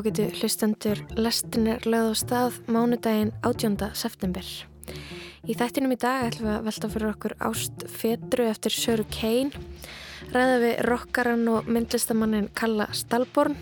ágætu 0.00 0.30
hlustendur 0.40 1.00
lestin 1.20 1.66
er 1.68 1.82
lögð 1.84 2.14
á 2.16 2.16
stað 2.16 2.54
mánudaginn 2.72 3.34
18. 3.44 3.90
september. 3.92 4.46
Í 5.44 5.52
þættinum 5.52 5.92
í 5.92 5.98
dag 6.00 6.24
ætlum 6.30 6.48
við 6.48 6.54
að 6.54 6.68
velta 6.68 6.90
fyrir 6.94 7.10
okkur 7.10 7.34
ást 7.50 7.84
fetru 8.00 8.46
eftir 8.48 8.72
Söru 8.72 9.04
Kein, 9.12 9.52
ræða 10.32 10.58
við 10.64 10.82
rockaran 10.88 11.44
og 11.52 11.68
myndlistamannin 11.68 12.48
Kalla 12.56 12.88
Stalborn 12.96 13.58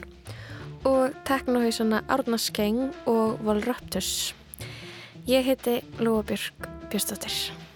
og 0.86 1.16
teknohausana 1.26 2.04
Árna 2.06 2.38
Skeng 2.38 2.92
og 3.10 3.40
Volraptus. 3.42 4.34
Ég 5.26 5.42
heiti 5.48 5.80
Lóa 5.98 6.22
Björg 6.22 6.70
Björnstóttir. 6.86 7.67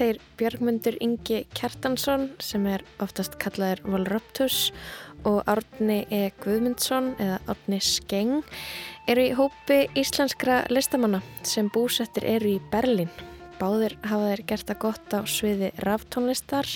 Þeir 0.00 0.16
Björgmundur 0.40 0.94
Ingi 1.04 1.42
Kjartansson 1.52 2.30
sem 2.40 2.64
er 2.70 2.80
oftast 3.04 3.34
kallaður 3.42 3.82
Volraptus 3.84 4.70
og 5.28 5.42
Árni 5.44 6.06
E. 6.08 6.30
Guðmundsson 6.40 7.10
eða 7.20 7.34
Árni 7.52 7.82
Skeng 7.84 8.38
eru 9.12 9.26
í 9.28 9.34
hópi 9.36 9.82
íslenskra 10.00 10.62
listamanna 10.72 11.20
sem 11.44 11.68
búsettir 11.74 12.24
eru 12.32 12.54
í 12.54 12.64
Berlín. 12.72 13.12
Báðir 13.60 13.98
hafa 14.08 14.30
þeir 14.30 14.46
gert 14.48 14.70
það 14.70 14.82
gott 14.86 15.12
á 15.12 15.20
sviði 15.28 15.72
ráftónlistar 15.84 16.72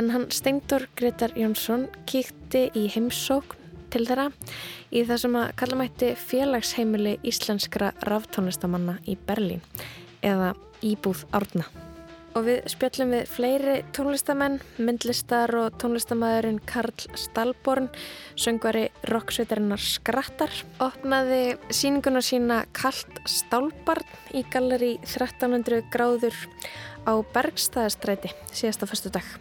en 0.00 0.08
hann 0.14 0.28
Stengtor 0.32 0.88
Gretar 0.96 1.36
Jónsson 1.36 1.90
kíkti 2.08 2.70
í 2.72 2.86
heimsókn 2.94 3.68
til 3.92 4.06
þeirra 4.08 4.30
í 4.88 5.04
það 5.04 5.26
sem 5.26 5.42
að 5.42 5.52
kalla 5.60 5.82
mætti 5.82 6.14
félagsheimili 6.24 7.18
íslenskra 7.20 7.92
ráftónlistamanna 8.08 8.96
í 9.04 9.20
Berlín 9.28 9.60
eða 10.24 10.54
Íbúð 10.80 11.28
Árna. 11.36 11.68
Og 12.36 12.44
við 12.44 12.66
spjöllum 12.68 13.14
við 13.14 13.30
fleiri 13.32 13.74
tónlistamenn, 13.96 14.58
myndlistar 14.76 15.48
og 15.56 15.78
tónlistamæðurinn 15.80 16.58
Karl 16.68 17.06
Stalborn, 17.16 17.86
söngvari 18.36 18.90
rocksveitarinnar 19.08 19.80
Skrattar, 19.80 20.52
opnaði 20.84 21.56
síninguna 21.72 22.20
sína 22.20 22.58
Kallt 22.76 23.22
Stálbarn 23.24 24.36
í 24.36 24.44
galleri 24.52 24.98
1300 25.06 25.88
gráður 25.94 26.36
á 27.08 27.16
Bergstæðastræti 27.32 28.34
síðasta 28.52 28.90
fyrstu 28.90 29.16
dag. 29.16 29.32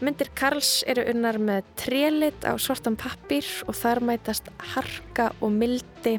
Myndir 0.00 0.32
Karls 0.32 0.80
eru 0.88 1.04
unnar 1.12 1.36
með 1.36 1.68
trélit 1.76 2.48
á 2.48 2.56
svartan 2.56 2.96
pappir 2.96 3.44
og 3.68 3.76
þar 3.76 4.00
mætast 4.00 4.48
harka 4.72 5.34
og 5.44 5.52
mildi, 5.52 6.16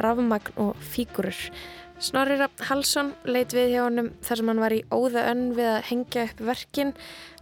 rafmagn 0.00 0.56
og 0.64 0.80
fígurur. 0.80 1.36
Snorri 1.96 2.34
Rapp 2.36 2.60
Halsson 2.68 3.14
leit 3.24 3.54
við 3.56 3.70
hjá 3.72 3.86
honum 3.86 4.10
þar 4.20 4.38
sem 4.38 4.50
hann 4.50 4.58
var 4.60 4.74
í 4.76 4.82
óða 4.92 5.22
önn 5.30 5.46
við 5.56 5.68
að 5.70 5.86
hengja 5.88 6.24
upp 6.26 6.42
verkin 6.44 6.90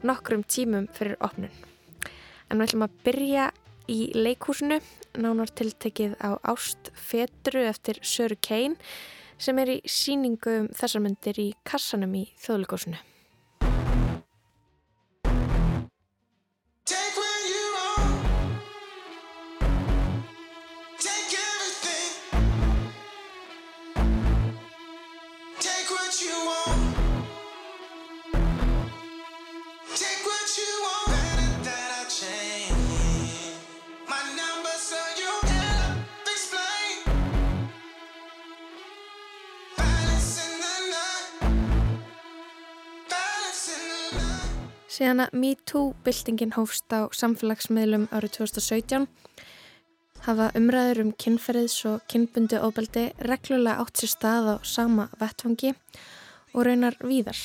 nokkrum 0.06 0.44
tímum 0.46 0.84
fyrir 0.94 1.18
opnun. 1.26 1.50
En 2.46 2.60
við 2.60 2.68
ætlum 2.68 2.84
að 2.86 2.94
byrja 3.08 3.48
í 3.90 3.98
leikhúsinu, 4.14 4.78
nánar 5.18 5.50
tiltekið 5.58 6.14
á 6.22 6.38
Ást 6.54 6.92
Fetru 6.94 7.64
eftir 7.66 7.98
Söru 8.06 8.38
Kein 8.38 8.78
sem 9.42 9.58
er 9.58 9.74
í 9.74 9.80
síningu 9.90 10.54
um 10.60 10.70
þessar 10.70 11.02
myndir 11.02 11.42
í 11.42 11.48
kassanum 11.66 12.14
í 12.14 12.28
þjóðleikúsinu. 12.46 13.02
Síðan 44.94 45.24
að 45.24 45.32
MeToo-byltingin 45.42 46.52
hófst 46.54 46.92
á 46.94 47.10
samfélagsmiðlum 47.10 48.04
árið 48.14 48.36
2017 48.36 49.08
hafa 50.22 50.52
umræður 50.54 51.00
um 51.02 51.10
kynferðis 51.18 51.80
og 51.90 52.04
kynbundi 52.12 52.60
ofbeldi 52.62 53.08
reglulega 53.26 53.82
átt 53.82 53.98
sér 53.98 54.12
stað 54.12 54.50
á 54.54 54.56
sama 54.62 55.08
vettfangi 55.18 55.72
og 56.54 56.68
raunar 56.68 56.94
víðar. 57.02 57.40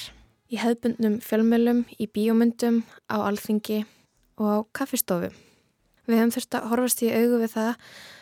Í 0.53 0.61
hefðbundnum 0.61 1.17
fjölmjölum, 1.25 1.81
í 1.97 2.05
bíómyndum, 2.13 2.83
á 3.09 3.17
alþingi 3.17 3.81
og 4.37 4.45
á 4.45 4.57
kaffistofum. 4.81 5.33
Við 6.05 6.21
hefum 6.21 6.35
þurft 6.37 6.59
að 6.59 6.69
horfast 6.69 7.01
í 7.01 7.11
augu 7.15 7.41
við 7.41 7.53
það 7.57 7.73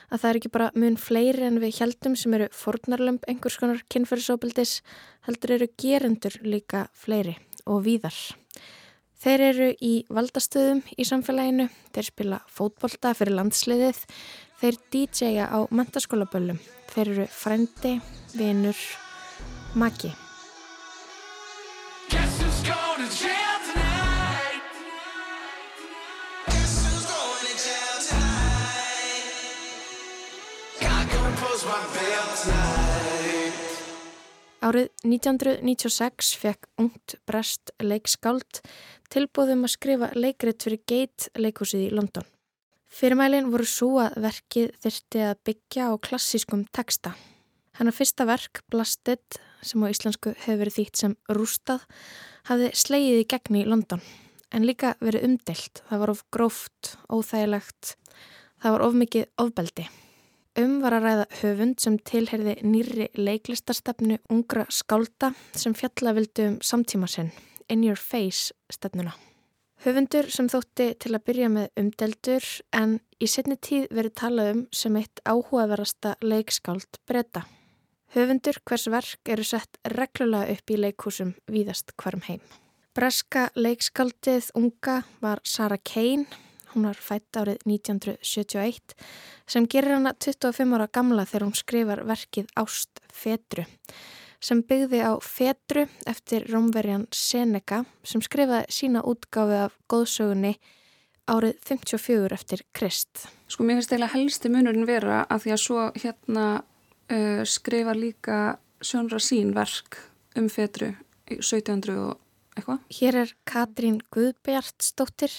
að 0.07 0.17
það 0.21 0.31
er 0.31 0.39
ekki 0.39 0.55
bara 0.55 0.71
mun 0.79 0.99
fleiri 1.03 1.47
en 1.51 1.59
við 1.59 1.81
heldum 1.81 2.15
sem 2.15 2.39
eru 2.39 2.47
fornarlömp 2.55 3.27
einhvers 3.27 3.59
konar 3.59 3.83
kynferðisofbeldis 3.91 4.79
heldur 5.27 5.57
eru 5.59 5.71
gerendur 5.75 6.39
líka 6.47 6.87
fleiri 6.95 7.35
og 7.67 7.83
víðar. 7.83 8.15
Þeir 9.17 9.43
eru 9.47 9.69
í 9.81 9.93
valdastöðum 10.13 10.83
í 10.93 11.05
samfélaginu, 11.09 11.65
þeir 11.95 12.09
spila 12.11 12.37
fótbolta 12.53 13.15
fyrir 13.17 13.37
landsliðið, 13.39 14.03
þeir 14.61 14.77
DJ-a 14.93 15.49
á 15.49 15.59
mentaskólaböllum, 15.73 16.61
þeir 16.93 17.13
eru 17.15 17.27
frendi, 17.33 17.97
vinur, 18.37 18.85
maki. 19.73 20.13
Árið 34.67 34.89
1996 35.05 36.33
fekk 36.41 36.65
ungt 36.81 37.13
brest 37.29 37.69
leikskáld 37.79 38.57
tilbúðum 39.13 39.61
að 39.63 39.71
skrifa 39.77 40.09
leikrit 40.17 40.65
fyrir 40.65 40.81
Gate 40.89 41.29
leikúsið 41.39 41.85
í 41.85 41.91
London. 41.95 42.25
Fyrirmælinn 42.91 43.47
voru 43.53 43.67
svo 43.69 43.93
að 44.03 44.17
verkið 44.25 44.73
þyrti 44.83 45.21
að 45.23 45.39
byggja 45.47 45.85
á 45.87 45.93
klassískum 46.03 46.65
texta. 46.75 47.13
Hanna 47.77 47.93
fyrsta 47.95 48.25
verk, 48.27 48.63
Blasted, 48.73 49.37
sem 49.61 49.85
á 49.85 49.87
íslensku 49.87 50.33
hefur 50.33 50.59
verið 50.63 50.79
þýtt 50.81 50.99
sem 51.03 51.13
rústað, 51.31 51.85
hafði 52.49 52.73
slegið 52.81 53.21
í 53.21 53.27
gegni 53.35 53.61
í 53.61 53.69
London, 53.69 54.03
en 54.51 54.67
líka 54.67 54.97
verið 54.99 55.29
umdelt. 55.29 55.83
Það 55.87 56.03
var 56.03 56.13
of 56.15 56.25
gróft, 56.33 56.91
óþægilegt, 57.07 57.95
það 58.59 58.75
var 58.75 58.85
of 58.89 58.99
mikið 58.99 59.31
ofbeldi. 59.45 59.87
Um 60.57 60.79
var 60.81 60.95
að 60.97 61.03
ræða 61.05 61.25
höfund 61.43 61.81
sem 61.83 61.99
tilherði 62.01 62.55
nýri 62.65 63.05
leiklistarstefnu 63.13 64.15
ungra 64.33 64.63
skálda 64.73 65.29
sem 65.53 65.75
fjalla 65.77 66.15
vildu 66.17 66.47
um 66.49 66.55
samtíma 66.65 67.05
sinn 67.05 67.29
in 67.69 67.83
your 67.85 67.99
face 67.99 68.55
stefnuna. 68.73 69.13
Höfundur 69.85 70.31
sem 70.33 70.47
þótti 70.49 70.87
til 70.97 71.11
að 71.13 71.25
byrja 71.29 71.49
með 71.53 71.67
umdeldur 71.77 72.47
en 72.73 72.95
í 73.21 73.29
setni 73.29 73.59
tíð 73.61 73.85
verið 73.93 74.15
talað 74.17 74.49
um 74.55 74.63
sem 74.73 74.97
eitt 74.97 75.21
áhugaverasta 75.29 76.15
leikskáld 76.25 76.97
breyta. 77.05 77.45
Höfundur 78.17 78.57
hvers 78.65 78.87
verk 78.89 79.29
eru 79.29 79.45
sett 79.45 79.77
reglulega 79.93 80.57
upp 80.57 80.73
í 80.73 80.79
leikhúsum 80.81 81.35
víðast 81.53 81.93
hverjum 82.01 82.25
heim. 82.31 82.41
Breska 82.97 83.51
leikskáldið 83.53 84.49
unga 84.57 85.03
var 85.21 85.43
Sarah 85.45 85.83
Kane, 85.85 86.25
hún 86.77 86.85
var 86.87 87.01
fætt 87.01 87.41
árið 87.41 87.57
1971, 87.65 88.95
sem 89.49 89.65
gerir 89.65 89.97
hana 89.97 90.13
25 90.13 90.77
ára 90.77 90.87
gamla 90.93 91.25
þegar 91.25 91.47
hún 91.49 91.57
skrifar 91.57 92.05
verkið 92.07 92.53
Ást 92.61 93.01
Fetru 93.09 93.65
sem 94.43 94.61
byggði 94.61 95.01
á 95.01 95.17
Fetru 95.23 95.87
eftir 96.05 96.45
rómverjan 96.51 97.07
Seneca 97.09 97.83
sem 98.05 98.21
skrifaði 98.21 98.69
sína 98.73 99.01
útgáfi 99.01 99.57
af 99.65 99.77
góðsögunni 99.89 100.53
árið 101.27 101.57
54 101.65 102.37
eftir 102.37 102.63
Krist. 102.77 103.25
Sko 103.49 103.65
mér 103.65 103.79
finnst 103.79 103.91
eiginlega 103.91 104.13
helsti 104.13 104.51
munurinn 104.53 104.87
vera 104.87 105.23
að 105.25 105.47
því 105.47 105.55
að 105.55 105.63
svo 105.63 105.87
hérna 105.97 106.45
uh, 106.61 107.41
skrifa 107.47 107.97
líka 107.97 108.39
Sjónra 108.77 109.19
sín 109.23 109.55
verk 109.57 109.97
um 110.37 110.47
Fetru 110.53 110.93
í 111.27 111.39
1700 111.41 111.97
og 111.97 112.19
eitthvað. 112.55 112.83
Hér 112.99 113.21
er 113.23 113.35
Katrín 113.49 114.01
Guðbjartsdóttir. 114.13 115.33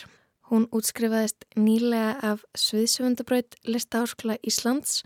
Hún 0.48 0.64
útskrifaðist 0.72 1.44
nýlega 1.60 2.14
af 2.24 2.44
Sviðsöfundabraut 2.56 3.58
Lista 3.68 4.00
Háskóla 4.00 4.38
Íslands 4.40 5.02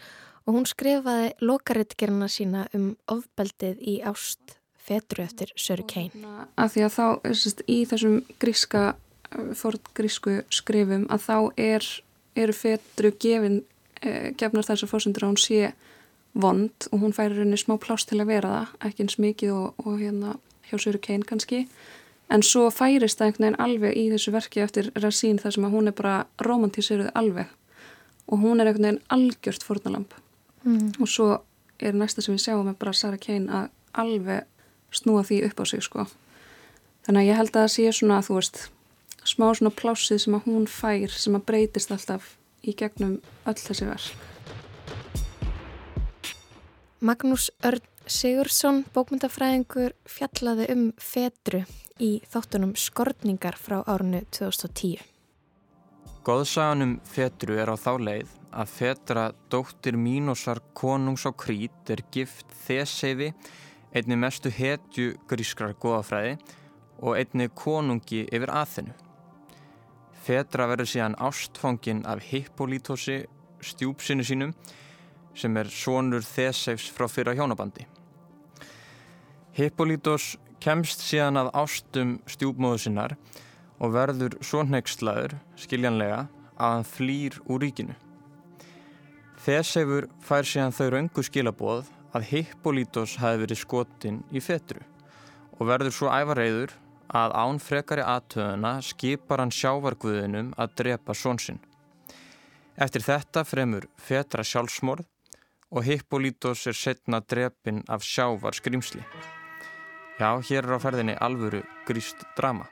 og 0.47 0.55
hún 0.55 0.67
skrifaði 0.71 1.33
lokaritgerina 1.43 2.29
sína 2.31 2.67
um 2.77 2.93
ofbeldið 3.11 3.81
í 3.83 3.97
ást 4.07 4.57
fetru 4.83 5.25
eftir 5.25 5.53
Söru 5.59 5.87
Kein. 5.87 6.13
Að 6.59 6.75
því 6.75 6.85
að 6.87 6.95
þá, 6.97 7.07
sérst, 7.31 7.63
í 7.67 7.79
þessum 7.91 8.21
gríska, 8.43 8.85
eh, 9.31 9.53
forngrísku 9.59 10.43
skrifum 10.51 11.07
að 11.11 11.27
þá 11.27 11.37
er, 11.57 11.89
eru 12.37 12.53
fetru 12.53 13.13
gefin, 13.19 13.65
eh, 14.03 14.31
gefnar 14.39 14.67
þess 14.67 14.87
að 14.87 14.93
fórsendur 14.95 15.27
að 15.27 15.33
hún 15.33 15.43
sé 15.43 15.73
vond 16.35 16.89
og 16.93 17.01
hún 17.01 17.13
færi 17.13 17.37
rauninni 17.37 17.59
smá 17.59 17.79
pláss 17.79 18.07
til 18.07 18.21
að 18.21 18.31
vera 18.31 18.49
það, 18.49 18.69
ekki 18.87 19.03
eins 19.03 19.19
mikið 19.19 19.51
og, 19.53 19.75
og 19.87 19.99
hérna 19.99 20.39
hjá 20.71 20.79
Söru 20.79 21.01
Kein 21.01 21.23
kannski 21.23 21.67
en 22.33 22.45
svo 22.47 22.69
færist 22.73 23.21
það 23.21 23.29
einhvern 23.29 23.45
veginn 23.45 23.61
alveg 23.67 23.97
í 23.99 24.05
þessu 24.13 24.33
verki 24.33 24.63
eftir 24.65 24.91
Rasín 24.97 25.41
þar 25.43 25.57
sem 25.57 25.67
að 25.69 25.77
hún 25.77 25.91
er 25.91 25.97
bara 25.99 26.15
romantíseruð 26.41 27.13
alveg. 27.19 27.51
Og 28.31 28.41
hún 28.41 28.63
er 28.63 28.71
einhvern 28.71 28.89
veginn 28.89 29.03
algjört 29.13 29.67
fórnalamp 29.67 30.15
mm. 30.65 30.95
og 31.01 31.11
svo 31.11 31.29
er 31.83 31.97
næsta 31.99 32.23
sem 32.25 32.37
við 32.37 32.47
sjáum 32.47 32.71
er 32.71 32.79
bara 32.79 32.95
Sara 32.97 33.19
Kein 33.21 33.49
að 33.51 33.71
alveg 33.93 34.47
snúa 34.95 35.25
því 35.27 35.43
upp 35.49 35.61
á 35.61 35.65
sig 35.69 35.85
sko. 35.85 36.07
Þannig 37.07 37.25
að 37.25 37.29
ég 37.29 37.41
held 37.41 37.53
að 37.53 37.61
það 37.61 37.73
sé 37.75 37.93
svona 37.99 38.19
að 38.21 38.29
þú 38.29 38.39
veist 38.39 38.61
smá 39.27 39.47
svona 39.55 39.75
plásið 39.75 40.21
sem 40.25 40.37
að 40.39 40.47
hún 40.49 40.69
fær 40.71 41.15
sem 41.15 41.39
að 41.39 41.47
breytist 41.51 41.95
alltaf 41.95 42.37
í 42.63 42.75
gegnum 42.79 43.17
öll 43.51 43.59
þessi 43.59 43.89
verk. 43.89 44.29
Magnús 47.03 47.51
Örn 47.67 47.89
Sigursson, 48.07 48.83
bókmyndafræðingur, 48.95 49.95
fjallaði 50.11 50.67
um 50.75 50.83
fetru 50.99 51.63
í 52.01 52.23
þáttunum 52.31 52.77
Skortningar 52.79 53.57
frá 53.61 53.83
árunnu 53.83 54.23
2010. 54.31 55.03
Góðsaganum 56.23 57.01
fetru 57.03 57.57
er 57.59 57.73
á 57.73 57.77
þá 57.77 57.93
leið 57.99 58.33
að 58.53 58.73
fetra 58.77 59.25
dóttir 59.51 59.97
Mínosar 59.99 60.61
konungs 60.77 61.25
á 61.27 61.33
krít 61.35 61.91
er 61.91 62.05
gift 62.15 62.47
Þeseifi, 62.65 63.33
einni 63.93 64.17
mestu 64.17 64.53
hetju 64.53 65.17
grískrar 65.29 65.75
góðafræði 65.75 66.37
og 67.03 67.17
einni 67.19 67.49
konungi 67.51 68.23
yfir 68.31 68.53
aðþennu. 68.55 68.95
Fetra 70.23 70.69
verður 70.71 70.93
síðan 70.93 71.19
ástfangin 71.19 72.05
af 72.07 72.23
Hippolítosi, 72.29 73.25
stjúpsinu 73.59 74.23
sínum, 74.23 74.55
sem 75.35 75.57
er 75.57 75.71
sonur 75.73 76.23
Theseifs 76.23 76.87
frá 76.95 77.09
fyrra 77.11 77.35
hjónabandi. 77.35 77.89
Hippolitos 79.57 80.37
kemst 80.63 81.03
síðan 81.03 81.41
að 81.41 81.51
ástum 81.59 82.13
stjúpmóðu 82.31 82.85
sinnar 82.85 83.17
og 83.83 83.97
verður 83.97 84.37
svo 84.47 84.63
nextlaður, 84.63 85.35
skiljanlega, 85.59 86.29
að 86.55 86.77
hann 86.77 86.87
flýr 86.87 87.39
úr 87.51 87.65
ríkinu. 87.65 87.97
Theseifur 89.43 90.07
fær 90.23 90.47
síðan 90.47 90.75
þau 90.77 90.87
raungu 90.95 91.25
skilaboð 91.27 91.91
að 92.15 92.29
Hippolitos 92.31 93.17
hafi 93.19 93.43
verið 93.43 93.63
skotin 93.65 94.23
í 94.31 94.43
fetru 94.45 94.85
og 95.59 95.67
verður 95.67 95.97
svo 95.97 96.13
ævareiður 96.13 96.77
að 97.13 97.35
án 97.37 97.59
frekari 97.61 98.05
aðtöðuna 98.07 98.77
skipar 98.87 99.43
hann 99.43 99.53
sjávarguðinum 99.53 100.55
að 100.61 100.77
drepa 100.79 101.17
svonsinn. 101.17 101.61
Eftir 102.79 103.05
þetta 103.05 103.45
fremur 103.45 103.89
fetra 104.01 104.47
sjálfsmorð 104.47 105.09
og 105.73 105.87
Hippolitos 105.89 106.67
er 106.71 106.79
setna 106.79 107.21
drepin 107.21 107.83
af 107.89 108.07
sjávar 108.07 108.57
skrimsli. 108.57 109.03
Já, 110.23 110.39
hér 110.39 110.69
er 110.69 110.77
á 110.79 110.79
ferðinni 110.79 111.15
alvöru 111.19 111.65
gríst 111.83 112.21
drama. 112.39 112.69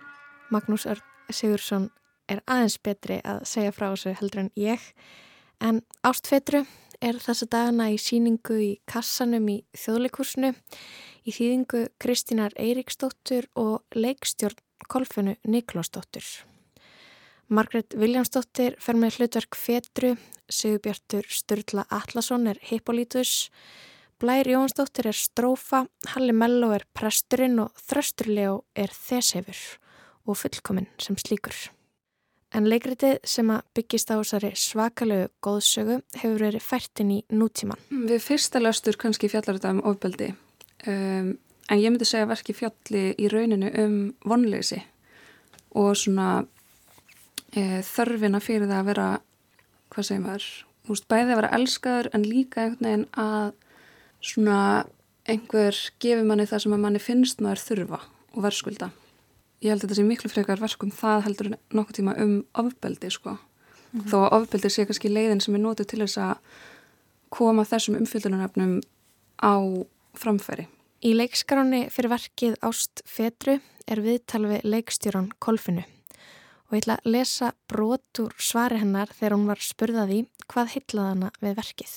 Magnús 0.54 0.84
Örn 0.86 1.02
Sigursson 1.34 1.88
er 2.30 2.44
aðeins 2.46 2.76
betri 2.78 3.16
að 3.26 3.40
segja 3.50 3.72
frá 3.74 3.88
þessu 3.88 4.12
heldur 4.20 4.42
en 4.44 4.50
ég, 4.54 4.84
en 5.58 5.80
Ástfetru 6.06 6.60
er 7.02 7.18
þessa 7.18 7.48
dagana 7.50 7.88
í 7.90 7.98
síningu 7.98 8.54
í 8.54 8.70
kassanum 8.86 9.50
í 9.50 9.56
þjóðleikursinu 9.74 10.52
í 11.26 11.34
þýðingu 11.34 11.82
Kristínar 11.98 12.54
Eiríksdóttur 12.54 13.50
og 13.58 13.98
leikstjórn 13.98 14.62
Kolfunu 14.86 15.34
Niklósdóttur. 15.42 16.28
Margret 17.50 17.98
Viljámsdóttir 17.98 18.78
fer 18.78 18.94
með 18.94 19.18
hlutverk 19.18 19.58
Fetru, 19.58 20.14
Sigurbjartur 20.46 21.26
Sturla 21.26 21.88
Atlasson 21.90 22.46
er 22.46 22.62
Hippolitus, 22.70 23.48
Blær 24.20 24.44
Jónsdóttir 24.44 25.06
er 25.08 25.16
Strófa, 25.16 25.86
Halli 26.12 26.34
Mello 26.36 26.74
er 26.76 26.82
Presturinn 26.92 27.56
og 27.62 27.70
Þrösturljó 27.80 28.58
er 28.76 28.90
Þeshefur 28.92 29.60
og 30.28 30.36
fullkominn 30.36 30.90
sem 31.00 31.16
slíkur. 31.16 31.56
En 32.52 32.66
leikritið 32.68 33.22
sem 33.24 33.48
að 33.48 33.62
byggist 33.78 34.12
á 34.12 34.20
þessari 34.20 34.50
svakalögu 34.60 35.30
góðsögu 35.40 35.96
hefur 36.20 36.44
verið 36.44 36.66
færtin 36.66 37.14
í 37.14 37.18
nútíman. 37.32 37.80
Við 37.88 38.20
fyrsta 38.26 38.60
löstur 38.60 38.98
kannski 39.00 39.30
fjallar 39.32 39.56
þetta 39.56 39.72
um 39.78 39.80
ofbeldi, 39.88 40.28
um, 40.84 41.32
en 41.70 41.80
ég 41.80 41.88
myndi 41.88 42.10
segja 42.10 42.28
verki 42.28 42.52
fjalli 42.58 43.06
í 43.16 43.32
rauninu 43.32 43.72
um 43.86 43.96
vonleysi 44.28 44.82
og 45.80 45.94
svona 45.96 46.42
e, 47.54 47.80
þörfina 47.88 48.42
fyrir 48.44 48.68
það 48.68 48.82
að 48.82 48.92
vera 48.92 49.08
hvað 49.94 50.10
segir 50.10 50.22
maður, 50.26 50.52
þú 50.84 50.92
veist, 50.92 51.08
bæði 51.08 51.26
að 51.30 51.40
vera 51.40 51.54
elskaður 51.56 52.12
en 52.12 52.28
líka 52.28 52.66
einhvern 52.66 52.90
veginn 52.90 53.08
að 53.24 53.59
svona 54.20 54.86
einhver 55.28 55.76
gefur 56.02 56.26
manni 56.26 56.48
það 56.48 56.64
sem 56.64 56.74
að 56.76 56.82
manni 56.84 57.02
finnst 57.02 57.44
maður 57.44 57.64
þurfa 57.68 58.00
og 58.34 58.42
verðskulda 58.46 58.90
ég 59.60 59.70
held 59.72 59.82
að 59.82 59.86
þetta 59.86 59.98
sé 59.98 60.06
miklu 60.08 60.32
frekar 60.32 60.60
verkum 60.62 60.92
það 60.94 61.24
heldur 61.28 61.52
nokkuð 61.76 61.98
tíma 62.00 62.16
um 62.22 62.34
ofbeldi 62.54 63.10
sko, 63.10 63.36
mm 63.36 64.00
-hmm. 64.00 64.10
þó 64.10 64.16
að 64.24 64.34
ofbeldi 64.40 64.70
sé 64.70 64.86
kannski 64.86 65.12
leiðin 65.12 65.40
sem 65.40 65.54
er 65.54 65.60
nótið 65.60 65.86
til 65.86 66.00
þess 66.00 66.18
að 66.18 66.36
koma 67.28 67.64
þessum 67.64 67.96
umfyllunarnefnum 68.00 68.80
á 69.42 69.54
framfæri 70.14 70.66
Í 71.00 71.14
leikskráni 71.16 71.88
fyrir 71.88 72.10
verkið 72.12 72.56
Ást 72.60 73.00
Fetru 73.08 73.60
er 73.88 74.00
viðtal 74.04 74.44
við 74.44 74.66
leikstjóran 74.68 75.30
Kolfinu 75.38 75.84
og 76.68 76.76
ég 76.76 76.84
ætla 76.84 76.98
að 77.00 77.10
lesa 77.14 77.52
brot 77.66 78.20
úr 78.20 78.34
svari 78.38 78.78
hennar 78.78 79.08
þegar 79.08 79.34
hún 79.34 79.48
var 79.48 79.62
spurðaði 79.64 80.20
hvað 80.46 80.74
heitlaði 80.74 81.08
hana 81.08 81.30
við 81.40 81.56
verkið. 81.56 81.94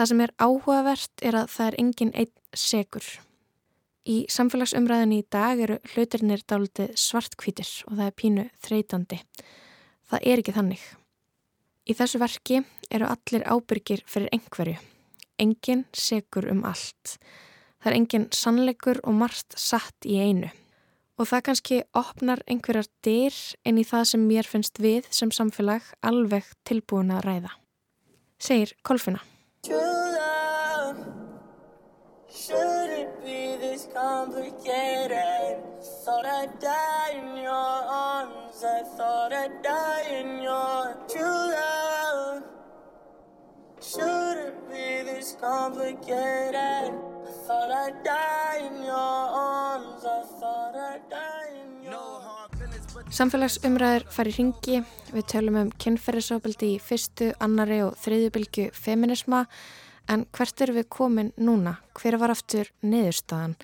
Það 0.00 0.08
sem 0.08 0.20
er 0.24 0.30
áhugavert 0.40 1.22
er 1.28 1.36
að 1.36 1.50
það 1.52 1.66
er 1.66 1.74
engin 1.82 2.10
einn 2.16 2.30
segur. 2.56 3.04
Í 4.08 4.14
samfélagsumræðinni 4.32 5.18
í 5.20 5.24
dag 5.28 5.58
eru 5.60 5.74
hlutirnir 5.92 6.40
dálitið 6.48 6.94
svartkvítir 6.96 7.68
og 7.84 7.98
það 7.98 8.06
er 8.06 8.14
pínu 8.16 8.44
þreytandi. 8.64 9.18
Það 10.08 10.22
er 10.30 10.40
ekki 10.40 10.54
þannig. 10.56 10.86
Í 11.84 11.96
þessu 11.98 12.20
verki 12.22 12.62
eru 12.88 13.10
allir 13.12 13.44
ábyrgir 13.44 14.00
fyrir 14.08 14.32
einhverju. 14.32 14.78
Engin 15.44 15.82
segur 15.92 16.48
um 16.48 16.62
allt. 16.64 17.18
Það 17.84 17.90
er 17.90 17.96
engin 17.98 18.24
sannleikur 18.32 19.02
og 19.04 19.18
margt 19.18 19.58
satt 19.60 20.08
í 20.08 20.16
einu. 20.16 20.48
Og 21.20 21.28
það 21.28 21.44
kannski 21.50 21.82
opnar 21.92 22.40
einhverjar 22.48 22.88
dyr 23.04 23.36
en 23.68 23.76
í 23.76 23.84
það 23.84 24.08
sem 24.14 24.24
mér 24.24 24.48
finnst 24.48 24.80
við 24.80 25.12
sem 25.12 25.28
samfélag 25.28 25.92
alveg 26.00 26.48
tilbúin 26.64 27.12
að 27.12 27.26
ræða. 27.28 27.52
Segir 28.40 28.72
Kolfina. 28.80 29.20
Should 32.32 32.90
it 32.90 33.24
be 33.24 33.56
this 33.56 33.86
complicated? 33.92 35.58
Thought 36.04 36.24
I'd 36.24 36.58
die 36.58 37.12
in 37.14 37.36
your 37.36 37.50
arms 37.52 38.64
I 38.64 38.82
thought 38.96 39.32
I'd 39.32 39.62
die 39.62 40.06
in 40.10 40.42
your 40.42 40.96
true 41.08 41.52
love 41.52 42.42
Should 43.82 44.38
it 44.38 44.70
be 44.70 45.02
this 45.10 45.36
complicated? 45.38 46.54
I 46.54 47.30
thought 47.46 47.70
I'd 47.70 48.02
die 48.02 48.66
in 48.66 48.82
your 48.82 48.94
arms 48.96 49.99
Samfélagsumræður 53.08 54.04
fari 54.12 54.32
hringi, 54.34 54.80
við 55.14 55.24
tölum 55.32 55.56
um 55.60 55.70
kynferðisofbildi 55.80 56.74
í 56.74 56.80
fyrstu, 56.84 57.30
annari 57.40 57.80
og 57.84 57.96
þriðjubilgu 58.02 58.66
feminisma 58.76 59.46
en 60.10 60.26
hvert 60.36 60.60
er 60.60 60.72
við 60.76 60.88
komin 60.92 61.30
núna? 61.40 61.78
Hver 61.96 62.18
var 62.20 62.34
aftur 62.34 62.68
niðurstaðan? 62.84 63.56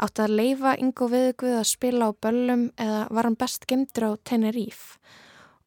Átti 0.00 0.24
að 0.24 0.36
leifa 0.40 0.74
yngo 0.80 1.10
viðguð 1.12 1.58
að 1.60 1.68
spila 1.68 2.08
á 2.08 2.18
böllum 2.24 2.64
eða 2.80 3.02
var 3.12 3.28
hann 3.28 3.38
best 3.40 3.68
gemdur 3.70 4.08
á 4.08 4.12
Teneríf? 4.24 4.96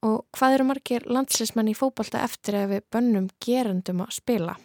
Og 0.03 0.25
hvað 0.35 0.57
eru 0.57 0.67
margir 0.71 1.05
landslismenn 1.07 1.71
í 1.71 1.77
fókbalta 1.77 2.25
eftir 2.25 2.59
ef 2.63 2.73
við 2.73 2.83
bönnum 2.91 3.29
gerendum 3.39 4.03
að 4.03 4.17
spila? 4.17 4.57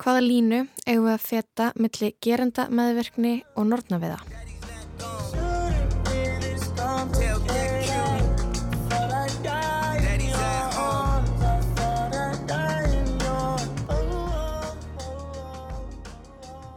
Hvaða 0.00 0.22
línu 0.24 0.62
eigum 0.86 1.08
við 1.08 1.16
að 1.16 1.26
feta 1.26 1.72
millir 1.76 2.14
gerenda 2.22 2.68
meðverkni 2.70 3.40
og 3.56 3.68
nortnaviða? 3.72 4.22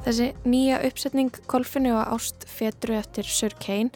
Þessi 0.04 0.34
nýja 0.44 0.82
uppsetning 0.84 1.32
kolfinu 1.48 1.94
og 1.96 2.10
ást 2.18 2.42
fetru 2.52 2.98
eftir 2.98 3.24
Kane 3.56 3.94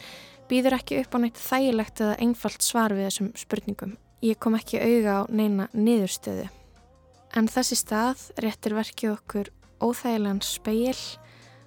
býður 0.48 0.78
ekki 0.78 1.02
upp 1.02 1.12
á 1.12 1.18
neitt 1.20 1.36
þægilegt 1.36 2.00
eða 2.00 2.14
einfalt 2.24 2.64
svar 2.64 2.94
við 2.96 3.10
þessum 3.10 3.32
spurningum. 3.36 3.98
Ég 4.24 4.38
kom 4.40 4.56
ekki 4.56 4.80
auga 4.80 5.20
á 5.20 5.22
neina 5.28 5.66
niðurstöðu. 5.76 6.46
En 7.36 7.48
þessi 7.52 7.76
stað 7.76 8.22
réttir 8.40 8.72
verkið 8.72 9.12
okkur 9.18 9.50
óþægilegan 9.84 10.40
speil 10.40 10.96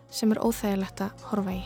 sem 0.09 0.33
er 0.33 0.41
óþægilegt 0.41 1.03
að 1.05 1.21
horfa 1.29 1.53
í. 1.53 1.61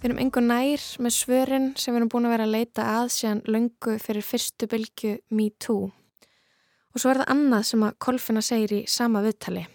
Við 0.00 0.08
erum 0.10 0.18
engur 0.24 0.42
nær 0.42 0.82
með 0.98 1.14
svörin 1.14 1.70
sem 1.78 1.94
við 1.94 2.00
erum 2.00 2.10
búin 2.10 2.26
að 2.26 2.34
vera 2.34 2.50
að 2.50 2.56
leita 2.58 2.90
að 2.98 3.06
síðan 3.20 3.44
löngu 3.46 3.96
fyrir 4.02 4.26
fyrstu 4.26 4.66
bylgu 4.74 5.14
Me 5.30 5.48
Too. 5.62 5.92
Og 6.96 7.02
svo 7.02 7.10
er 7.12 7.18
það 7.20 7.32
annað 7.34 7.64
sem 7.68 7.82
að 7.84 7.96
Kolfinna 8.00 8.40
segir 8.40 8.72
í 8.72 8.84
sama 8.88 9.20
viðtali. 9.20 9.66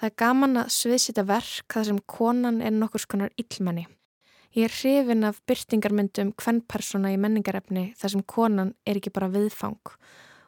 Það 0.00 0.06
er 0.08 0.14
gaman 0.22 0.60
að 0.62 0.70
sviðsita 0.72 1.24
verk 1.28 1.74
þar 1.74 1.84
sem 1.90 1.98
konan 2.08 2.62
er 2.64 2.72
nokkur 2.72 3.02
skonar 3.02 3.34
illmenni. 3.36 3.84
Ég 4.56 4.70
er 4.70 4.72
hrifin 4.72 5.28
af 5.28 5.42
byrtingarmyndum 5.44 6.30
hvernpersona 6.40 7.12
í 7.12 7.18
menningarefni 7.20 7.90
þar 8.00 8.14
sem 8.14 8.24
konan 8.24 8.72
er 8.88 9.02
ekki 9.02 9.12
bara 9.12 9.28
viðfang 9.34 9.92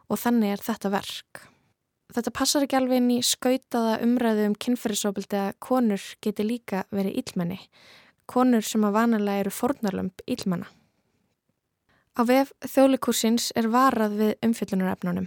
og 0.09 0.23
þannig 0.23 0.55
er 0.55 0.65
þetta 0.65 0.95
verk. 0.97 1.43
Þetta 2.17 2.33
passar 2.41 2.65
ekki 2.65 2.79
alveg 2.81 3.03
inn 3.03 3.13
í 3.19 3.21
skautaða 3.27 3.99
umræðu 4.07 4.49
um 4.49 4.57
kynferðisofbildi 4.57 5.43
að 5.43 5.57
konur 5.69 6.09
geti 6.25 6.47
líka 6.47 6.87
verið 6.89 7.21
illmenni. 7.21 7.61
Konur 8.25 8.65
sem 8.65 8.89
að 8.89 8.97
vanalega 8.97 9.45
eru 9.45 9.53
fornarlömp 9.53 10.25
illmenna. 10.25 10.73
Á 12.17 12.25
vef 12.25 12.55
þjóðlikursins 12.65 13.51
er 13.61 13.69
varað 13.69 14.15
við 14.23 14.37
umfyllunarefnunum. 14.47 15.27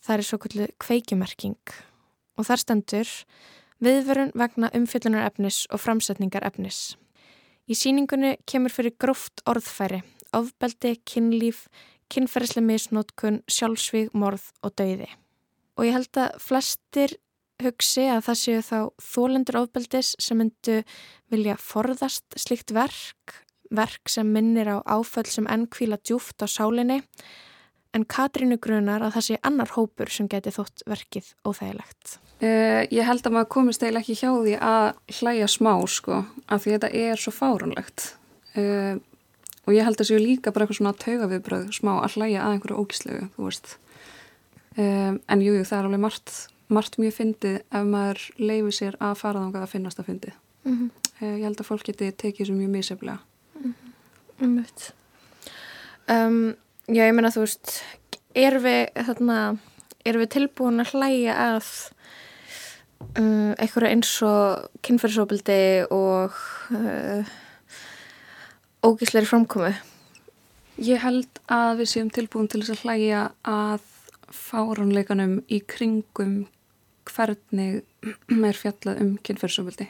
Það 0.00 0.16
er 0.16 0.26
svo 0.26 0.38
kvöldu 0.40 0.68
kveikjumerking 0.80 1.74
og 2.40 2.46
þar 2.48 2.62
stendur 2.62 3.10
viðverun 3.84 4.32
vegna 4.38 4.70
umfyllunarefnis 4.76 5.64
og 5.72 5.82
framsetningarefnis. 5.82 6.96
Í 7.70 7.76
síningunni 7.78 8.34
kemur 8.50 8.72
fyrir 8.74 8.96
gróft 9.00 9.42
orðfæri, 9.48 10.00
ofbeldi, 10.36 10.96
kynlíf, 11.06 11.66
kynferðislega 12.10 12.66
misnótkun, 12.66 13.42
sjálfsvíg, 13.50 14.10
morð 14.16 14.48
og 14.64 14.74
dauði. 14.80 15.08
Og 15.78 15.86
ég 15.86 15.94
held 15.94 16.18
að 16.18 16.40
flestir 16.42 17.14
hugsi 17.60 18.08
að 18.10 18.24
það 18.26 18.40
séu 18.40 18.64
þá 18.64 18.78
þólendur 19.04 19.60
ofbeldis 19.62 20.14
sem 20.18 20.40
myndu 20.40 20.80
vilja 21.32 21.56
forðast 21.60 22.40
slikt 22.40 22.72
verk, 22.74 23.36
verk 23.70 24.10
sem 24.10 24.26
minnir 24.26 24.72
á 24.72 24.76
áföll 24.82 25.28
sem 25.30 25.46
enn 25.46 25.68
kvíla 25.70 26.00
djúft 26.02 26.42
á 26.42 26.46
sálinni, 26.50 27.02
en 27.96 28.06
Katrínu 28.06 28.58
grunar 28.62 29.02
að 29.02 29.16
það 29.16 29.26
sé 29.26 29.38
annar 29.46 29.72
hópur 29.74 30.10
sem 30.12 30.28
geti 30.30 30.52
þótt 30.54 30.84
verkið 30.88 31.30
óþægilegt. 31.46 32.18
Uh, 32.40 32.86
ég 32.88 33.04
held 33.04 33.26
að 33.26 33.34
maður 33.34 33.50
komist 33.52 33.82
eiginlega 33.82 34.04
ekki 34.06 34.18
hjá 34.22 34.30
því 34.32 34.54
að 34.64 35.18
hlæja 35.18 35.48
smá 35.50 35.72
sko, 35.90 36.22
af 36.46 36.62
því 36.62 36.76
þetta 36.76 36.90
er 37.02 37.20
svo 37.20 37.34
fárunlegt. 37.36 38.06
Uh, 38.54 38.96
og 39.66 39.74
ég 39.76 39.84
held 39.86 40.00
að 40.00 40.08
séu 40.08 40.20
líka 40.22 40.54
bara 40.54 40.64
eitthvað 40.64 40.80
svona 40.80 40.94
taugaviðbröð 41.02 41.66
smá 41.76 41.92
að 41.98 42.16
hlæja 42.16 42.46
að 42.46 42.54
einhverju 42.54 42.78
ógíslegu, 42.80 43.26
þú 43.34 43.48
veist. 43.48 43.74
Um, 44.78 45.18
en 45.26 45.42
jújú, 45.44 45.58
jú, 45.58 45.66
það 45.68 45.80
er 45.80 45.90
alveg 45.90 46.02
margt, 46.06 46.32
margt 46.70 46.96
mjög 47.02 47.16
fyndið 47.18 47.58
ef 47.58 47.90
maður 47.90 48.24
leifi 48.38 48.72
sér 48.78 48.96
að 49.02 49.18
fara 49.20 49.42
þángað 49.42 49.66
að 49.66 49.74
finnast 49.74 50.00
að 50.00 50.08
fyndið. 50.08 50.40
Mm 50.64 50.76
-hmm. 50.78 50.90
ég 51.26 51.44
held 51.44 51.60
að 51.60 51.68
fólk 51.68 51.84
geti 51.84 52.12
tekið 52.12 52.46
þessu 52.46 52.54
mjög 52.54 52.70
míseflega. 52.70 53.18
Mm 53.60 53.74
-hmm. 54.40 54.92
um, 56.08 56.54
já, 56.90 57.04
ég 57.06 57.14
menna 57.14 57.30
þú 57.32 57.44
veist, 57.44 57.80
erum 58.34 58.64
við, 58.64 58.80
þarna, 59.06 59.38
erum 60.06 60.24
við 60.24 60.32
tilbúin 60.34 60.82
að 60.82 60.94
hlæja 60.96 61.36
að 61.44 61.68
uh, 63.18 63.52
einhverju 63.54 63.90
eins 63.90 64.10
og 64.26 64.80
kynferðsóbildi 64.86 65.60
og 65.94 66.36
uh, 66.76 67.30
ógísleiri 68.86 69.28
framkomu? 69.28 69.72
Ég 70.80 71.02
held 71.04 71.42
að 71.52 71.82
við 71.82 71.92
séum 71.92 72.10
tilbúin 72.14 72.48
til 72.50 72.62
þess 72.64 72.78
að 72.78 72.84
hlæja 72.86 73.24
að 73.44 73.86
fáranleikanum 74.30 75.40
í 75.50 75.60
kringum 75.68 76.44
hvernig 77.10 77.82
er 78.30 78.56
fjallað 78.56 79.02
um 79.02 79.16
kynferðsóbildi 79.26 79.88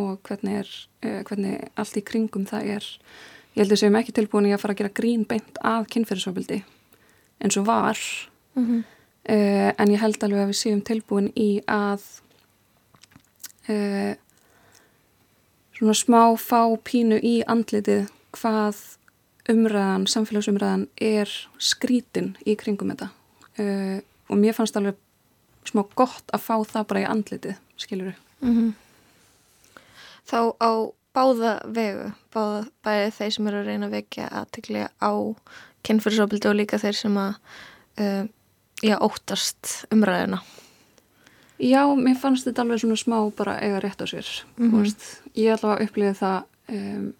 og 0.00 0.22
hvernig, 0.26 0.62
er, 0.62 0.72
uh, 1.04 1.20
hvernig 1.28 1.68
allt 1.76 2.00
í 2.00 2.04
kringum 2.06 2.48
það 2.48 2.74
er. 2.78 2.90
Ég 3.52 3.60
held 3.60 3.68
að 3.68 3.74
við 3.74 3.82
séum 3.82 3.98
ekki 4.00 4.14
tilbúin 4.16 4.48
í 4.48 4.54
að 4.54 4.62
fara 4.62 4.72
að 4.72 4.80
gera 4.80 4.96
grín 4.96 5.24
beint 5.28 5.58
af 5.60 5.86
kynferðsóbildi 5.92 6.62
eins 7.42 7.58
og 7.60 7.66
var 7.66 7.98
mm 8.54 8.64
-hmm. 8.64 8.82
uh, 9.34 9.70
en 9.78 9.92
ég 9.92 10.00
held 10.00 10.24
alveg 10.24 10.40
að 10.40 10.50
við 10.52 10.60
séum 10.62 10.80
tilbúin 10.80 11.32
í 11.36 11.60
að 11.66 12.02
uh, 13.68 14.14
svona 15.72 15.94
smá 15.94 16.36
fá 16.36 16.76
pínu 16.84 17.20
í 17.22 17.42
andlitið 17.46 18.08
hvað 18.32 18.76
umræðan, 19.50 20.06
samfélagsumræðan 20.06 20.88
er 21.00 21.28
skrítin 21.58 22.36
í 22.46 22.56
kringum 22.56 22.90
þetta 22.90 23.08
uh, 23.58 23.98
og 24.28 24.38
mér 24.38 24.54
fannst 24.54 24.76
alveg 24.76 24.96
smá 25.68 25.84
gott 25.94 26.32
að 26.32 26.40
fá 26.40 26.56
það 26.64 26.86
bara 26.90 27.02
í 27.02 27.06
andlitið, 27.06 27.56
skiljuru. 27.76 28.14
Mm 28.40 28.54
-hmm. 28.56 28.72
Þá 30.26 30.40
á 30.58 30.72
báða 31.16 31.58
vegu, 31.68 32.08
báða 32.34 32.64
bæði 32.84 33.10
þeir 33.18 33.34
sem 33.36 33.50
eru 33.50 33.60
að 33.60 33.70
reyna 33.70 33.88
að 33.88 33.96
vekja 33.98 34.28
aðteglega 34.40 34.88
á 35.02 35.12
kynfyrirsofbildi 35.86 36.50
og 36.50 36.58
líka 36.58 36.80
þeir 36.82 36.98
sem 36.98 37.16
að 37.20 37.32
uh, 38.00 38.24
já, 38.82 38.96
óttast 38.98 39.72
umræðina. 39.92 40.42
Já, 41.62 41.82
mér 41.94 42.16
fannst 42.18 42.46
þetta 42.48 42.64
alveg 42.64 42.82
svona 42.82 42.98
smá 42.98 43.18
bara 43.38 43.58
eiga 43.62 43.82
rétt 43.82 44.02
á 44.02 44.06
sér. 44.08 44.28
Mm 44.56 44.70
-hmm. 44.70 44.94
Ég 45.34 45.52
er 45.52 45.58
allavega 45.58 45.84
upplifa 45.84 46.14
það 46.14 46.38
um, 46.68 47.12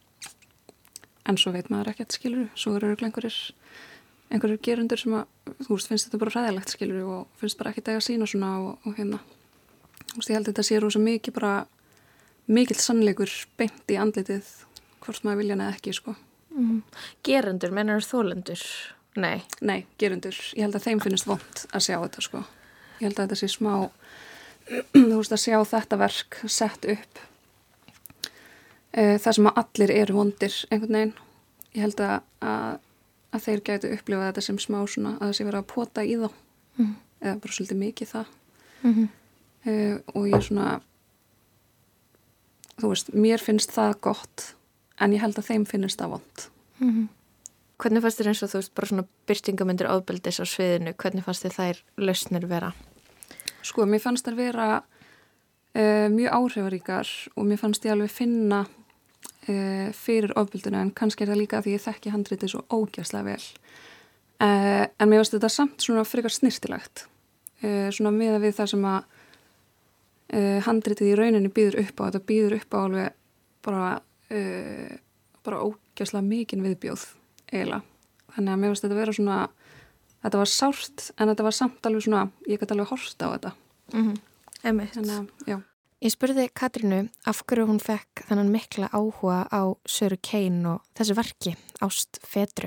en 1.29 1.39
svo 1.39 1.53
veit 1.53 1.71
maður 1.71 1.93
ekkert 1.93 2.13
skilur 2.13 2.49
svo 2.59 2.75
eru 2.77 2.97
einhverjir 2.97 3.37
einhverjir 4.33 4.63
gerundur 4.65 5.01
sem 5.01 5.15
að, 5.15 5.27
þú 5.67 5.77
veist, 5.77 5.91
finnst 5.91 6.09
þetta 6.09 6.21
bara 6.23 6.35
ræðilegt 6.35 6.73
skilur 6.73 7.03
og 7.05 7.41
finnst 7.41 7.59
bara 7.61 7.73
ekkert 7.73 7.93
eiga 7.93 8.01
sína 8.05 8.29
svona 8.29 8.53
og, 8.63 8.89
og 8.89 8.97
hérna, 8.97 9.21
þú 10.13 10.17
veist, 10.17 10.31
ég 10.31 10.39
held 10.39 10.49
þetta 10.49 10.65
sé 10.67 10.81
rosa 10.81 11.03
mikið 11.03 11.37
bara 11.37 11.53
mikill 12.47 12.81
sannleikur 12.81 13.31
beint 13.57 13.93
í 13.93 13.99
andlitið 14.01 14.49
hvort 15.03 15.25
maður 15.25 15.43
vilja 15.43 15.59
neða 15.59 15.77
ekki, 15.77 15.95
sko 15.97 16.15
mm. 16.55 16.83
Gerundur, 17.27 17.75
mennar 17.75 18.05
þólendur? 18.07 18.63
Nei. 19.21 19.43
Nei, 19.61 19.85
gerundur 20.01 20.37
ég 20.57 20.65
held 20.65 20.79
að 20.79 20.87
þeim 20.89 21.03
finnst 21.05 21.29
vond 21.29 21.65
að 21.73 21.87
sjá 21.89 21.97
þetta, 21.99 22.25
sko 22.25 22.45
ég 23.01 23.09
held 23.09 23.19
að 23.19 23.27
þetta 23.27 23.41
sé 23.43 23.51
smá 23.53 23.75
þú 24.95 25.19
veist, 25.19 25.35
að 25.35 25.43
sjá 25.43 25.59
þetta 25.73 25.99
verk 26.01 26.41
sett 26.47 26.89
upp 26.95 27.23
uh, 28.97 29.17
þar 29.23 29.37
sem 29.39 29.51
að 29.51 29.61
allir 29.65 29.95
eru 29.97 30.19
vondir 30.19 30.59
einhvern 30.71 30.99
veginn. 30.99 31.15
Ég 31.73 31.87
held 31.87 32.03
að, 32.05 32.15
að, 32.45 32.79
að 33.33 33.45
þeir 33.47 33.65
gætu 33.69 33.91
upplifa 33.97 34.29
þetta 34.29 34.45
sem 34.45 34.61
smá 34.61 34.79
svona 34.85 35.17
að 35.17 35.27
það 35.27 35.37
sé 35.39 35.49
vera 35.49 35.63
að 35.63 35.69
pota 35.73 36.05
í 36.05 36.17
þá 36.21 36.29
mm. 36.29 36.95
eða 37.23 37.37
bara 37.45 37.57
svolítið 37.57 37.83
mikið 37.83 38.11
það 38.13 38.33
mm 38.83 38.95
-hmm. 38.95 39.09
uh, 39.67 39.97
og 40.15 40.29
ég 40.29 40.37
er 40.37 40.49
svona 40.49 40.69
þú 42.81 42.93
veist, 42.93 43.13
mér 43.15 43.43
finnst 43.43 43.75
það 43.75 43.99
gott 44.09 44.47
en 45.03 45.15
ég 45.15 45.23
held 45.23 45.39
að 45.41 45.51
þeim 45.51 45.67
finnst 45.69 46.01
það 46.01 46.15
vond. 46.17 46.47
Mm 46.79 46.91
-hmm. 46.93 47.09
Hvernig 47.83 48.03
fannst 48.03 48.21
þér 48.21 48.29
eins 48.31 48.43
og 48.43 48.51
þú 48.51 48.59
veist 48.61 48.75
bara 48.75 48.87
svona 48.87 49.05
byrtingamindir 49.27 49.91
ábyldis 49.91 50.41
á 50.41 50.45
sviðinu, 50.47 50.95
hvernig 50.95 51.25
fannst 51.25 51.45
þér 51.45 51.57
þær 51.59 51.83
lausnir 51.97 52.47
vera? 52.47 52.73
Sko, 53.63 53.87
mér 53.87 54.01
fannst 54.01 54.27
þær 54.27 54.37
vera 54.37 54.83
uh, 55.75 56.09
mjög 56.09 56.31
áhrifaríkar 56.33 57.09
og 57.37 57.45
mér 57.45 57.59
fannst 57.59 57.85
ég 57.85 57.93
alveg 57.93 58.11
finna 58.11 58.67
uh, 59.49 59.93
fyrir 59.93 60.33
ofbilduna 60.37 60.83
en 60.83 60.91
kannski 60.91 61.25
er 61.25 61.33
það 61.33 61.43
líka 61.43 61.63
því 61.63 61.77
ég 61.77 61.85
þekki 61.87 62.11
handritið 62.11 62.49
svo 62.49 62.65
ógjastlega 62.71 63.25
vel 63.25 63.45
uh, 64.43 64.87
en 64.99 65.09
mér 65.09 65.19
finnst 65.23 65.33
þetta 65.33 65.49
samt 65.49 65.81
svona 65.81 66.05
frekar 66.05 66.31
snirtilegt 66.31 67.07
svona 67.63 68.11
miða 68.11 68.41
við 68.43 68.57
það 68.57 68.67
sem 68.67 68.85
að 68.85 69.05
handritið 70.67 71.11
í 71.13 71.17
rauninni 71.19 71.53
býður 71.53 71.81
upp 71.83 72.01
á 72.01 72.03
þetta 72.07 72.27
býður 72.29 72.57
upp 72.57 72.77
á 72.77 72.79
alveg 72.83 73.17
bara 73.63 73.89
bara 75.45 75.59
ógjastlega 75.61 76.25
mikinn 76.25 76.63
viðbjóð 76.65 77.03
eiginlega 77.53 77.83
þannig 78.33 78.53
að 78.55 78.63
mér 78.63 78.73
finnst 78.73 78.87
þetta 78.87 78.97
vera 78.97 79.13
svona 79.13 79.41
þetta 80.23 80.41
var 80.41 80.53
sárt 80.55 81.05
en 81.19 81.29
þetta 81.29 81.45
var 81.45 81.57
samt 81.59 81.89
alveg 81.91 82.07
svona 82.07 82.23
ég 82.49 82.63
gæti 82.63 82.73
alveg 82.73 82.89
horsta 82.95 83.29
á 83.29 83.33
þetta 83.35 83.53
mm 83.93 84.07
-hmm. 84.07 84.21
Þannig 84.63 84.95
að, 84.95 85.29
já 85.47 85.59
Ég 86.03 86.11
spurði 86.11 86.49
Katrínu 86.51 87.05
af 87.31 87.45
hverju 87.47 87.69
hún 87.69 87.79
fekk 87.79 88.25
þannan 88.27 88.49
mikla 88.51 88.89
áhuga 88.91 89.45
á 89.55 89.63
Söru 89.87 90.17
Kein 90.19 90.65
og 90.67 90.81
þessu 90.99 91.15
verki, 91.15 91.53
Ást 91.79 92.19
Fedru. 92.27 92.67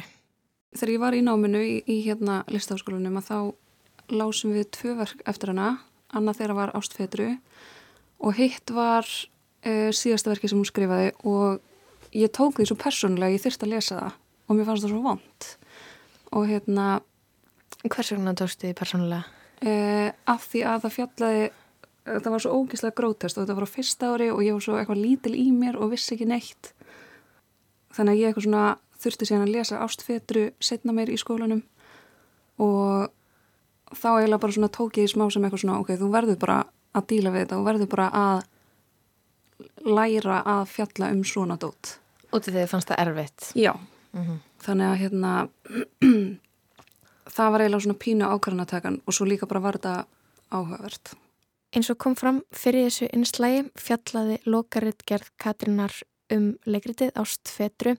Þegar 0.72 0.92
ég 0.94 1.02
var 1.02 1.18
í 1.18 1.20
náminu 1.24 1.60
í, 1.60 1.74
í 1.84 1.98
hérna 2.06 2.46
listáskólunum 2.48 3.20
að 3.20 3.28
þá 3.28 3.40
lásum 4.16 4.54
við 4.56 4.70
tvö 4.78 4.96
verk 5.02 5.26
eftir 5.28 5.52
hana, 5.52 5.82
annað 6.16 6.42
þeirra 6.42 6.58
var 6.60 6.74
Ást 6.78 6.96
Fedru 6.98 7.32
og 8.26 8.38
hitt 8.38 8.72
var 8.74 9.06
uh, 9.06 9.90
síðasta 9.96 10.32
verki 10.32 10.52
sem 10.52 10.60
hún 10.60 10.70
skrifaði 10.70 11.12
og 11.28 12.16
ég 12.16 12.32
tók 12.36 12.60
því 12.60 12.70
svo 12.70 12.80
persónulega, 12.80 13.36
ég 13.36 13.44
þurfti 13.44 13.68
að 13.68 13.76
lesa 13.76 14.00
það 14.00 14.22
og 14.46 14.58
mér 14.58 14.70
fannst 14.70 14.86
það 14.86 14.94
svo 14.94 15.04
vond. 15.04 15.52
Og 16.36 16.50
hérna... 16.50 16.88
Hvers 17.86 18.12
vegna 18.14 18.34
tókstu 18.38 18.66
því 18.66 18.78
persónulega? 18.78 19.26
Uh, 19.66 20.10
af 20.30 20.48
því 20.50 20.66
að 20.68 20.84
það 20.86 20.96
fjallaði 20.96 21.46
það 22.06 22.32
var 22.36 22.44
svo 22.44 22.58
ógíslega 22.60 22.96
grótest 22.98 23.38
og 23.38 23.46
þetta 23.46 23.58
var 23.58 23.66
á 23.66 23.76
fyrsta 23.76 24.10
ári 24.14 24.30
og 24.30 24.42
ég 24.46 24.54
var 24.54 24.64
svo 24.66 24.78
eitthvað 24.78 25.02
lítil 25.02 25.34
í 25.40 25.46
mér 25.56 25.80
og 25.82 25.94
vissi 25.96 26.14
ekki 26.14 26.28
neitt 26.30 26.72
þannig 27.96 28.12
að 28.12 28.20
ég 28.20 28.30
eitthvað 28.30 28.46
svona 28.46 28.66
þurfti 29.02 29.28
síðan 29.30 29.46
að 29.46 29.54
lesa 29.56 29.82
ástfetru 29.82 30.44
setna 30.64 30.94
mér 30.96 31.12
í 31.14 31.18
skólanum 31.20 31.64
og 32.62 33.10
þá 33.94 34.10
eiginlega 34.16 34.42
bara 34.42 34.58
svona 34.58 34.72
tók 34.74 34.98
ég 34.98 35.10
í 35.10 35.12
smá 35.12 35.28
sem 35.30 35.44
eitthvað 35.44 35.64
svona 35.64 35.80
ok, 35.82 35.94
þú 36.00 36.10
verður 36.14 36.40
bara 36.42 36.58
að 36.96 37.08
díla 37.12 37.34
við 37.34 37.46
þetta 37.46 37.60
og 37.60 37.68
verður 37.68 37.92
bara 37.92 38.08
að 38.22 38.38
læra 39.86 40.42
að 40.56 40.64
fjalla 40.72 41.12
um 41.12 41.22
svona 41.24 41.60
dót 41.60 42.00
Útið 42.34 42.58
þegar 42.58 42.72
fannst 42.72 42.90
það 42.90 43.02
erfitt 43.06 43.52
Já, 43.56 43.74
mm 44.12 44.24
-hmm. 44.24 44.40
þannig 44.66 44.88
að 44.88 45.00
hérna 45.04 45.32
það 47.36 47.52
var 47.52 47.64
eiginlega 47.64 47.86
svona 47.86 48.02
pínu 48.02 48.28
ákvarðanatakan 48.30 49.02
og 49.06 49.14
svo 49.14 49.28
líka 49.28 49.48
bara 49.50 49.64
var 49.64 49.78
þetta 49.80 50.06
áhugavert. 50.54 51.16
Eins 51.76 51.90
og 51.92 52.00
kom 52.00 52.16
fram 52.16 52.42
fyrir 52.56 52.88
þessu 52.88 53.10
einslægi 53.12 53.66
fjallaði 53.80 54.38
lokaritt 54.48 55.04
gerð 55.10 55.32
Katrínar 55.42 55.96
um 56.34 56.54
leikritið 56.66 57.12
Ást 57.20 57.52
Fetru 57.52 57.98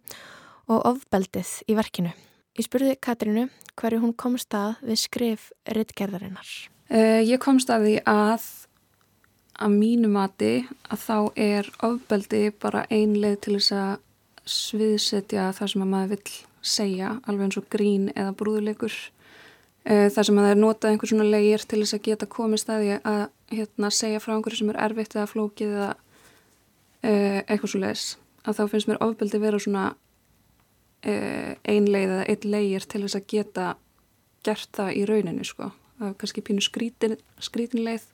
og 0.66 0.86
ofbeldið 0.88 1.50
í 1.68 1.76
verkinu. 1.78 2.14
Ég 2.56 2.64
spurði 2.64 2.94
Katrínu 2.96 3.50
hverju 3.76 4.00
hún 4.00 4.14
komst 4.16 4.54
að 4.56 4.78
við 4.88 5.00
skrif 5.02 5.50
rittgerðarinnar. 5.76 6.52
Uh, 6.88 7.20
ég 7.20 7.40
komst 7.42 7.68
að 7.68 7.84
því 7.84 7.96
að 8.08 8.46
að 9.56 9.74
mínu 9.76 10.08
mati 10.12 10.52
að 10.88 11.02
þá 11.02 11.18
er 11.40 11.68
ofbeldi 11.84 12.40
bara 12.60 12.86
ein 12.92 13.12
leið 13.16 13.36
til 13.44 13.56
þess 13.58 13.74
að 13.76 13.92
sviðsetja 14.46 15.50
það 15.56 15.70
sem 15.72 15.84
að 15.84 15.90
maður 15.92 16.14
vill 16.14 16.36
segja, 16.66 17.10
alveg 17.28 17.44
eins 17.46 17.60
og 17.60 17.68
grín 17.72 18.08
eða 18.14 18.32
brúðuleikur. 18.40 18.96
Uh, 19.84 20.08
það 20.08 20.22
sem 20.30 20.40
að 20.40 20.48
það 20.48 20.54
er 20.54 20.62
notað 20.62 20.90
einhvers 20.94 21.12
svona 21.12 21.28
leigir 21.28 21.68
til 21.68 21.82
þess 21.82 21.98
að 21.98 22.04
geta 22.08 22.30
komið 22.38 22.64
staði 22.64 22.96
að 23.02 23.22
hérna, 23.52 23.92
segja 23.92 24.24
frá 24.24 24.32
einhverju 24.38 24.62
sem 24.62 24.72
er 24.72 24.80
erfitt 24.88 25.18
eða 25.18 25.28
flókið 25.34 25.76
eða 25.76 25.92
uh, 25.92 27.38
eitthvað 27.44 27.74
svo 27.74 27.84
leiðis. 27.84 28.08
Að 28.48 28.60
þá 28.62 28.66
finnst 28.72 28.88
mér 28.88 29.04
ofbeldi 29.04 29.44
vera 29.44 29.60
svona 29.60 29.86
uh, 31.04 31.52
ein 31.64 31.90
leið 31.90 32.14
eða 32.14 32.28
eitt 32.32 32.44
leigir 32.44 32.86
til 32.86 33.02
þess 33.04 33.18
að 33.18 33.28
geta 33.34 33.66
gert 34.46 34.70
það 34.72 34.94
í 34.94 35.04
rauninu 35.10 35.44
sko. 35.44 35.70
Það 35.98 36.08
er 36.08 36.16
kannski 36.20 36.44
pínu 36.44 36.62
skrítin, 36.62 37.16
skrítin 37.40 37.84
leið. 37.86 38.04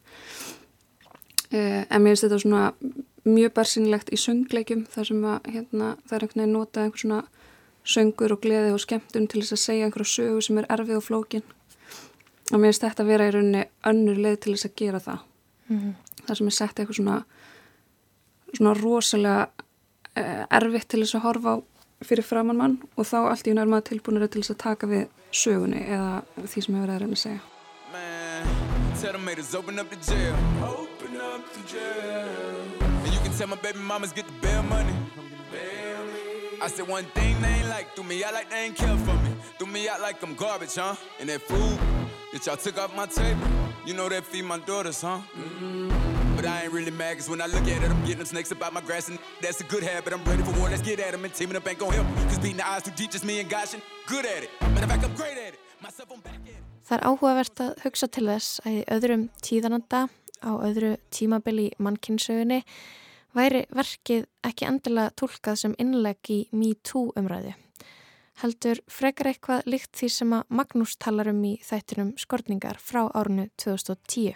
En 1.53 2.01
mér 2.01 2.15
finnst 2.15 2.25
þetta 2.25 2.39
svona 2.41 2.61
mjög 3.29 3.53
bersinlegt 3.55 4.13
í 4.15 4.19
söngleikum 4.19 4.87
þar 4.89 5.09
sem 5.09 5.25
að 5.29 5.51
hérna, 5.53 5.89
það 6.07 6.17
er 6.17 6.25
einhvern 6.25 6.41
veginn 6.41 6.55
notað 6.57 6.87
einhver 6.87 7.03
svona 7.03 7.19
söngur 7.83 8.35
og 8.35 8.43
gleði 8.43 8.73
og 8.75 8.81
skemmtun 8.83 9.27
til 9.31 9.43
þess 9.43 9.57
að 9.57 9.63
segja 9.63 9.89
einhverju 9.89 10.11
sögu 10.11 10.43
sem 10.47 10.59
er 10.61 10.69
erfið 10.71 10.99
og 10.99 11.05
flókin 11.07 11.45
og 12.53 12.57
mér 12.59 12.71
finnst 12.71 12.85
þetta 12.87 13.05
að 13.05 13.11
vera 13.11 13.29
í 13.29 13.35
rauninni 13.35 13.65
önnur 13.91 14.21
leið 14.23 14.39
til 14.45 14.55
þess 14.55 14.69
að 14.69 14.77
gera 14.83 15.01
það 15.03 15.21
mm 15.69 15.79
-hmm. 15.79 15.93
það 16.27 16.37
sem 16.39 16.47
er 16.47 16.57
sett 16.59 16.79
eitthvað 16.79 16.97
svona 16.97 17.25
svona 18.53 18.75
rosalega 18.75 19.49
eh, 20.17 20.45
erfitt 20.51 20.89
til 20.89 21.03
þess 21.03 21.15
að 21.15 21.27
horfa 21.27 21.57
á 21.57 21.57
fyrir 22.09 22.27
framann 22.27 22.59
mann 22.59 22.77
og 22.97 23.07
þá 23.09 23.19
allt 23.23 23.49
í 23.49 23.55
nærmaða 23.57 23.89
tilbúinir 23.91 24.29
til 24.29 24.43
þess 24.43 24.55
að 24.55 24.63
taka 24.65 24.91
við 24.91 25.05
sögunni 25.33 25.81
eða 25.87 26.23
því 26.43 26.65
sem 26.65 26.77
ég 26.77 26.85
verið 26.85 26.95
að 26.95 27.03
reyna 27.03 27.17
að 27.17 27.25
segja 27.27 27.41
I 36.63 36.69
said 36.69 36.87
one 36.89 37.03
thing 37.15 37.41
they 37.41 37.49
ain't 37.49 37.69
like 37.69 37.89
threw 37.97 38.05
me 38.05 38.23
out 38.23 38.35
like 38.35 38.49
they 38.49 38.67
ain't 38.67 38.77
care 38.77 38.97
for 38.99 39.15
me 39.25 39.33
Threw 39.59 39.67
me 39.67 39.89
out 39.89 40.01
like 40.01 40.21
I'm 40.23 40.35
garbage, 40.35 40.75
huh? 40.75 40.97
And 41.21 41.29
that 41.29 41.41
food 41.43 41.79
that 42.33 42.47
y'all 42.47 42.57
took 42.57 42.79
off 42.79 42.97
my 42.97 43.07
table, 43.07 43.47
you 43.87 43.95
know 43.95 44.09
that 44.09 44.25
feed 44.25 44.45
my 44.45 44.59
daughters, 44.59 45.03
huh? 45.03 45.21
Mm-hmm. 45.37 46.12
But 46.43 46.51
I 46.51 46.63
ain't 46.65 46.73
really 46.73 46.91
mad, 46.91 47.19
cause 47.19 47.31
when 47.31 47.41
I 47.41 47.47
look 47.47 47.63
at 47.71 47.85
it, 47.85 47.89
I'm 47.89 48.01
getting 48.01 48.19
them 48.19 48.27
snakes 48.27 48.51
about 48.51 48.73
my 48.73 48.81
grass, 48.81 49.09
and 49.09 49.17
that's 49.41 49.61
a 49.61 49.65
good 49.65 49.85
habit. 49.85 50.13
I'm 50.13 50.25
ready 50.25 50.43
for 50.43 50.51
war, 50.59 50.69
let's 50.69 50.83
get 50.83 50.99
at 50.99 51.13
them, 51.13 51.25
and 51.25 51.33
teaming 51.33 51.55
up 51.55 51.69
ain't 51.69 51.79
gon' 51.79 51.93
help. 51.93 52.07
Cause 52.27 52.41
beating 52.41 52.57
the 52.57 52.67
eyes 52.67 52.83
too 52.83 52.91
deep, 52.97 53.13
just 53.13 53.25
me 53.25 53.39
and 53.39 53.49
Goshen, 53.49 53.81
good 54.09 54.27
at 54.27 54.43
it. 54.43 54.51
Matter 54.61 54.83
of 54.83 54.91
fact, 54.91 55.05
I'm 55.05 55.15
great 55.15 55.39
at 55.39 55.55
it. 55.55 55.61
Myself, 55.81 56.11
I'm 56.11 56.21
back 56.21 56.43
at 56.43 56.49
it. 56.49 56.65
Það 56.89 56.99
er 56.99 57.05
áhugavert 57.07 57.63
að 57.63 57.71
hugsa 57.85 58.09
til 58.11 58.27
þess 58.27 58.61
að 58.67 58.73
í 58.75 58.83
öðrum 58.91 59.25
tíðananda 59.47 60.01
á 60.43 60.51
öðru 60.67 60.97
tímabili 61.15 61.71
mannkynnsögunni 61.79 62.65
væri 63.39 63.65
verkið 63.71 64.27
ekki 64.43 64.67
endilega 64.67 65.15
tólkað 65.15 65.61
sem 65.63 65.77
innleg 65.79 66.19
í 66.27 66.43
MeToo 66.51 67.15
umræðu 67.15 67.55
heldur 68.43 68.83
frekar 68.91 69.31
eitthvað 69.31 69.69
líkt 69.71 69.95
því 69.95 70.09
sem 70.11 70.33
að 70.35 70.57
Magnús 70.59 70.99
talar 70.99 71.31
um 71.31 71.45
í 71.47 71.61
þættinum 71.63 72.17
skortningar 72.19 72.83
frá 72.83 73.05
árunu 73.15 73.47
2010. 73.63 74.35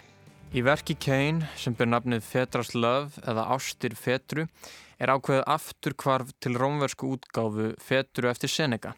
Í 0.55 0.61
verki 0.63 0.95
Kane 0.95 1.49
sem 1.59 1.73
ber 1.75 1.89
nafnið 1.91 2.21
Fetras 2.23 2.69
Love 2.71 3.19
eða 3.27 3.43
Ástir 3.51 3.97
Fetru 3.99 4.45
er 4.95 5.11
ákveðið 5.11 5.43
aftur 5.53 5.95
kvarf 5.99 6.31
til 6.39 6.55
rómversku 6.55 7.09
útgáfu 7.17 7.73
Fetru 7.83 8.29
eftir 8.31 8.53
Seneca. 8.53 8.93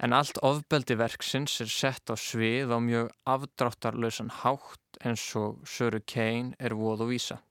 En 0.00 0.16
allt 0.16 0.40
ofbeldi 0.40 0.96
verksins 0.96 1.60
er 1.60 1.68
sett 1.68 2.08
á 2.08 2.16
svið 2.16 2.72
á 2.72 2.80
mjög 2.80 3.12
afdráttarlausan 3.34 4.32
hátt 4.40 5.00
eins 5.04 5.26
og 5.36 5.60
Söru 5.68 6.00
Kane 6.00 6.56
er 6.58 6.72
voð 6.80 7.04
og 7.04 7.12
vísa. 7.12 7.42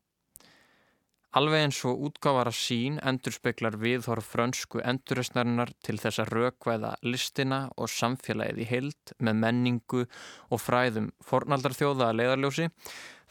Alveg 1.34 1.63
eins 1.65 1.80
og 1.89 1.98
útgáfara 2.06 2.52
sín 2.54 3.00
endur 3.02 3.34
speklar 3.34 3.74
viðhorf 3.82 4.28
frönsku 4.36 4.84
enduristnarinnar 4.86 5.72
til 5.82 5.96
þess 5.98 6.22
að 6.22 6.30
rökvæða 6.36 6.91
listina 7.08 7.58
og 7.74 7.89
samfélagið 7.89 8.62
í 8.62 8.67
heild 8.69 9.13
með 9.17 9.39
menningu 9.41 10.04
og 10.04 10.62
fræðum 10.62 11.08
fornaldarþjóða 11.26 12.12
að 12.12 12.19
leiðarljósi, 12.19 12.67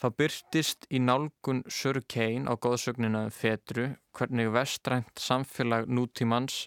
þá 0.03 0.07
byrtist 0.19 0.91
í 0.91 0.99
nálgun 0.99 1.63
Sör 1.71 2.03
Kein 2.11 2.51
á 2.51 2.59
góðsögnina 2.59 3.23
um 3.29 3.31
fetru 3.39 3.93
hvernig 4.19 4.51
vestrænt 4.51 5.15
samfélag 5.23 5.87
nútímans 5.87 6.67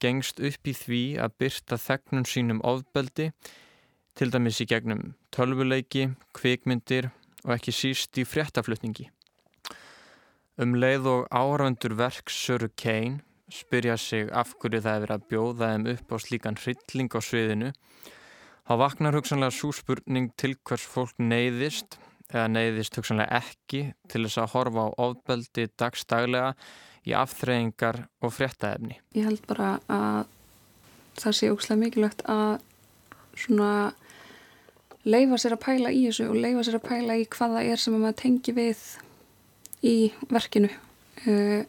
gengst 0.00 0.40
upp 0.40 0.64
í 0.64 0.78
því 0.80 1.04
að 1.20 1.38
byrta 1.44 1.76
þegnum 1.76 2.24
sínum 2.24 2.64
ofbeldi, 2.64 3.34
til 4.16 4.32
dæmis 4.32 4.64
í 4.64 4.70
gegnum 4.72 5.10
tölvuleiki, 5.28 6.08
kvikmyndir 6.32 7.12
og 7.44 7.58
ekki 7.60 7.76
síst 7.84 8.16
í 8.16 8.24
fréttaflutningi. 8.24 9.10
Um 10.60 10.74
leið 10.76 11.06
og 11.08 11.22
áhraundur 11.32 11.94
verks 11.96 12.36
Söru 12.36 12.68
Kein 12.76 13.22
spyrja 13.48 13.94
sig 13.96 14.28
af 14.28 14.50
hverju 14.60 14.82
það 14.84 14.98
hefur 14.98 15.12
að 15.14 15.24
bjóða 15.30 15.70
þeim 15.70 15.86
upp 15.94 16.12
á 16.12 16.16
slíkan 16.20 16.58
hrylling 16.60 17.08
á 17.16 17.20
sviðinu 17.24 17.70
þá 18.68 18.74
vaknar 18.82 19.16
hugsanlega 19.16 19.56
svo 19.56 19.72
spurning 19.72 20.28
til 20.36 20.52
hvers 20.68 20.84
fólk 20.84 21.16
neyðist 21.16 21.96
eða 22.28 22.44
neyðist 22.52 23.00
hugsanlega 23.00 23.40
ekki 23.40 23.82
til 24.12 24.24
þess 24.26 24.42
að 24.44 24.52
horfa 24.52 24.84
á 24.84 24.88
ofbeldi 25.08 25.66
dagstaglega 25.80 26.52
í 27.08 27.16
afþreyingar 27.16 28.04
og 28.20 28.36
fréttaefni. 28.36 29.00
Ég 29.16 29.30
held 29.30 29.42
bara 29.48 29.78
að 29.88 30.22
það 31.24 31.38
sé 31.40 31.54
ógslæð 31.56 31.84
mikilvægt 31.86 32.26
að 32.28 32.58
svona 33.32 33.74
leifa 35.08 35.40
sér 35.40 35.56
að 35.56 35.64
pæla 35.64 35.96
í 35.96 36.08
þessu 36.10 36.28
og 36.28 36.42
leifa 36.44 36.68
sér 36.68 36.82
að 36.82 36.90
pæla 36.92 37.16
í 37.16 37.30
hvaða 37.32 37.64
er 37.64 37.80
sem 37.80 37.96
maður 37.96 38.26
tengi 38.26 38.60
við 38.60 38.90
í 39.86 40.12
verkinu 40.30 40.70
uh, 40.70 41.62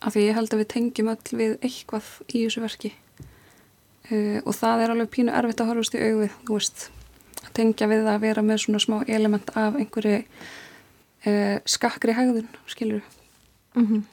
af 0.00 0.12
því 0.14 0.26
ég 0.26 0.36
held 0.36 0.52
að 0.52 0.62
við 0.62 0.70
tengjum 0.74 1.12
öll 1.12 1.38
við 1.40 1.56
eitthvað 1.64 2.10
í 2.28 2.44
þessu 2.44 2.62
verki. 2.64 2.92
Uh, 4.10 4.38
og 4.44 4.52
það 4.54 4.84
er 4.84 4.94
alveg 4.94 5.12
pínu 5.14 5.34
erfitt 5.34 5.62
að 5.62 5.72
horfast 5.72 5.96
í 5.96 6.02
auðvið, 6.04 6.36
þú 6.46 6.58
veist 6.58 6.88
að 7.42 7.54
tengja 7.58 7.88
við 7.90 8.10
að 8.10 8.20
vera 8.22 8.44
með 8.44 8.62
svona 8.64 8.82
smá 8.82 8.98
element 9.06 9.50
af 9.58 9.78
einhverju 9.78 10.20
uh, 10.20 11.56
skakri 11.66 12.14
hegðun, 12.16 12.52
skilur 12.70 13.02
mm 13.74 13.86
-hmm. 13.86 14.04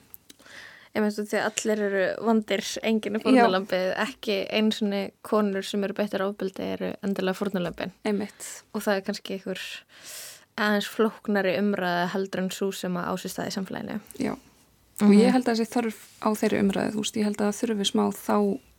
Ég 0.94 1.02
meðst 1.02 1.20
þú 1.20 1.24
því 1.26 1.38
að 1.40 1.48
allir 1.50 1.80
eru 1.88 2.02
vandir 2.26 2.66
enginu 2.84 3.20
fórnulambið, 3.20 3.88
ekki 3.98 4.36
eins 4.54 4.82
og 4.82 4.92
konur 5.26 5.66
sem 5.66 5.84
eru 5.84 5.94
betur 5.94 6.22
ábyldi 6.22 6.68
eru 6.76 6.92
endilega 7.02 7.34
fórnulambin 7.34 7.92
og 8.74 8.82
það 8.82 8.96
er 8.96 9.02
kannski 9.02 9.34
einhver 9.34 9.62
aðeins 10.58 10.88
flóknari 10.90 11.56
umræða 11.60 12.10
heldur 12.14 12.44
en 12.44 12.52
svo 12.54 12.72
sem 12.76 12.98
að 12.98 13.10
ásist 13.14 13.40
það 13.40 13.48
í 13.50 13.54
samfélaginu. 13.56 14.00
Já, 14.20 14.34
og 14.34 15.02
mm 15.02 15.12
-hmm. 15.12 15.22
ég 15.22 15.32
held 15.32 15.48
að 15.48 15.56
þessi 15.56 15.74
þörf 15.74 16.00
á 16.22 16.30
þeirri 16.40 16.60
umræðu, 16.60 16.92
þú 16.92 17.00
veist, 17.02 17.18
ég 17.18 17.24
held 17.24 17.42
að 17.42 17.48
það 17.48 17.60
þurfi 17.60 17.86
smá 17.86 18.06
þá 18.12 18.38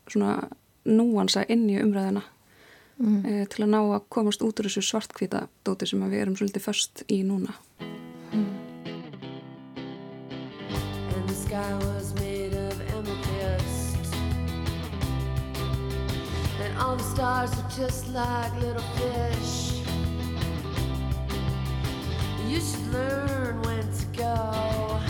svona 0.09 0.49
núansa 0.85 1.45
inn 1.49 1.71
í 1.71 1.81
umræðina 1.83 2.23
mm 2.99 3.23
-hmm. 3.23 3.27
e, 3.27 3.47
til 3.47 3.65
að 3.65 3.71
ná 3.71 3.81
að 3.81 4.03
komast 4.09 4.43
út 4.43 4.61
úr 4.61 4.67
þessu 4.69 4.83
svartkvita 4.83 5.49
dóti 5.65 5.87
sem 5.87 6.11
við 6.11 6.21
erum 6.21 6.37
svolítið 6.37 6.63
först 6.63 7.03
í 7.09 7.23
núna. 7.23 7.55
Mm. 8.33 8.47
And 11.15 11.29
the 11.29 11.35
sky 11.35 11.75
was 11.87 12.15
made 12.15 12.55
of 12.55 12.81
amethyst 12.95 14.15
And 16.63 16.79
all 16.79 16.97
the 16.97 17.05
stars 17.05 17.51
were 17.57 17.87
just 17.87 18.09
like 18.09 18.53
little 18.61 18.89
fish 18.97 19.74
You 22.55 22.61
should 22.61 22.93
learn 22.93 23.63
when 23.63 23.83
to 23.83 24.07
go. 24.17 25.01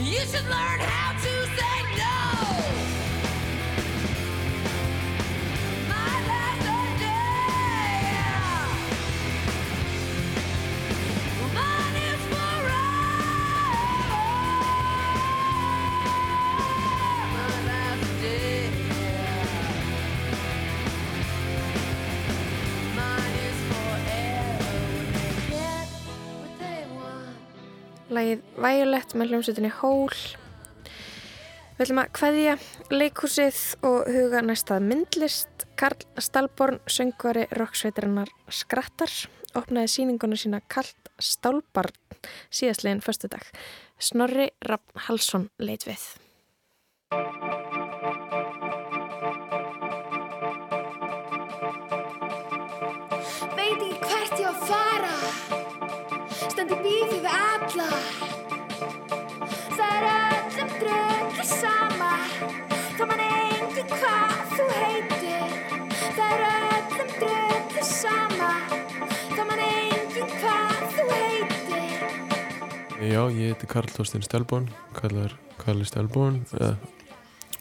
You 0.00 0.18
should 0.18 0.42
learn 0.50 0.80
how 0.80 1.11
Lægið 28.12 28.40
Vægulegt 28.60 29.14
með 29.16 29.32
hljómsutinni 29.32 29.70
Hól. 29.78 30.12
Við 31.78 31.84
ætlum 31.86 32.00
að 32.02 32.10
hvaðja 32.18 32.56
leikhúsið 32.92 33.60
og 33.88 34.10
huga 34.12 34.42
næstað 34.44 34.84
myndlist. 34.90 35.48
Karl 35.80 36.04
Stalborn, 36.20 36.78
söngvari 36.86 37.46
roksveitarinnar 37.56 38.30
Skrattar, 38.52 39.10
opnaði 39.58 39.90
síninguna 39.94 40.36
sína 40.38 40.60
kallt 40.70 41.10
Stálbarn 41.18 41.96
síðastleginn 42.52 43.02
förstu 43.02 43.32
dag. 43.32 43.44
Snorri 43.98 44.50
Rapp 44.68 44.92
Halsson 45.08 45.48
leit 45.58 45.86
við. 45.88 46.04
Alla. 57.72 57.88
Það 59.72 59.92
er 59.96 60.04
öllum 60.08 60.72
dröllu 60.80 61.44
sama 61.46 62.10
Það 62.98 63.06
man 63.08 63.22
engin 63.24 63.92
hvað 63.92 64.34
þú 64.52 64.66
heitir. 64.76 65.54
Það 66.16 66.34
er 66.34 66.42
öllum 66.48 67.12
dröllu 67.20 67.84
sama 67.88 68.50
Það 69.32 69.46
man 69.48 69.62
engin 69.64 70.34
hvað 70.42 70.82
þú 70.96 71.06
heitir. 71.12 72.04
Já, 73.02 73.22
ég 73.32 73.54
heiti 73.54 73.70
Karl 73.70 73.94
Þorstein 73.94 74.26
Stelborn, 74.26 74.68
kallar 74.98 75.32
Kalli 75.62 75.86
Stelborn 75.88 76.42
ja, 76.58 76.74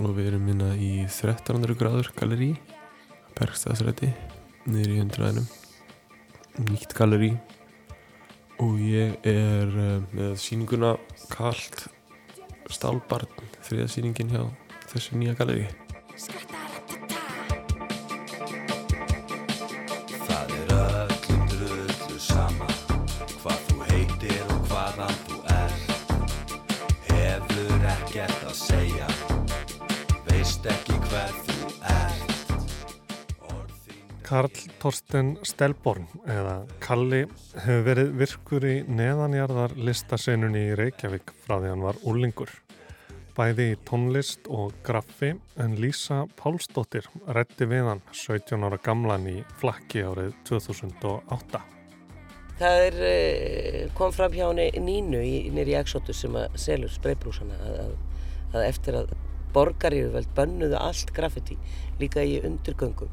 og 0.02 0.12
við 0.18 0.34
erum 0.34 0.46
minna 0.50 0.74
í 0.76 1.08
13. 1.08 1.64
gráður 1.80 2.12
gallerí, 2.18 2.52
Bergstaðsræti, 3.38 4.12
niður 4.68 4.94
í 4.94 5.00
hundraðinum, 5.02 5.50
nýtt 6.68 6.94
gallerí 6.98 7.34
og 8.62 8.78
ég 8.86 9.16
er 9.28 9.72
uh, 9.74 10.04
með 10.14 10.36
síninguna 10.42 10.94
Kallt 11.32 11.88
Stálbarn, 12.72 13.28
þriða 13.66 13.90
síningin 13.92 14.32
hjá 14.32 14.44
þessu 14.92 15.18
nýja 15.20 15.36
gallerí. 15.40 15.66
Karl 34.32 34.48
Torsten 34.80 35.34
Stelborn 35.44 36.06
eða 36.24 36.62
Kalli 36.80 37.26
hefur 37.66 37.82
verið 37.84 38.12
virkur 38.16 38.64
í 38.64 38.76
neðanjarðar 38.88 39.74
listaseinunni 39.76 40.62
í 40.70 40.76
Reykjavík 40.80 41.34
frá 41.44 41.58
því 41.58 41.72
hann 41.74 41.82
var 41.84 41.98
úlingur. 42.08 42.54
Bæði 43.36 43.66
í 43.74 43.80
tónlist 43.90 44.48
og 44.48 44.78
graffi 44.88 45.34
en 45.60 45.76
Lísa 45.84 46.22
Pálsdóttir 46.40 47.10
rætti 47.28 47.68
við 47.68 47.90
hann 47.90 48.04
17 48.08 48.64
ára 48.64 48.80
gamlan 48.86 49.28
í 49.28 49.34
flakki 49.60 50.06
árið 50.08 50.32
2008. 50.48 51.60
Það 52.62 52.86
er, 52.86 53.02
eh, 53.10 53.90
kom 54.00 54.16
fram 54.16 54.32
hjá 54.32 54.46
henni 54.48 54.70
Nínu 54.80 55.20
í, 55.28 55.52
nýri 55.52 55.76
Exodus 55.76 56.24
sem 56.24 56.40
að 56.40 56.56
selur 56.56 56.94
spreybrúsana 56.96 57.60
að, 57.68 57.92
að, 58.54 58.64
eftir 58.64 59.02
að 59.02 59.12
borgaríðuveld 59.52 60.32
bönnuðu 60.40 60.80
allt 60.80 61.12
graffiti 61.12 61.60
líka 62.00 62.24
í 62.24 62.40
undirgöngum 62.40 63.12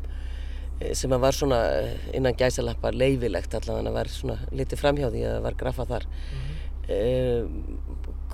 sem 0.95 1.12
að 1.12 1.25
var 1.27 1.35
svona 1.37 1.61
eh, 1.75 1.95
innan 2.14 2.37
gæsalappa 2.38 2.93
leifilegt 2.95 3.55
allavega 3.59 3.95
var 3.95 4.11
svona 4.12 4.38
litið 4.55 4.83
framhjá 4.83 5.11
því 5.11 5.25
að 5.27 5.35
það 5.37 5.47
var 5.49 5.61
graffa 5.64 5.88
þar 5.95 6.09
mm 6.09 6.47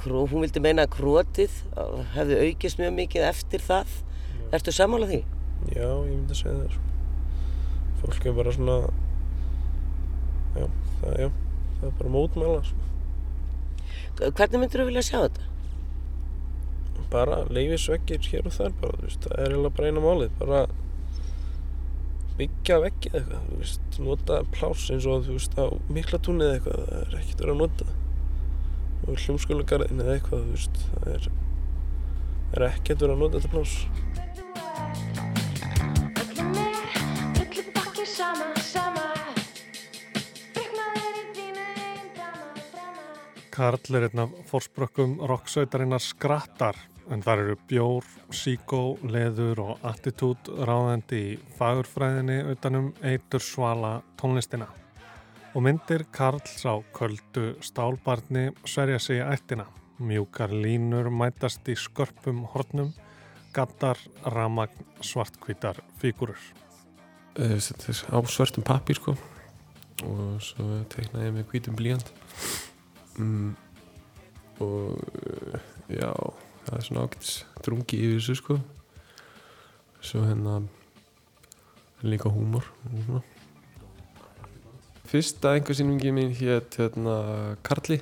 hún 0.04 0.44
vildi 0.44 0.60
meina 0.62 0.84
að 0.84 0.92
krótið 0.94 1.54
hefði 2.14 2.36
aukist 2.44 2.78
mjög 2.78 2.92
mikið 2.94 3.24
eftir 3.26 3.62
það 3.64 3.94
Ertu 4.54 4.70
sammála 4.70 5.08
því? 5.08 5.22
Já, 5.74 5.86
ég 5.88 6.12
myndi 6.12 6.34
að 6.34 6.38
segja 6.38 6.58
það. 6.58 6.74
sko. 6.74 6.90
Fólk 8.02 8.26
er 8.28 8.34
bara 8.36 8.52
svona, 8.54 8.76
já, 10.54 10.66
það, 11.00 11.16
já, 11.22 11.28
það 11.80 11.88
er 11.88 11.96
bara 12.00 12.12
mótmæla. 12.14 12.60
Sko. 12.68 14.28
Hvernig 14.28 14.62
myndir 14.62 14.82
þú 14.82 14.86
vilja 14.90 15.04
sjá 15.08 15.16
þetta? 15.24 15.48
Bara 17.14 17.40
leifisveggir 17.50 18.30
hér 18.30 18.46
og 18.50 18.54
þar 18.54 18.76
bara, 18.82 19.10
það 19.24 19.34
er 19.38 19.48
eiginlega 19.48 19.74
bara 19.78 19.90
eina 19.90 20.04
málið, 20.04 20.36
bara 20.38 20.60
byggja 22.38 22.80
veggið 22.82 23.16
eitthvað, 23.18 23.42
þú 23.48 23.58
veist, 23.60 23.98
nota 24.02 24.38
pláss 24.54 24.88
eins 24.90 25.04
og 25.06 25.26
þú 25.26 25.36
veist 25.36 25.54
á 25.54 25.64
mikla 25.94 26.18
túnið 26.18 26.54
eitthvað, 26.56 26.80
það 26.88 27.02
er 27.04 27.18
ekkert 27.20 27.42
verið 27.44 27.54
að 27.54 27.60
nota. 27.62 27.86
Og 29.04 29.20
hljómskólagarðin 29.20 30.02
eða 30.02 30.16
eitthvað, 30.16 30.40
þú 30.42 30.56
veist, 30.56 30.80
það 30.94 31.06
er, 31.12 31.28
er 32.56 32.66
ekkert 32.72 33.04
verið 33.04 33.14
að 33.14 33.22
nota 33.22 33.36
þetta 33.38 33.54
pláss. 33.54 33.76
Karl 43.54 43.94
er 43.94 44.08
einn 44.08 44.18
af 44.24 44.32
fórsprökkum 44.50 45.12
rocksveitarinnar 45.30 46.02
skrattar 46.02 46.74
en 47.12 47.22
þar 47.24 47.42
eru 47.42 47.56
bjór, 47.68 48.06
síkó, 48.34 48.96
leður 49.04 49.60
og 49.64 49.84
attitút 49.86 50.48
ráðandi 50.68 51.20
í 51.20 51.36
fagurfræðinni 51.58 52.38
utanum 52.54 52.92
eitur 53.02 53.44
svala 53.44 53.98
tónlistina. 54.20 54.68
Og 55.54 55.62
myndir 55.66 56.06
Karls 56.14 56.64
á 56.66 56.80
köldu 56.96 57.54
stálbarni 57.62 58.48
sverja 58.66 58.98
sig 58.98 59.20
í 59.20 59.26
ættina. 59.26 59.68
Mjúkar 59.98 60.50
línur 60.50 61.12
mætast 61.14 61.68
í 61.70 61.76
skörpum 61.78 62.42
hornum, 62.54 62.90
gattar, 63.54 64.00
ramagn, 64.26 64.88
svartkvítar 65.00 65.78
fígurur. 66.02 66.40
Eh, 67.38 67.58
þetta 67.58 67.92
er 67.92 68.02
á 68.14 68.18
svörtum 68.30 68.66
pappír 68.66 68.98
sko 68.98 69.14
og 70.02 70.42
svo 70.42 70.80
teiknaði 70.90 71.28
ég 71.28 71.34
með 71.36 71.46
hvítum 71.50 71.76
blíjand 71.78 72.10
mm, 73.18 73.52
og 74.64 74.98
eh, 75.22 75.68
já, 76.00 76.10
það 76.64 76.78
er 76.78 76.86
svona 76.88 77.04
ágætis 77.06 77.34
drungi 77.64 78.00
yfir 78.00 78.18
þessu 78.20 78.36
sko. 78.40 78.58
Svo 80.04 80.24
hérna 80.26 80.58
líka 82.04 82.28
húmor 82.32 82.66
fyrsta 85.08 85.54
einhversinnungi 85.54 86.10
mín 86.12 86.32
hétt 86.34 86.76
hérna 86.80 87.16
Karli. 87.66 88.00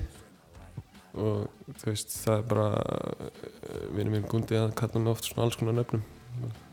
Og 1.13 1.45
þú 1.77 1.91
veist 1.91 2.15
það 2.23 2.39
er 2.39 2.47
bara 2.49 2.67
vinur 3.93 4.15
minn 4.15 4.25
Gundi 4.31 4.57
að 4.57 4.71
kalla 4.79 4.97
hann 4.97 5.11
oft 5.11 5.27
svona 5.27 5.45
alls 5.45 5.59
konar 5.59 5.75
nöfnum. 5.77 6.01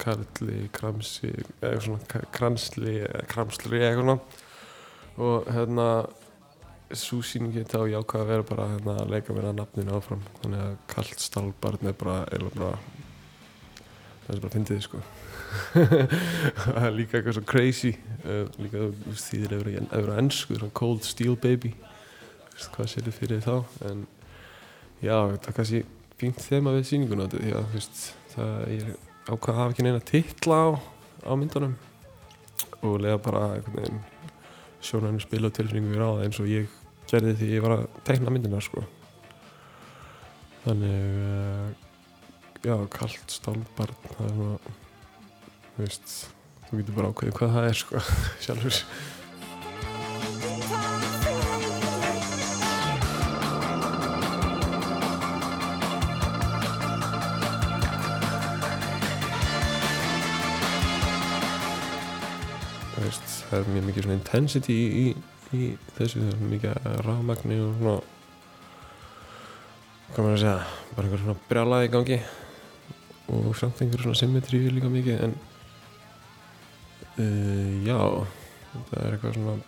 Karli, 0.01 0.71
Kramsi 0.73 1.35
eða 1.61 1.83
svona 1.85 2.07
K- 2.09 2.25
Kransli 2.33 2.95
eða 3.03 3.27
Kramsli 3.29 3.77
eða 3.77 3.91
eitthvað 3.91 4.23
og 5.21 5.51
hérna 5.53 5.87
svo 6.99 7.21
sýningi 7.23 7.63
þá 7.71 7.85
ég 7.91 8.01
ákvað 8.01 8.25
að 8.25 8.31
vera 8.33 8.47
bara 8.49 8.67
hérna, 8.73 8.95
að 9.03 9.13
leika 9.15 9.35
mér 9.35 9.51
að 9.51 9.59
nafninu 9.61 9.95
áfram. 9.95 10.23
Þannig 10.41 10.63
að 10.65 10.73
kallt 10.91 11.23
stálbarn 11.23 11.91
er 11.91 11.97
bara, 12.01 12.17
eiginlega 12.31 12.61
bara 12.61 13.01
það 14.25 14.35
er 14.35 14.43
bara 14.45 14.55
fyndið 14.55 14.83
sko. 14.87 15.03
Það 16.61 16.85
er 16.85 16.93
líka 16.95 17.19
eitthvað 17.19 17.35
svo 17.35 17.43
crazy 17.51 17.91
uh, 18.23 18.45
líka 18.63 18.85
þú 18.85 18.91
veist, 19.09 19.33
að 19.35 19.55
vera, 19.57 19.83
að 19.83 20.05
vera 20.05 20.19
ennsku 20.23 20.55
svona 20.55 20.75
cold 20.79 21.07
steel 21.07 21.35
baby. 21.43 21.73
Veist, 22.53 22.71
hvað 22.77 22.91
sér 22.93 23.07
þið 23.09 23.17
fyrir 23.19 23.43
þá? 23.43 23.57
En 23.91 24.05
já, 25.03 25.17
það 25.17 25.51
er 25.51 25.57
kannski 25.59 25.83
fínt 26.21 26.43
þema 26.45 26.77
við 26.77 26.87
sýninguna 26.91 27.29
því 27.33 27.55
að 27.57 27.67
þú 27.67 27.79
veist, 27.79 28.03
það 28.35 28.55
er 28.77 28.93
ákvað 29.31 29.53
að 29.55 29.61
hafa 29.61 29.75
ekki 29.75 29.87
neina 29.87 30.05
titla 30.13 30.61
á, 30.63 30.69
á 31.27 31.33
myndunum. 31.35 31.75
Og 32.81 33.01
lega 33.03 33.19
bara 33.21 33.47
veginn 33.67 34.03
sjónarinn 34.85 35.21
spila 35.21 35.51
og 35.51 35.57
tilfinningu 35.57 35.93
við 35.93 36.01
ráða 36.01 36.29
eins 36.29 36.39
og 36.41 36.49
ég 36.49 36.80
gerði 37.11 37.37
því 37.41 37.53
ég 37.57 37.65
var 37.65 37.77
að 37.77 37.87
teikna 38.07 38.33
myndina 38.35 38.61
sko. 38.65 38.85
Þannig 40.65 41.21
uh, 41.21 41.71
já, 42.65 42.75
kallt 42.93 43.33
stálbarn 43.33 43.97
það 44.11 44.27
er 44.27 44.35
svona 44.37 44.59
þú 45.71 45.87
veist, 45.87 46.13
þú 46.67 46.81
getur 46.81 46.99
bara 46.99 47.13
ákveðið 47.13 47.39
hvað 47.39 47.57
það 47.57 47.69
er 47.71 47.81
sko 47.81 48.03
sjálfur 48.45 48.81
það 63.51 63.59
er 63.59 63.71
mjög 63.75 63.87
mikið 63.89 64.07
svona 64.07 64.19
intensity 64.19 64.77
í, 64.79 64.89
í, 65.01 65.07
í 65.59 65.69
þessu, 65.97 66.23
það 66.23 66.35
er 66.37 66.51
mikið 66.55 66.89
rafmagni 67.07 67.59
og 67.65 67.73
svona 67.81 67.97
hvað 70.11 70.25
maður 70.25 70.37
að 70.37 70.43
segja, 70.45 70.55
bara 70.95 71.07
einhver 71.07 71.23
svona 71.25 71.43
brjálaði 71.51 71.91
gangi 71.91 72.21
og 73.31 73.51
samt 73.59 73.83
einhver 73.83 74.03
svona 74.05 74.19
symmetri 74.19 74.63
líka 74.71 74.91
mikið 74.91 75.27
en 75.27 75.37
uh, 77.19 77.75
já 77.87 77.99
það 78.91 78.97
er 79.03 79.17
eitthvað 79.17 79.37
svona 79.39 79.59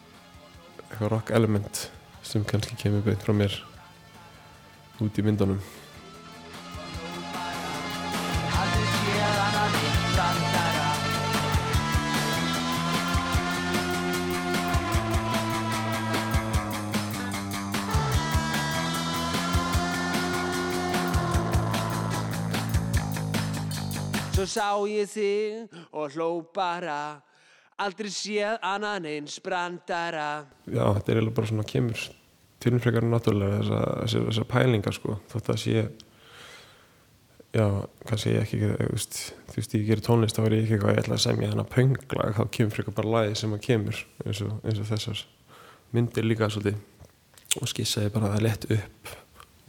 eitthvað 0.86 1.12
rock 1.14 1.34
element 1.38 1.84
sem 2.26 2.46
kannski 2.46 2.78
kemur 2.78 3.04
beint 3.06 3.22
frá 3.22 3.34
mér 3.34 3.54
út 5.02 5.18
í 5.18 5.26
myndunum 5.26 5.62
Svo 24.32 24.46
sá 24.48 24.68
ég 24.88 25.10
þig 25.12 25.74
og 25.92 26.14
hló 26.14 26.28
bara. 26.56 27.20
Aldrei 27.82 28.08
séð 28.12 28.56
annan 28.64 29.04
eins 29.04 29.34
brandara. 29.44 30.46
Já, 30.64 30.86
þetta 30.96 31.12
er 31.12 31.18
eiginlega 31.18 31.36
bara 31.36 31.50
svona 31.50 31.66
kemur 31.68 32.04
tilfrekar 32.62 33.04
náttúrulega 33.04 33.58
þessar 33.60 34.24
þessa, 34.30 34.46
pælingar 34.48 34.96
sko, 34.96 35.18
þótt 35.32 35.52
að 35.52 35.60
sé 35.60 35.76
já, 37.52 37.66
kannski 38.08 38.32
ég 38.32 38.46
ekki 38.46 38.60
veist, 38.78 39.18
þú 39.50 39.58
veist, 39.58 39.76
ég 39.76 39.88
gerir 39.90 40.04
tónlist 40.06 40.38
þá 40.38 40.44
er 40.46 40.56
ég 40.56 40.64
ekki 40.64 40.78
eitthvað, 40.78 40.94
ég 40.94 41.02
ætla 41.02 41.18
að 41.18 41.24
semja 41.26 41.50
þennan 41.52 41.72
pönglag 41.74 42.38
þá 42.38 42.42
kemur 42.56 42.76
frekar 42.76 42.96
bara 43.00 43.14
lagi 43.16 43.40
sem 43.42 43.56
að 43.56 43.64
kemur 43.66 44.04
eins 44.24 44.44
og, 44.46 44.54
eins 44.62 44.80
og 44.80 44.88
þessar 44.94 45.26
myndir 45.92 46.28
líka 46.28 46.48
svolítið. 46.48 46.80
Og 47.60 47.68
skissaði 47.68 48.14
bara 48.14 48.32
það 48.32 48.46
lett 48.46 48.70
upp 48.78 49.16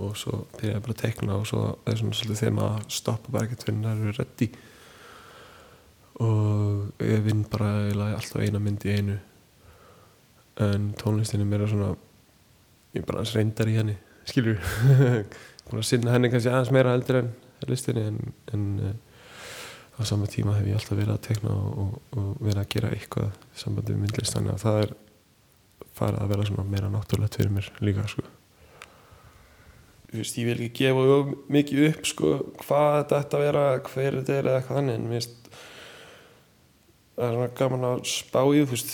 og 0.03 0.15
svo 0.19 0.43
byrjaði 0.57 0.85
bara 0.85 0.95
að 0.95 1.01
tekna 1.01 1.39
og 1.39 1.49
svo 1.49 1.65
er 1.89 1.99
svona 1.99 2.19
svolítið 2.19 2.41
þeim 2.43 2.63
að 2.63 2.79
stoppa 2.99 3.33
bara 3.33 3.47
ekkert 3.47 3.67
fyrir 3.67 3.83
það 3.83 4.05
eru 4.05 4.15
reddi 4.19 4.49
og 6.23 7.03
ég 7.09 7.23
vinn 7.25 7.45
bara 7.49 7.69
alltaf 8.13 8.43
eina 8.43 8.59
mynd 8.61 8.83
í 8.85 8.91
einu. 8.93 9.15
En 10.61 10.91
tónlistin 10.99 11.41
er 11.41 11.49
meira 11.49 11.69
svona 11.69 11.95
ég 12.93 13.05
bara 13.07 13.21
aðeins 13.21 13.33
reyndar 13.37 13.71
í 13.71 13.79
henni 13.79 13.95
skilur 14.29 14.59
að 15.73 15.87
sinna 15.87 16.13
henni 16.13 16.29
kannski 16.31 16.51
aðeins 16.51 16.71
meira 16.75 16.93
heldur 16.93 17.23
en 17.23 17.31
listinni 17.69 18.03
en, 18.11 18.19
en 18.53 18.67
uh, 18.83 18.93
á 19.97 20.01
sama 20.07 20.27
tíma 20.29 20.57
hef 20.57 20.69
ég 20.69 20.77
alltaf 20.77 20.97
verið 20.97 21.15
að 21.15 21.23
tekna 21.27 21.55
og, 21.55 21.97
og, 22.17 22.29
verið 22.41 22.61
að 22.61 22.69
gera 22.75 22.93
eitthvað 22.93 23.31
í 23.31 23.63
sambandi 23.63 23.95
við 23.95 24.03
myndlist 24.03 24.37
þannig 24.37 24.55
að 24.55 24.63
það 24.65 24.79
er 24.83 24.95
farið 25.93 26.21
að 26.21 26.31
vera 26.33 26.47
svona 26.49 26.69
meira 26.69 26.93
náttúrulegt 26.93 27.37
fyrir 27.39 27.53
mér 27.53 27.69
líka 27.85 28.05
sko 28.11 28.25
veist, 30.21 30.37
ég 30.37 30.49
vil 30.49 30.65
ekki 30.67 30.83
gefa 30.83 31.17
mikið 31.53 31.87
upp 31.89 32.09
sko, 32.09 32.33
hvað 32.61 32.97
þetta 32.99 33.21
ætti 33.23 33.37
að 33.37 33.43
vera, 33.47 33.63
hver 33.87 34.19
þetta 34.19 34.35
er 34.35 34.49
eða 34.49 34.59
eitthvað 34.59 34.79
þannig 34.79 34.99
en 34.99 35.07
mér 35.09 35.23
finnst 35.23 35.49
það 37.13 37.25
er 37.25 37.35
svona 37.37 37.49
gaman 37.59 37.87
að 37.89 38.03
spá 38.09 38.39
í 38.43 38.61
þú 38.61 38.69
veist 38.73 38.93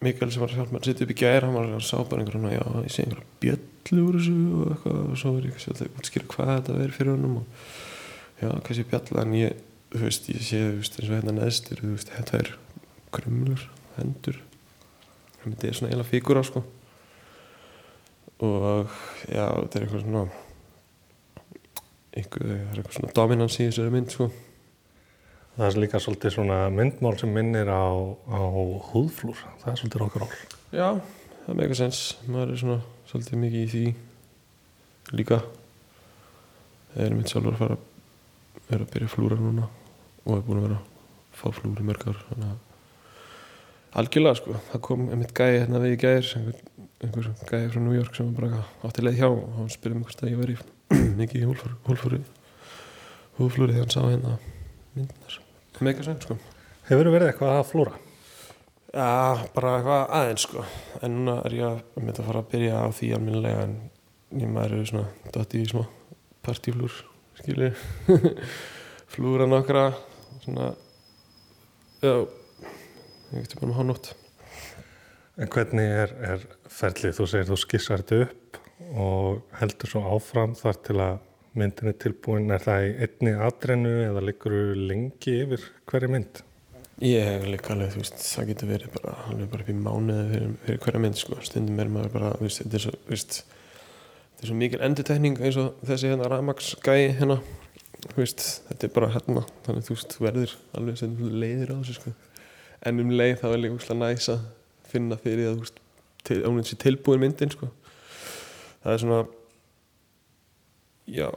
Mikael 0.00 0.30
sem 0.32 0.40
var 0.40 0.54
að 0.54 0.72
mér 0.72 0.80
að 0.80 0.88
setja 0.88 1.06
upp 1.06 1.12
í 1.12 1.18
gæri 1.20 1.44
hann 1.44 1.56
var 1.58 1.70
að 1.76 1.84
sá 1.84 1.96
bara 2.00 2.22
einhverjum 2.22 2.48
já, 2.52 2.64
ég 2.86 2.94
sé 2.94 3.04
einhverja 3.04 3.28
bjöllu 3.44 4.04
úr 4.06 4.18
þessu 4.18 4.36
og 4.40 4.74
eitthvað 4.74 5.00
og 5.02 5.20
svo 5.20 5.32
er 5.36 5.48
ég 5.48 5.58
alltaf 5.60 5.84
að 5.84 6.00
útskýra 6.00 6.30
hvað 6.34 6.52
þetta 6.54 6.76
verður 6.78 6.96
fyrir 6.96 7.12
honum 7.16 7.38
og 7.40 7.64
já, 8.40 8.50
kannski 8.66 8.88
bjalla 8.92 9.24
en 9.26 9.36
ég, 9.36 9.62
þú 9.92 10.02
veist, 10.06 10.28
ég 10.32 10.44
sé 10.46 10.62
þú 10.64 10.76
veist 10.80 10.98
eins 10.98 11.10
og 11.10 11.16
hérna 11.18 11.36
neðstur, 11.36 11.84
þú 11.84 11.94
veist, 11.94 12.12
þetta 12.16 12.40
er 12.40 12.52
krumlur, 13.10 13.64
hendur. 13.98 14.38
Þetta 15.40 15.68
er 15.68 15.76
svona 15.76 15.90
eiginlega 15.90 16.12
fígura 16.12 16.44
sko 16.46 16.64
og 18.46 18.94
já, 19.26 19.46
þetta 19.46 19.78
er 19.78 19.84
eitthvað 19.84 20.04
svona 20.04 20.22
einhver, 22.10 22.46
það 22.46 22.54
er 22.54 22.78
eitthvað 22.80 22.96
svona 22.98 23.16
dominans 23.16 23.58
í 23.58 23.66
þessari 23.66 23.94
mynd 23.94 24.14
sko 24.14 24.30
Það 25.60 25.66
er 25.66 25.82
líka 25.82 25.98
svolítið 26.00 26.32
svona 26.32 26.58
myndmál 26.72 27.18
sem 27.20 27.32
minnir 27.36 27.68
á, 27.68 27.84
á 28.32 28.40
húðflúr. 28.94 29.40
Það 29.60 29.72
er 29.72 29.80
svolítið 29.80 30.04
ál. 30.06 30.30
Já, 30.72 30.86
það 31.42 31.50
er 31.52 31.58
mega 31.58 31.76
sens. 31.76 31.98
Maður 32.24 32.52
er 32.54 32.60
svona 32.62 32.76
svolítið 33.10 33.40
mikið 33.42 33.60
í 33.60 33.66
því 33.72 33.82
líka. 35.18 35.40
Það 36.94 37.04
er 37.04 37.16
mitt 37.18 37.32
sjálfur 37.34 37.58
að 37.58 37.60
fara 37.60 37.76
að 37.76 38.70
vera 38.70 38.86
að 38.86 38.94
byrja 38.94 39.10
að 39.10 39.14
flúra 39.18 39.38
núna 39.42 39.68
og 40.24 40.32
er 40.38 40.46
búin 40.46 40.62
að 40.62 40.66
vera 40.68 40.78
að 40.78 41.36
fá 41.42 41.46
flúri 41.58 41.86
mörg 41.90 42.08
ár. 42.08 42.24
Þannig 42.30 42.54
að 42.54 44.00
algjörlega 44.00 44.40
sko, 44.40 44.58
það 44.70 44.84
kom 44.86 45.06
einmitt 45.10 45.36
gæði 45.36 45.60
hérna 45.64 45.84
við 45.84 45.96
í 45.96 46.00
gæðir, 46.06 46.32
einhver, 46.38 46.64
einhver 47.00 47.30
gæði 47.48 47.70
frá 47.72 47.80
New 47.80 47.96
York 47.96 48.16
sem 48.16 48.28
var 48.34 48.50
bara 48.50 48.64
átti 48.88 49.04
leið 49.04 49.20
hjá 49.22 49.28
og 49.30 49.56
hann 49.56 49.72
spurði 49.72 49.98
mig 49.98 50.08
hvort 50.08 50.24
að 50.24 50.32
ég 50.34 50.40
væri 50.42 50.56
mikið 51.20 51.42
í 51.42 51.48
húðflúri, 51.48 52.20
húðflúri 53.38 53.74
þegar 53.76 53.86
hann 53.86 53.94
sá 53.94 54.02
hérna 54.04 54.36
myndinar. 54.96 55.40
Mega 55.80 56.04
sens 56.04 56.26
sko. 56.26 56.36
Hefur 56.90 57.08
verið 57.14 57.30
eitthvað 57.30 57.56
að 57.56 57.68
flúra? 57.70 57.96
Já, 58.90 59.38
bara 59.54 59.76
eitthvað 59.78 60.12
aðeins 60.18 60.44
sko 60.48 60.66
en 60.98 61.12
núna 61.14 61.36
er 61.46 61.54
ég 61.54 61.66
að 61.68 62.00
mynda 62.02 62.24
að 62.24 62.26
fara 62.26 62.42
að 62.42 62.48
byrja 62.50 62.82
á 62.82 62.86
því 62.90 63.10
alminlega 63.14 63.60
en 63.68 63.74
ég 64.42 64.50
maður 64.50 64.76
eru 64.76 64.88
svona 64.90 65.30
dotti 65.34 65.60
í 65.62 65.68
smá 65.70 65.84
partíflúr 66.42 66.96
skilji 67.38 67.70
flúra 69.14 69.46
nokkra 69.46 69.84
svona 70.42 70.72
já 72.02 72.14
ég 72.18 73.38
veit 73.38 73.54
bara 73.60 73.70
með 73.70 73.78
hánótt 73.78 74.10
En 75.40 75.48
hvernig 75.48 75.88
er, 75.88 76.10
er 76.20 76.42
ferlið? 76.68 77.14
Þú 77.16 77.26
segir 77.32 77.46
þú 77.48 77.56
skissar 77.62 78.02
þetta 78.02 78.26
upp 78.26 78.58
og 79.00 79.56
heldur 79.60 79.88
svo 79.88 80.02
áfram 80.12 80.52
þar 80.58 80.80
til 80.84 80.96
að 81.00 81.14
myndin 81.56 81.90
er 81.90 81.96
tilbúin, 82.02 82.50
er 82.52 82.62
það 82.62 82.84
í 82.84 82.90
einni 83.06 83.32
atrennu 83.46 83.94
eða 84.04 84.22
liggur 84.24 84.52
þú 84.52 84.84
lengi 84.90 85.36
yfir 85.46 85.64
hverju 85.88 86.10
mynd? 86.12 86.42
Ég 87.00 87.24
hef 87.24 87.46
líka 87.48 87.72
alveg, 87.72 87.94
þú 87.94 88.02
veist, 88.02 88.20
það 88.20 88.50
getur 88.50 88.70
verið 88.74 88.92
bara 88.98 89.16
alveg 89.30 89.48
bara 89.54 89.64
upp 89.64 89.72
í 89.72 89.78
mánuði 89.78 90.26
fyrir, 90.34 90.52
fyrir 90.66 90.82
hverja 90.84 91.02
mynd 91.06 91.18
sko, 91.22 91.40
stundum 91.48 91.80
er 91.80 91.92
maður 91.94 92.14
bara, 92.18 92.34
þú 92.36 92.44
veist, 92.44 92.60
þetta 92.60 92.76
er 92.76 92.84
svo, 92.84 92.94
þú 93.00 93.14
veist 93.14 93.40
þetta 93.40 94.44
er 94.44 94.52
svo 94.52 94.58
mikil 94.60 94.84
endutekning 94.84 95.40
eins 95.40 95.60
og 95.64 95.82
þessi 95.88 96.12
hérna 96.12 96.28
Ramax 96.28 96.74
gæi 96.84 97.16
hérna 97.16 97.40
þú 98.04 98.16
veist, 98.20 98.46
þetta 98.68 98.90
er 98.90 98.94
bara 99.00 99.12
hérna 99.16 99.46
þannig 99.64 99.88
þú 99.88 99.96
veist, 99.96 100.16
verður 100.20 100.56
alveg 100.76 101.00
sem 101.00 101.16
leiðir 101.32 101.72
á 101.72 101.80
þessu 101.80 101.96
sko, 101.96 102.14
en 102.84 103.04
um 103.06 103.14
leið 103.16 103.38
þá 103.40 103.46
er 103.54 103.62
líka 103.64 103.80
úrslega 103.80 104.02
næs 104.04 104.28
að 104.36 104.44
finna 104.92 105.18
fyrir 105.20 105.52
að 105.52 105.64
til, 106.26 106.40
ánveg 106.44 106.68
sér 106.68 106.82
tilbúin 106.84 107.22
myndin 107.22 107.52
sko. 107.52 107.70
Það 108.80 108.92
er 108.92 109.02
svona 109.04 109.20
já, 111.10 111.28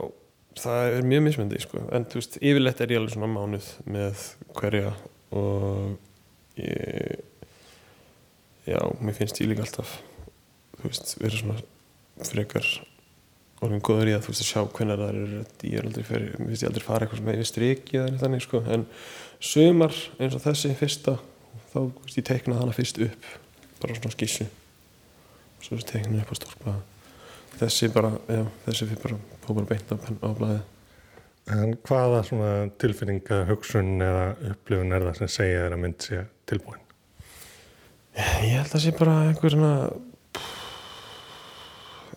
það 0.60 0.98
er 0.98 1.10
mjög 1.10 1.28
mismyndi 1.28 1.62
sko. 1.63 1.84
en 1.92 2.08
þú 2.08 2.22
veist, 2.22 2.39
yfirleitt 2.42 2.82
er 2.82 2.94
ég 2.94 3.02
alveg 3.02 3.16
svona 3.16 3.32
mánuð 3.32 3.70
með 3.89 4.26
hverja 4.58 4.94
og 5.34 5.98
ég 6.60 7.22
já, 8.70 8.80
mér 9.02 9.18
finnst 9.18 9.42
ég 9.42 9.52
líka 9.52 9.66
alltaf 9.66 9.98
þú 10.80 10.89
veist, 10.89 11.16
vera 11.20 11.39
svona 11.39 11.60
frekar 12.24 12.68
orðin 13.63 13.84
góður 13.84 14.12
í 14.12 14.16
að 14.16 14.26
þú 14.26 14.34
veist 14.34 14.44
að 14.44 14.50
sjá 14.50 14.62
hvernig 14.78 15.00
það 15.00 15.13
eru 15.13 15.44
ég 15.72 15.78
er 15.80 15.88
aldrei 15.88 16.08
fyrir, 16.08 16.34
mér 16.38 16.52
finnst 16.52 16.66
ég 16.66 16.72
aldrei 16.72 16.86
fara 16.86 17.06
eitthvað 17.06 17.22
sem 17.22 17.32
hefur 17.32 17.50
strikið 17.50 18.02
eða 18.02 18.24
þannig 18.24 18.44
sko. 18.44 18.62
En 18.76 18.84
sömar 19.44 19.96
eins 20.20 20.36
og 20.36 20.44
þessi 20.44 20.74
fyrsta 20.80 21.16
þá, 21.72 21.80
veist, 22.04 22.20
ég 22.20 22.28
teiknaði 22.28 22.60
hana 22.62 22.76
fyrst 22.76 23.02
upp 23.08 23.32
bara 23.84 24.00
svona 24.00 24.15
skissu. 24.15 24.50
Og 25.60 25.67
svo 25.67 25.80
teiknaði 25.84 26.24
upp 26.24 26.34
á 26.34 26.36
stórpa 26.39 26.76
þessi 27.60 27.89
bara, 27.93 28.13
já, 28.32 28.43
þessi 28.65 28.88
fyrir 28.89 29.04
bara 29.04 29.17
fór 29.43 29.60
bara 29.60 29.69
beint 29.69 29.91
á, 29.93 29.96
á 30.02 30.30
blæði 30.34 30.62
En 31.52 31.74
hvaða 31.84 32.22
svona 32.24 32.52
tilfinninga, 32.80 33.41
hugsun 33.50 33.98
eða 34.00 34.28
upplifun 34.54 34.96
er 34.96 35.04
það 35.10 35.17
sem 35.17 35.32
segja 35.34 35.65
að 35.67 35.82
mynd 35.82 36.06
sé 36.06 36.22
tilbúin? 36.48 36.80
Ég 38.15 38.54
held 38.54 38.69
að 38.69 38.72
það 38.72 38.84
sé 38.86 38.93
bara 38.96 39.15
einhver 39.28 39.52
svona 39.52 39.74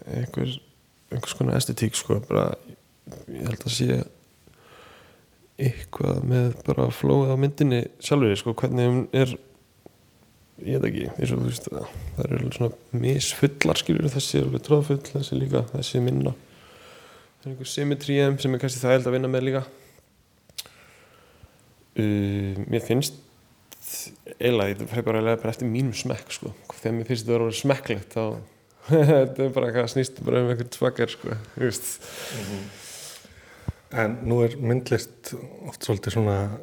einhver 0.06 0.52
einhvers 1.10 1.34
konar 1.40 1.58
estetík 1.58 1.98
sko. 1.98 2.20
Bara, 2.28 2.52
ég 3.32 3.48
held 3.48 3.66
að 3.66 3.74
sé 3.74 3.98
eitthvað 5.58 6.22
með 6.30 6.48
bara 6.68 6.86
flóð 6.94 7.34
á 7.34 7.36
myndinni 7.40 7.82
sjálfur 7.98 8.38
sko, 8.38 8.54
hvernig 8.62 8.92
hún 8.92 9.04
er 9.10 9.34
ég 10.64 10.80
veit 10.80 10.88
ekki, 10.88 11.08
eins 11.12 11.32
og 11.34 11.42
þú 11.42 11.50
veist 11.50 11.68
það 11.68 12.22
eru 12.24 12.38
alveg 12.38 12.56
svona 12.56 13.00
misfullar 13.04 13.80
skilur 13.80 14.08
þessi 14.12 14.38
er 14.38 14.46
alveg 14.46 14.64
tróðfull, 14.64 15.02
þessi 15.10 15.40
líka, 15.40 15.62
þessi 15.74 16.02
minna. 16.04 16.32
Það 17.40 17.46
er 17.46 17.52
einhver 17.52 17.70
symmetrí 17.70 18.16
sem 18.42 18.56
er 18.56 18.62
kannski 18.62 18.82
það 18.82 18.96
held 18.96 19.10
að 19.10 19.16
vinna 19.16 19.32
með 19.32 19.46
líka. 19.50 19.62
Uh, 21.96 22.64
mér 22.68 22.84
finnst 22.84 23.22
eiginlega, 24.40 24.74
þetta 24.74 24.90
fyrir 24.90 25.06
bara 25.06 25.20
eiginlega 25.20 25.52
eftir 25.52 25.70
mínum 25.70 25.96
smekk 25.96 26.32
sko, 26.34 26.52
þegar 26.74 26.96
mér 26.96 27.08
finnst 27.10 27.24
þetta 27.24 27.36
að 27.36 27.44
vera 27.44 27.58
smekklegt 27.60 28.16
þá 28.16 28.24
þetta 28.90 29.44
er 29.44 29.52
bara 29.54 29.68
eitthvað 29.70 29.92
snýst 29.92 30.20
bara 30.26 30.42
um 30.42 30.50
einhvern 30.52 30.72
svakar 30.74 31.10
sko, 31.10 31.36
þú 31.54 31.64
veist. 31.64 31.88
Mm 32.36 32.44
-hmm. 32.48 32.66
En 33.96 34.16
nú 34.26 34.40
er 34.44 34.56
myndlist 34.58 35.34
oft 35.68 35.84
svolítið 35.84 36.12
svona 36.12 36.58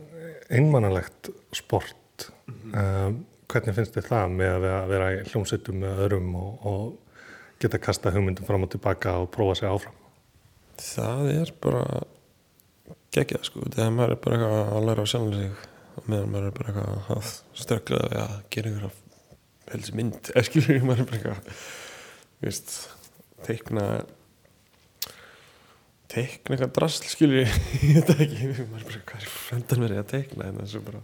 einmannalegt 0.49 1.29
sport. 1.51 2.31
Mm 2.47 2.53
-hmm. 2.71 3.07
um, 3.07 3.25
hvernig 3.53 3.77
finnst 3.77 3.97
þið 3.97 4.07
það 4.09 4.33
með 4.39 4.67
að 4.69 4.87
vera 4.91 5.09
hljómsveitum 5.29 5.83
með 5.83 6.01
öðrum 6.07 6.31
og, 6.39 6.65
og 6.69 7.59
geta 7.61 7.79
kasta 7.81 8.13
hugmyndum 8.13 8.47
fram 8.47 8.65
og 8.65 8.73
tilbaka 8.73 9.19
og 9.21 9.29
prófa 9.33 9.59
sig 9.59 9.69
áfram? 9.69 9.99
Það 10.81 11.29
er 11.35 11.53
bara 11.63 11.83
geggjað 13.13 13.47
sko, 13.47 13.67
þegar 13.69 13.93
maður 13.93 14.15
er 14.15 14.21
bara 14.23 14.39
eitthvað 14.39 14.73
að 14.73 14.89
læra 14.89 15.05
á 15.05 15.11
sjálfum 15.11 15.37
sig 15.37 15.69
og 15.93 16.09
meðan 16.09 16.33
maður 16.33 16.49
er 16.49 16.57
bara 16.57 16.73
eitthvað 16.73 17.13
að 17.15 17.31
stökla 17.61 18.01
við 18.09 18.19
að 18.23 18.35
gera 18.55 18.73
einhverja 18.73 18.91
helst 19.73 19.95
mynd, 19.97 20.33
eða 20.33 20.45
skilur 20.49 20.83
maður 20.87 21.03
er 21.03 21.09
bara 21.11 21.21
eitthvað 21.21 21.63
veist, 22.43 22.75
teikna 23.45 23.87
teikna 26.13 26.55
eitthvað 26.55 26.75
drasl 26.77 27.09
skilur 27.09 27.41
ég, 27.43 27.57
ég 27.93 28.01
veit 28.01 28.13
ekki. 28.17 28.51
Maður 28.69 28.83
er 28.83 28.89
bara 28.89 29.03
hvað 29.11 29.25
er 29.25 29.33
fremdan 29.33 29.85
verið 29.87 30.01
að 30.03 30.11
teikna 30.13 30.49
en 30.49 30.61
er 30.65 30.85
bara 30.89 31.03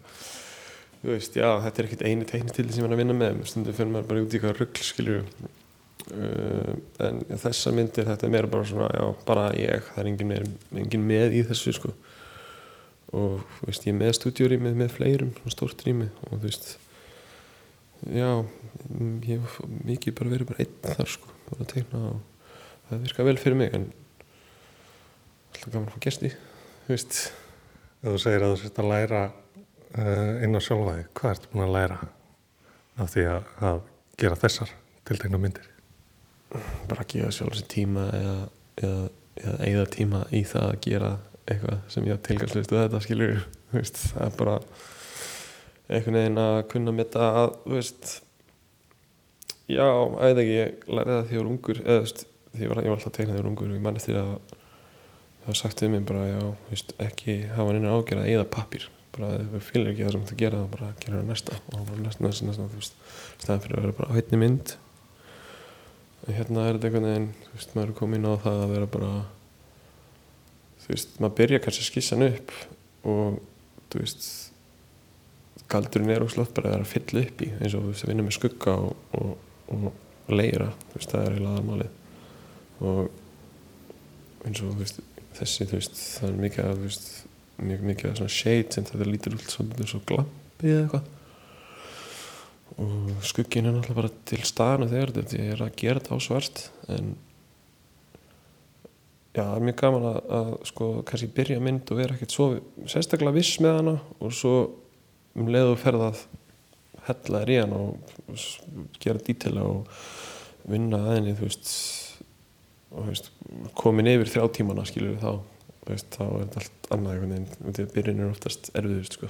veist, 1.03 1.37
já, 1.39 1.47
þetta 1.63 1.81
er 1.81 1.87
ekkert 1.87 2.05
eini 2.07 2.27
teiknistildi 2.27 2.75
sem 2.75 2.83
maður 2.83 2.91
er 2.91 2.97
að 2.97 3.03
vinna 3.03 3.17
með. 3.21 3.39
Stundum 3.47 3.77
fyrir 3.77 3.93
maður 3.93 4.09
bara 4.09 4.25
út 4.25 4.33
í 4.33 4.39
eitthvað 4.39 4.59
ruggl 4.59 4.83
skilur 4.83 5.21
uh, 5.23 6.73
en 7.07 7.21
já, 7.23 7.37
þessa 7.45 7.73
myndir 7.75 8.09
þetta 8.09 8.27
er 8.27 8.35
meira 8.35 8.51
bara 8.51 8.67
svona 8.67 8.91
já, 8.91 9.05
bara 9.29 9.47
ég, 9.55 9.87
það 9.93 10.03
er 10.03 10.11
engin 10.11 10.31
með, 10.33 10.51
engin 10.83 11.07
með 11.13 11.39
í 11.39 11.45
þessu 11.49 11.75
sko. 11.79 11.95
Og 13.15 13.39
veist, 13.65 13.87
ég 13.87 13.95
er 13.95 13.99
með 14.01 14.13
stúdíurýmið 14.19 14.77
með 14.83 14.93
fleirum, 14.97 15.33
stórt 15.49 15.81
rými 15.87 16.11
og 16.27 16.35
þú 16.35 16.43
veist 16.45 16.75
já, 18.07 18.29
ég 19.27 19.39
hef 19.39 19.57
mikið 19.85 20.15
bara 20.19 20.33
verið 20.33 20.51
bara 20.51 20.63
einn 20.63 20.95
þar 20.95 21.11
sko, 21.15 21.33
bara 21.49 21.65
að 21.65 21.71
tegna 21.73 22.03
og 22.11 22.19
það 22.89 23.03
virka 23.05 23.25
vel 23.27 23.37
fyrir 23.41 23.59
mig 23.59 23.75
en 23.75 23.89
alltaf 25.49 25.73
gaman 25.73 25.89
að 25.89 25.95
fá 25.95 26.05
gesti 26.05 26.31
þú 26.85 26.93
veist, 26.93 27.19
þú 28.05 28.15
segir 28.23 28.45
að 28.45 28.53
þú 28.53 28.61
sért 28.63 28.81
að 28.81 28.91
læra 28.93 29.23
inn 29.97 30.53
á 30.53 30.61
sjálfæði, 30.61 31.07
hvað 31.17 31.35
ertu 31.35 31.51
búin 31.53 31.65
að 31.65 31.75
læra 31.77 31.99
af 32.99 33.11
því 33.15 33.27
að, 33.31 33.51
að 33.71 33.83
gera 34.19 34.41
þessar 34.43 34.73
tiltegna 35.07 35.41
myndir? 35.41 35.69
bara 36.89 37.03
að 37.03 37.11
gefa 37.13 37.33
sjálf 37.33 37.55
þessi 37.55 37.67
tíma 37.69 38.05
eða, 38.15 38.37
eða, 38.81 39.01
eða 39.41 39.57
eigða 39.67 39.89
tíma 39.93 40.21
í 40.33 40.41
það 40.49 40.65
að 40.69 40.79
gera 40.85 41.11
eitthvað 41.49 41.83
sem 41.93 42.07
ég 42.09 42.23
tilgangslist 42.25 42.73
við 42.73 42.81
þetta 42.83 43.03
skilur 43.05 43.43
veist, 43.73 44.01
það 44.13 44.25
er 44.25 44.33
bara 44.39 44.55
einhvern 45.89 46.19
veginn 46.19 46.41
að 46.41 46.57
kunna 46.73 46.95
metta 46.95 47.29
að 47.43 47.53
þú 47.65 47.75
veist 47.75 48.11
já, 49.69 49.85
að 49.85 50.25
veit 50.25 50.43
ekki, 50.43 50.57
ég 50.57 50.87
lærði 50.89 51.15
það 51.15 51.27
því 51.29 51.37
ég 51.37 51.43
var 51.43 51.51
ungur 51.53 51.81
eða 51.83 51.97
þú 51.99 52.05
veist, 52.07 52.23
því 52.53 52.65
ég 52.65 52.71
var, 52.73 52.83
alltaf 52.83 53.11
að 53.11 53.17
tegna 53.19 53.33
því 53.33 53.37
ég 53.37 53.43
var 53.43 53.51
ungur 53.51 53.69
og 53.69 53.77
ég 53.77 53.85
mann 53.85 54.01
eftir 54.01 54.19
að 54.19 54.31
það 54.49 55.51
var 55.51 55.59
sagt 55.61 55.83
við 55.83 55.93
mig 55.93 56.07
bara, 56.09 56.29
já, 56.29 56.39
þú 56.41 56.73
veist, 56.73 56.95
ekki 57.05 57.37
hafa 57.53 57.75
neina 57.75 57.93
ágjörð 57.93 58.23
að 58.23 58.31
eigða 58.33 58.49
pappír 58.57 58.89
bara 59.19 59.39
ef 59.39 59.49
þú 59.53 59.63
fylgir 59.67 59.91
ekki 59.93 60.05
það 60.05 60.15
sem 60.15 60.27
þú 60.29 60.37
gera 60.39 60.61
þá 60.61 60.69
bara 60.75 60.91
gera 61.03 61.17
það 61.19 61.29
næsta. 61.29 61.57
Og 61.73 61.87
bara 61.89 62.05
næsta, 62.05 62.25
næsta, 62.25 62.47
næsta, 62.49 62.69
þú 62.69 62.79
veist 62.79 63.01
staðan 63.43 63.65
fyrir 63.65 63.77
að 63.77 63.85
vera 63.85 63.97
bara 63.99 64.09
á 64.09 64.15
heitni 64.17 64.39
mynd. 64.41 64.75
En 66.25 66.37
hérna 66.37 66.65
er 66.67 66.77
þetta 66.77 66.89
einhvern 66.89 67.09
veginn 67.09 67.29
þú 67.45 67.53
veist, 67.57 67.75
maður 67.75 67.93
er 67.93 67.99
komin 67.99 68.27
á 68.27 68.33
það 68.45 68.63
að 68.63 68.73
vera 68.75 68.91
bara 68.95 69.11
þú 70.83 70.93
veist, 70.93 71.15
maður 71.19 71.37
byrja 71.39 71.61
kannski 71.63 71.85
að 71.85 71.89
skissa 71.91 72.17
hann 72.17 72.27
upp 72.29 72.55
og 73.09 73.39
þú 73.89 74.03
veist 74.03 74.27
galdurinn 75.69 76.11
er 76.13 76.25
óslott 76.25 76.53
bara 76.57 76.73
að 76.79 76.87
fylla 76.89 77.23
upp 77.27 77.43
í 77.45 77.49
eins 77.59 77.75
og 77.77 77.85
þú 77.85 77.93
veist, 77.93 78.05
að 78.05 78.11
vinna 78.11 78.25
með 78.25 78.37
skugga 78.39 78.75
og, 78.87 79.07
og, 79.19 79.31
og 79.75 80.33
leira, 80.33 80.71
þú 80.89 80.99
veist, 80.99 81.13
það 81.13 81.25
er 81.25 81.35
eiginlega 81.35 81.61
aðmálið 81.61 81.91
og 82.89 84.45
eins 84.47 84.61
og 84.63 84.71
þú 84.71 84.77
veist, 84.79 85.01
þessi, 85.39 85.67
þú 85.69 85.79
veist 85.79 85.99
það 86.01 86.29
er 86.29 86.39
mikið 86.45 86.65
að, 86.65 86.79
þú 86.79 86.87
veist 86.87 87.09
mjög 87.61 87.85
mikið 87.89 88.17
svona 88.17 88.33
shade 88.33 88.75
sem 88.75 88.85
þetta 88.87 89.07
lítur 89.07 89.37
út 89.37 89.53
svona 89.53 89.87
svo 89.89 90.01
glampi 90.07 90.73
eða 90.73 90.83
eitthvað. 90.83 91.15
Og 92.79 93.25
skuggin 93.27 93.67
er 93.67 93.75
náttúrulega 93.75 93.99
bara 93.99 94.11
til 94.29 94.43
staðan 94.47 94.91
þegar 94.91 95.15
þetta 95.17 95.41
er 95.45 95.63
að 95.65 95.75
gera 95.81 95.99
þetta 96.03 96.15
á 96.15 96.19
svart 96.23 96.61
en 96.87 97.09
já, 99.33 99.41
það 99.41 99.55
er 99.55 99.65
mjög 99.67 99.79
gaman 99.81 100.07
að, 100.09 100.19
að 100.39 100.51
sko 100.71 100.89
kannski 101.09 101.31
byrja 101.39 101.63
mynd 101.63 101.91
og 101.91 101.99
vera 101.99 102.15
ekkert 102.15 102.35
svo 102.35 102.49
sérstaklega 102.89 103.35
viss 103.35 103.59
með 103.63 103.79
hana 103.81 103.95
og 104.19 104.35
svo 104.35 104.55
um 105.39 105.51
leiðu 105.51 105.75
ferðað 105.81 106.23
hella 107.09 107.43
þér 107.43 107.53
í 107.53 107.59
hana 107.59 107.83
og, 107.89 108.15
og 108.29 108.97
gera 109.01 109.25
dítela 109.25 109.65
og 109.65 110.01
vinna 110.69 111.01
að 111.03 111.15
henni 111.17 111.35
þú 111.37 111.47
veist 111.47 111.71
og 112.89 113.05
þú 113.05 113.11
veist, 113.11 113.31
komin 113.77 114.09
yfir 114.09 114.31
þrjá 114.33 114.51
tímana 114.57 114.85
skilur 114.87 115.15
við 115.15 115.23
þá 115.25 115.58
veist, 115.93 116.09
þá 116.15 116.23
er 116.25 116.41
þetta 116.43 116.61
allt 116.61 116.89
annað 116.95 117.13
einhvern 117.13 117.33
veginn, 117.35 117.73
því 117.75 117.85
að 117.85 117.93
byrjun 117.95 118.21
er 118.23 118.31
oftast 118.33 118.69
erfiður 118.77 119.09
sko. 119.13 119.29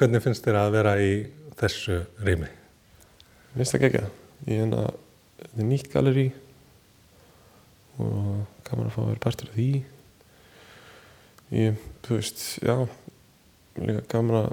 Hvernig 0.00 0.24
finnst 0.24 0.46
þér 0.46 0.58
að 0.60 0.74
vera 0.76 0.94
í 1.02 1.10
þessu 1.60 1.98
rými? 2.24 2.50
Mér 3.50 3.60
finnst 3.60 3.74
það 3.74 3.84
gegja. 3.84 4.02
Ég 4.48 4.62
er 4.64 4.76
að, 4.78 5.00
þetta 5.40 5.60
er 5.60 5.68
nýtt 5.68 5.90
galeri 5.92 6.26
og 8.00 8.28
gaman 8.68 8.86
að 8.88 8.94
fá 8.94 9.00
að 9.02 9.10
vera 9.10 9.24
partur 9.26 9.50
af 9.50 9.58
því. 9.58 9.70
Ég, 11.50 11.82
þú 12.06 12.20
veist, 12.20 12.44
já, 12.62 12.76
líka 13.80 14.06
gaman 14.14 14.40
að 14.44 14.52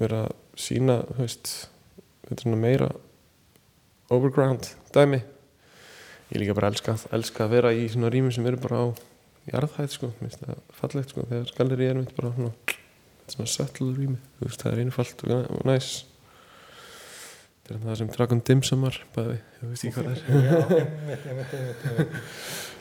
vera 0.00 0.24
að 0.26 0.34
sína, 0.60 1.02
þú 1.10 1.20
veist, 1.20 1.52
þetta 2.28 2.48
er 2.48 2.60
meira 2.64 2.90
overground 4.10 4.72
dæmi. 4.94 5.20
Ég 6.30 6.42
líka 6.42 6.54
bara 6.56 6.70
elska, 6.70 6.96
elska 7.14 7.46
að 7.46 7.56
vera 7.56 7.72
í 7.74 7.86
svona 7.90 8.10
rými 8.12 8.32
sem 8.34 8.46
eru 8.46 8.58
bara 8.62 8.82
á 8.82 8.86
jarðhæð, 9.48 9.90
sko. 9.94 10.10
Mér 10.18 10.28
finnst 10.28 10.44
það 10.44 10.60
fallegt, 10.76 11.14
sko, 11.14 11.24
þegar 11.30 11.52
galeri 11.56 11.88
er 11.88 11.98
mitt 11.98 12.12
bara 12.16 12.30
svona, 12.36 12.76
svona 13.30 13.50
settlur 13.54 13.96
rými, 13.96 14.18
þú 14.38 14.48
veist, 14.48 14.62
það 14.64 14.72
er 14.72 14.82
einfalt 14.84 15.24
og, 15.26 15.60
næs. 15.68 15.90
Þetta 17.60 17.76
er 17.76 17.82
það 17.86 17.98
sem 18.00 18.12
Dragon 18.16 18.42
Dimsumar 18.48 19.00
bæði, 19.14 19.38
ég 19.60 19.72
veist 19.72 19.86
ekki 19.86 19.94
hvað 19.96 20.06
það 20.10 20.74
er. 21.98 22.14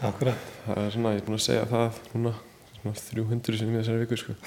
Akkurat. 0.09 0.47
Það 0.65 0.83
er 0.83 0.95
svona, 0.95 1.15
ég 1.15 1.21
er 1.21 1.27
búin 1.27 1.39
að 1.39 1.45
segja 1.45 1.67
það 1.69 1.99
núna, 2.15 2.35
svona 2.79 2.95
300 3.03 3.59
sinni 3.59 3.75
í 3.75 3.79
þessari 3.79 4.03
viku, 4.05 4.19
sko. 4.23 4.37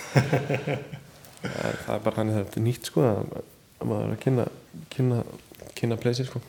það, 1.43 1.69
er, 1.69 2.03
bara 2.03 2.17
þannig 2.19 2.39
að 2.39 2.43
þetta 2.43 2.61
er 2.61 2.67
nýtt, 2.67 2.91
sko, 2.91 3.07
að, 3.07 3.37
að 3.79 3.93
maður 3.93 4.09
er 4.09 4.17
að 4.17 4.25
kynna, 4.27 4.49
kynna, 4.97 5.23
kynna 5.79 6.03
pleysið, 6.03 6.33
sko. 6.33 6.43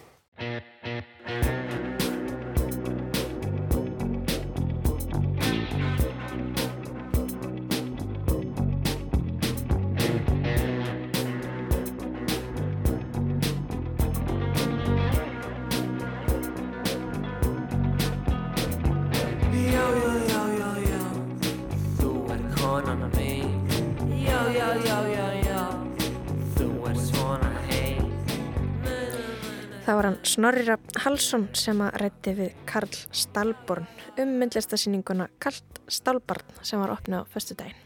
Það 30.43 30.49
var 30.51 30.57
hann 30.59 30.65
Snorri 30.65 30.67
Rafn 30.67 30.99
Halsson 31.05 31.43
sem 31.55 31.81
að 31.85 31.93
rætti 32.01 32.31
við 32.35 32.55
Karl 32.67 32.97
Stalborn 33.15 33.85
um 34.19 34.33
myndlistasýninguna 34.41 35.29
Kalt 35.39 35.79
Stalbarn 35.87 36.57
sem 36.67 36.81
var 36.83 36.91
opnið 36.91 37.23
á 37.23 37.31
föstu 37.31 37.55
daginn. 37.55 37.79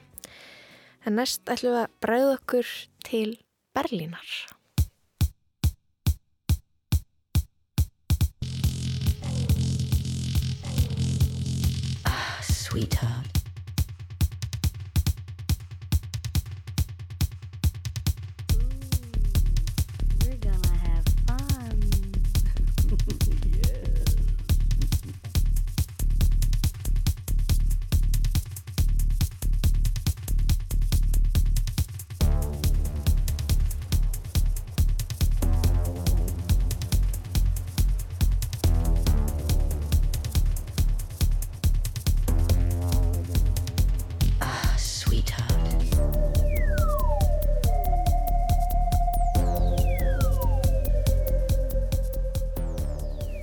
En 1.06 1.20
næst 1.22 1.46
ætlum 1.46 1.76
við 1.76 1.84
að 1.84 1.93
bræða 2.02 2.34
okkur 2.39 2.74
til 3.06 3.38
Berlínar. 3.78 4.26
sweetheart. 12.41 13.26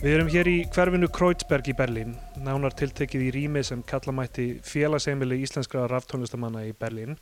Við 0.05 0.19
erum 0.19 0.27
hér 0.29 0.49
í 0.51 0.57
hverfinu 0.69 1.09
Kreuzberg 1.09 1.69
í 1.71 1.73
Berlín, 1.73 2.11
nánar 2.37 2.75
tiltekið 2.77 3.23
í 3.25 3.29
rými 3.33 3.63
sem 3.65 3.81
kallamætti 3.89 4.59
félagseimili 4.61 5.39
íslenskra 5.41 5.87
raftónlistamanna 5.89 6.67
í 6.69 6.75
Berlín 6.77 7.15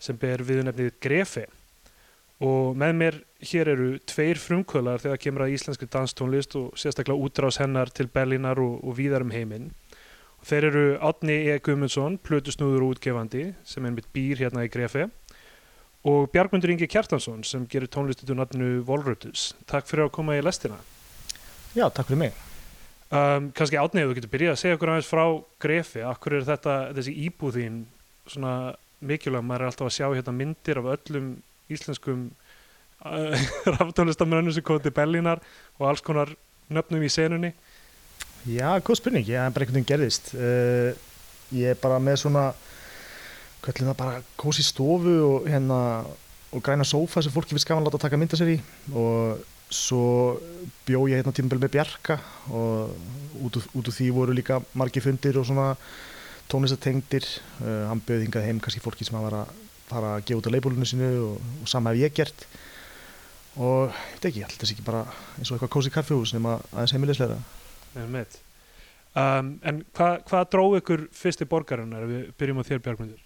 sem 0.00 0.16
ber 0.16 0.40
viðunefnið 0.48 0.94
Grefe. 1.04 1.42
Og 2.40 2.72
með 2.80 2.94
mér 3.02 3.18
hér 3.50 3.70
eru 3.74 3.88
tveir 4.08 4.40
frumkvölar 4.40 5.04
þegar 5.04 5.20
kemur 5.26 5.44
að 5.44 5.58
íslenski 5.58 5.90
danstónlist 5.92 6.56
og 6.56 6.70
sérstaklega 6.80 7.20
útrás 7.20 7.60
hennar 7.60 7.92
til 7.92 8.08
Berlínar 8.08 8.62
og, 8.64 8.80
og 8.80 8.96
víðar 8.96 9.26
um 9.26 9.36
heiminn. 9.36 9.68
Og 10.40 10.48
þeir 10.48 10.68
eru 10.70 10.86
Átni 11.04 11.36
E. 11.52 11.58
Guðmundsson, 11.60 12.16
plötusnúður 12.16 12.86
og 12.86 12.94
útgefandi 12.96 13.50
sem 13.60 13.84
er 13.84 13.92
mitt 13.98 14.08
býr 14.16 14.40
hérna 14.40 14.64
í 14.64 14.72
Grefe 14.72 15.10
og 16.08 16.32
Bjargmundur 16.32 16.72
Ingi 16.72 16.88
Kjartansson 16.88 17.44
sem 17.44 17.68
gerir 17.68 17.92
tónlistutu 17.92 18.32
nafnu 18.40 18.78
Volrutus. 18.88 19.50
Takk 19.68 19.92
fyrir 19.92 20.08
að 20.08 20.14
koma 20.16 20.40
í 20.40 20.48
lestina. 20.48 20.80
Já, 21.72 21.86
takk 21.88 22.10
fyrir 22.10 22.20
mig. 22.20 22.38
Um, 23.12 23.50
kannski 23.56 23.80
átnið, 23.80 24.08
þú 24.08 24.16
getur 24.18 24.32
byrjað 24.32 24.54
að 24.54 24.60
segja 24.62 24.76
okkur 24.78 24.92
aðeins 24.92 25.10
frá 25.10 25.24
Grefi, 25.60 26.04
akkur 26.08 26.38
er 26.38 26.46
þetta 26.48 26.76
þessi 26.96 27.12
íbúðín 27.26 27.82
svona 28.28 28.54
mikilvæg, 29.04 29.44
maður 29.44 29.64
er 29.64 29.72
alltaf 29.72 29.88
að 29.90 29.96
sjá 29.98 30.06
hérna 30.08 30.34
myndir 30.36 30.80
af 30.80 30.88
öllum 30.94 31.28
íslenskum 31.72 32.22
uh, 33.04 33.44
raftónlistamönnum 33.76 34.54
sem 34.56 34.64
komið 34.64 34.86
til 34.86 34.96
Berlínar 34.96 35.42
og 35.78 35.90
alls 35.90 36.04
konar 36.04 36.32
nöfnum 36.72 37.04
í 37.04 37.12
senunni 37.12 37.52
Já, 38.48 38.74
góð 38.82 38.98
spurning, 38.98 39.26
ég 39.28 39.38
er 39.38 39.52
bara 39.54 39.62
einhvern 39.62 39.78
veginn 39.78 39.86
gerðist. 39.86 40.32
Uh, 40.34 40.90
ég 41.54 41.76
er 41.76 41.78
bara 41.78 42.00
með 42.02 42.24
svona 42.24 42.48
köllum 43.62 43.92
það 43.92 43.98
bara 44.00 44.22
kósi 44.40 44.64
stofu 44.66 45.12
og 45.28 45.46
hérna 45.46 45.78
og 46.52 46.64
græna 46.64 46.84
sófa 46.84 47.22
sem 47.22 47.32
fólki 47.32 47.54
finnst 47.54 47.68
gaman 47.68 47.84
að 47.84 47.92
láta 47.92 48.08
taka 48.08 48.18
mynda 48.18 48.38
sér 48.40 48.56
í 48.56 48.58
og 48.98 49.44
svo 49.72 50.38
bjó 50.86 51.06
ég 51.10 51.20
hérna 51.20 51.32
tímabil 51.34 51.60
með 51.62 51.74
Bjarka 51.76 52.18
og 52.52 52.92
út 53.42 53.58
úr, 53.58 53.68
út 53.78 53.88
úr 53.88 53.96
því 53.96 54.08
voru 54.14 54.36
líka 54.36 54.60
margi 54.78 55.02
fundir 55.02 55.38
og 55.40 55.48
svona 55.48 55.72
tónlistatengdir 56.52 57.24
uh, 57.62 57.88
hann 57.88 58.02
bauð 58.04 58.26
hingað 58.26 58.46
heim 58.48 58.60
kannski 58.60 58.82
fólki 58.84 59.06
sem 59.08 59.16
að 59.16 59.26
var 59.30 59.38
að 59.40 59.56
fara 59.88 60.12
að 60.16 60.26
gefa 60.28 60.42
út 60.42 60.48
á 60.48 60.54
leifbólunu 60.54 60.88
sinu 60.88 61.10
og, 61.30 61.50
og 61.62 61.70
sama 61.70 61.92
hef 61.92 62.04
ég 62.04 62.14
gert. 62.16 62.46
Og 63.60 63.88
ég 63.88 64.14
veit 64.14 64.30
ekki, 64.30 64.44
alltaf 64.46 64.70
ekki 64.72 64.86
bara 64.86 65.02
eins 65.36 65.50
og 65.50 65.56
eitthvað 65.56 65.74
kósi 65.74 65.92
kaffihús 65.92 66.32
nema 66.36 66.58
aðeins 66.72 66.96
heimilisleira 66.96 67.40
Einmitt. 67.92 68.38
Um, 69.12 69.58
en 69.68 69.82
hvað 69.92 70.22
hva 70.30 70.40
dróð 70.48 70.78
ykkur 70.78 71.02
fyrsti 71.12 71.44
borgarinnar? 71.48 72.06
Ef 72.06 72.12
við 72.12 72.28
byrjum 72.40 72.62
á 72.64 72.68
þér 72.68 72.84
Björgmundur? 72.86 73.24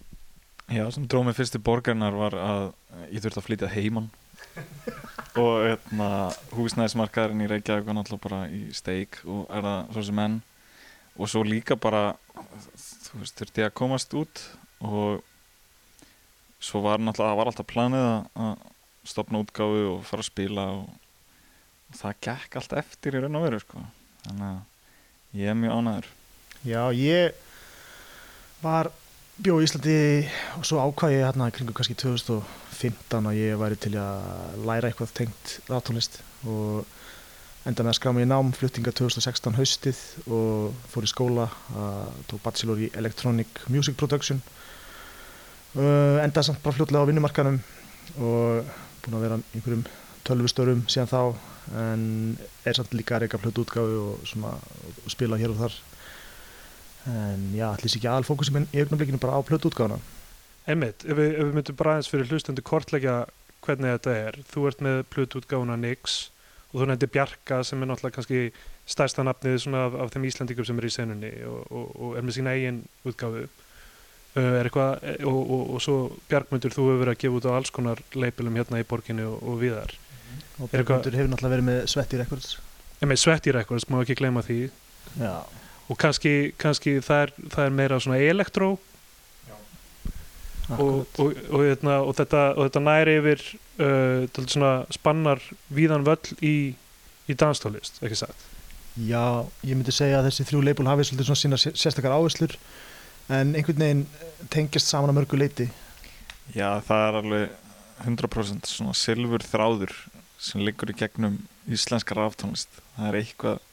Já, 0.67 0.83
sem 0.91 1.05
dróð 1.07 1.29
mig 1.29 1.37
fyrst 1.37 1.55
í 1.55 1.61
borgarnar 1.63 2.17
var 2.19 2.35
að 2.35 2.65
ég 3.13 3.23
þurfti 3.23 3.39
að 3.39 3.45
flytja 3.45 3.69
heimann 3.71 4.09
og 5.41 5.55
hérna, 5.67 6.09
húsnæðismarkaðurinn 6.57 7.45
í 7.45 7.49
Reykjavík 7.51 7.87
var 7.87 7.97
náttúrulega 7.97 8.25
bara 8.27 8.43
í 8.51 8.61
steik 8.75 9.19
og 9.25 9.45
er 9.53 9.65
það 9.65 9.91
svo 9.95 10.05
sem 10.09 10.21
enn 10.23 10.37
og 11.17 11.31
svo 11.31 11.43
líka 11.45 11.77
bara 11.79 12.03
þú 12.35 13.21
veist, 13.21 13.37
þurfti 13.39 13.65
að 13.65 13.75
komast 13.77 14.13
út 14.17 14.43
og 14.85 15.23
svo 16.59 16.81
var 16.85 17.01
náttúrulega, 17.01 17.33
það 17.33 17.39
var 17.41 17.51
alltaf 17.51 17.69
planið 17.69 18.07
að, 18.07 18.55
stopna 19.07 19.39
útgáfu 19.39 19.83
og 19.93 20.01
fara 20.03 20.19
að 20.19 20.27
spila 20.27 20.63
og, 20.81 20.87
og 21.87 21.99
það 22.01 22.17
gekk 22.27 22.57
allt 22.59 22.73
eftir 22.81 23.15
í 23.15 23.21
raun 23.23 23.37
og 23.39 23.45
veru 23.45 23.59
sko. 23.63 23.83
þannig 24.25 24.47
að 24.49 25.39
ég 25.39 25.51
er 25.53 25.59
mjög 25.61 25.77
ánæður 25.77 26.09
Já, 26.67 26.81
ég 26.91 27.37
var 28.59 28.89
bjó 29.37 29.59
í 29.61 29.65
Íslandi 29.67 29.95
og 30.57 30.63
svo 30.65 30.79
ákvað 30.81 31.13
ég 31.13 31.25
hérna 31.27 31.47
kringu 31.53 31.73
kannski 31.77 31.93
2015 32.01 33.27
að 33.29 33.35
ég 33.37 33.59
væri 33.61 33.75
til 33.77 33.91
að 34.01 34.63
læra 34.65 34.89
eitthvað 34.89 35.11
tengt 35.19 35.51
rátónlist 35.69 36.17
og 36.49 36.87
enda 37.69 37.83
með 37.85 37.91
að 37.91 37.97
skrá 37.99 38.13
mig 38.15 38.25
í 38.25 38.29
nám 38.31 38.49
fluttinga 38.57 38.93
2016 38.97 39.57
haustið 39.59 39.99
og 40.25 40.79
fór 40.89 41.05
í 41.05 41.11
skóla 41.11 41.45
að 41.77 42.15
tók 42.31 42.41
bachelor 42.47 42.81
í 42.81 42.89
Electronic 42.97 43.61
Music 43.69 43.97
Production. 43.99 44.41
Uh, 45.77 46.17
enda 46.23 46.41
samt 46.41 46.63
bara 46.63 46.73
fljótlega 46.73 47.05
á 47.05 47.09
vinnumarkanum 47.09 47.59
og 48.17 48.71
búin 49.03 49.19
að 49.19 49.25
vera 49.27 49.37
einhverjum 49.53 49.85
tölvustörum 50.25 50.81
síðan 50.89 51.11
þá 51.11 51.21
en 51.83 52.07
er 52.65 52.79
samt 52.79 52.97
líka 52.97 53.19
að 53.19 53.27
reyka 53.27 53.41
fljótu 53.43 53.67
útgáfi 53.67 54.01
og, 54.01 54.49
og 55.05 55.13
spila 55.13 55.37
hér 55.37 55.53
og 55.53 55.61
þar 55.61 55.77
en 57.07 57.49
já, 57.55 57.69
allir 57.71 57.89
sér 57.91 58.01
ekki 58.01 58.11
aðal 58.11 58.27
fókusi 58.27 58.53
minn 58.55 58.69
í 58.73 58.83
augnablikinu 58.83 59.19
bara 59.21 59.39
á 59.39 59.41
plötu 59.47 59.71
útgáðuna 59.71 59.99
Einmitt, 60.67 61.05
ef 61.07 61.15
við, 61.15 61.29
ef 61.31 61.45
við 61.45 61.53
myndum 61.55 61.77
bara 61.79 61.93
aðeins 61.95 62.09
fyrir 62.11 62.27
hlustandi 62.27 62.63
kortleggja 62.65 63.21
hvernig 63.63 63.93
þetta 63.95 64.15
er. 64.19 64.37
Þú 64.51 64.63
ert 64.67 64.81
með 64.83 64.97
plötu 65.13 65.39
útgáðuna 65.39 65.77
Nix 65.79 66.17
og 66.73 66.81
þú 66.81 66.87
nefndir 66.89 67.11
Bjarka 67.13 67.61
sem 67.63 67.83
er 67.83 67.87
náttúrulega 67.87 68.17
kannski 68.17 68.41
stærsta 68.87 69.23
nafnið 69.23 69.61
svona 69.63 69.85
af, 69.87 69.95
af 70.03 70.11
þeim 70.11 70.25
Íslandingum 70.27 70.67
sem 70.67 70.81
er 70.81 70.87
í 70.89 70.91
senunni 70.91 71.31
og, 71.47 71.61
og, 71.71 71.85
og 71.95 72.17
er 72.19 72.27
með 72.27 72.35
sína 72.35 72.55
eigin 72.57 72.81
útgáfu. 73.07 73.45
Uh, 74.37 74.49
er 74.59 74.67
eitthvað 74.67 75.07
og, 75.31 75.53
og 75.55 75.79
svo 75.81 75.95
Bjarkmundur 76.27 76.75
þú 76.75 76.89
hefur 76.89 76.99
verið 77.05 77.15
að 77.15 77.21
gefa 77.23 77.39
út 77.39 77.47
á 77.47 77.51
alls 77.55 77.71
konar 77.73 78.03
leipilum 78.11 78.59
hérna 78.59 78.83
í 78.83 78.87
borginni 78.89 79.23
og 79.23 79.55
viðar 79.63 79.95
og 80.59 80.67
Bjarkmundur 80.73 81.15
hefur 81.15 81.31
náttúrulega 81.31 81.55
verið 81.55 81.69
með 81.71 81.79
Svetti 81.93 82.19
Records. 82.19 82.57
Með 82.99 83.23
Svetti 83.23 83.55
Records, 83.55 83.87
má 83.87 84.01
ekki 84.01 84.19
gleyma 84.19 84.43
því. 84.43 84.59
Já 85.15 85.56
og 85.87 85.99
kannski, 85.99 86.53
kannski 86.59 86.97
það, 87.03 87.23
er, 87.25 87.33
það 87.53 87.65
er 87.65 87.75
meira 87.77 87.99
svona 88.03 88.19
elektró 88.19 88.73
og, 90.75 91.05
og, 91.15 91.37
og, 91.47 91.61
hérna, 91.63 92.01
og 92.03 92.15
þetta, 92.17 92.41
þetta 92.57 92.83
næri 92.83 93.15
yfir 93.21 93.43
uh, 93.79 94.43
svona 94.43 94.71
spannar 94.91 95.41
víðan 95.73 96.05
völl 96.07 96.35
í, 96.43 96.55
í 97.27 97.37
danstólist, 97.39 98.01
ekki 98.03 98.19
sagt? 98.19 98.47
Já, 98.97 99.45
ég 99.61 99.77
myndi 99.77 99.93
segja 99.93 100.19
að 100.19 100.31
þessi 100.31 100.47
þrjú 100.49 100.63
leipul 100.65 100.87
hafi 100.89 101.05
svolítið 101.05 101.29
svona 101.29 101.41
sína 101.43 101.59
sérstakar 101.61 102.15
áherslur 102.17 102.57
en 103.29 103.53
einhvern 103.55 103.83
veginn 103.83 104.03
tengist 104.53 104.89
saman 104.89 105.13
að 105.13 105.19
mörgu 105.19 105.39
leiti 105.39 105.69
Já, 106.55 106.79
það 106.87 107.03
er 107.03 107.19
alveg 107.21 107.55
100% 108.07 108.69
svona 108.71 108.95
silfur 108.97 109.45
þráður 109.45 109.93
sem 110.41 110.63
liggur 110.65 110.91
í 110.91 110.97
gegnum 110.97 111.39
íslenska 111.69 112.17
ráftónlist 112.17 112.81
það 112.95 113.09
er 113.09 113.19
eitthvað 113.21 113.63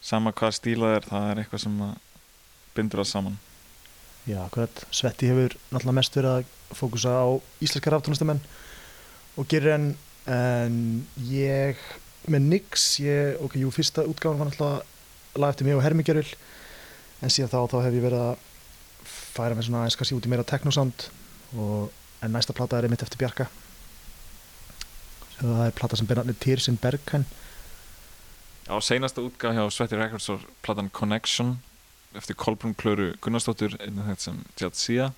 sama 0.00 0.32
hvað 0.32 0.56
stílað 0.56 0.96
er, 0.98 1.08
það 1.08 1.30
er 1.30 1.42
eitthvað 1.42 1.64
sem 1.64 1.80
bindur 2.76 3.02
það 3.02 3.10
saman. 3.10 3.38
Já, 4.28 4.38
akkurat, 4.44 4.84
Svetti 4.92 5.30
hefur 5.30 5.56
náttúrulega 5.70 5.96
mest 5.96 6.16
verið 6.16 6.36
að 6.38 6.76
fókusa 6.76 7.16
á 7.24 7.28
íslenska 7.64 7.92
ráftónlistamenn 7.92 8.42
og 9.40 9.48
gerir 9.50 9.74
enn 9.74 9.90
en 10.30 10.76
ég 11.30 11.80
með 12.30 12.46
Nix, 12.52 12.84
ég, 13.02 13.40
ok, 13.42 13.56
jú, 13.62 13.70
fyrsta 13.74 14.04
útgáðan 14.06 14.42
var 14.42 14.50
náttúrulega 14.50 15.40
lag 15.40 15.54
eftir 15.54 15.66
mig 15.66 15.78
og 15.78 15.82
Hermi 15.84 16.04
Gerul 16.06 16.26
en 17.20 17.32
síðan 17.32 17.50
þá, 17.52 17.60
þá 17.72 17.78
hef 17.86 17.96
ég 17.96 18.04
verið 18.04 18.24
að 18.26 18.44
færa 19.10 19.56
mig 19.56 19.66
svona 19.66 19.86
eins 19.86 19.96
kannski 19.98 20.18
út 20.18 20.28
í 20.28 20.32
meira 20.32 20.46
teknosound 20.46 21.08
og 21.56 21.90
en 22.20 22.34
næsta 22.34 22.54
plata 22.56 22.78
er 22.78 22.86
einmitt 22.86 23.02
eftir 23.04 23.20
Bjarka. 23.20 23.46
Það 25.40 25.62
er 25.64 25.76
plata 25.76 25.96
sem 25.96 26.08
ber 26.08 26.20
nafnið 26.20 26.40
Tirsin 26.42 26.78
Berghain 26.80 27.24
Já, 28.70 28.78
seinasta 28.78 29.18
útgáð 29.18 29.56
hjá 29.58 29.64
Sweaty 29.66 29.96
Records 29.98 30.28
var 30.30 30.42
platan 30.62 30.90
Connection 30.94 31.56
eftir 32.14 32.36
Kolbrún 32.38 32.76
Klöru 32.78 33.16
Gunnarsdóttur 33.18 33.74
einnig 33.82 34.06
þetta 34.06 34.22
sem 34.22 34.36
Jad 34.60 34.78
Sia. 34.78 35.08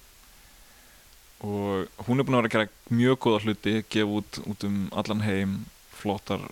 Og 1.45 2.07
hún 2.07 2.17
er 2.17 2.25
búin 2.25 2.39
að 2.39 2.47
vera 2.47 2.49
að 2.49 2.55
gera 2.55 2.97
mjög 2.97 3.19
góða 3.27 3.43
hluti, 3.45 3.75
gefa 3.93 4.17
út 4.23 4.41
út 4.49 4.65
um 4.65 4.79
allan 4.97 5.21
heim, 5.27 5.53
flottar 6.01 6.49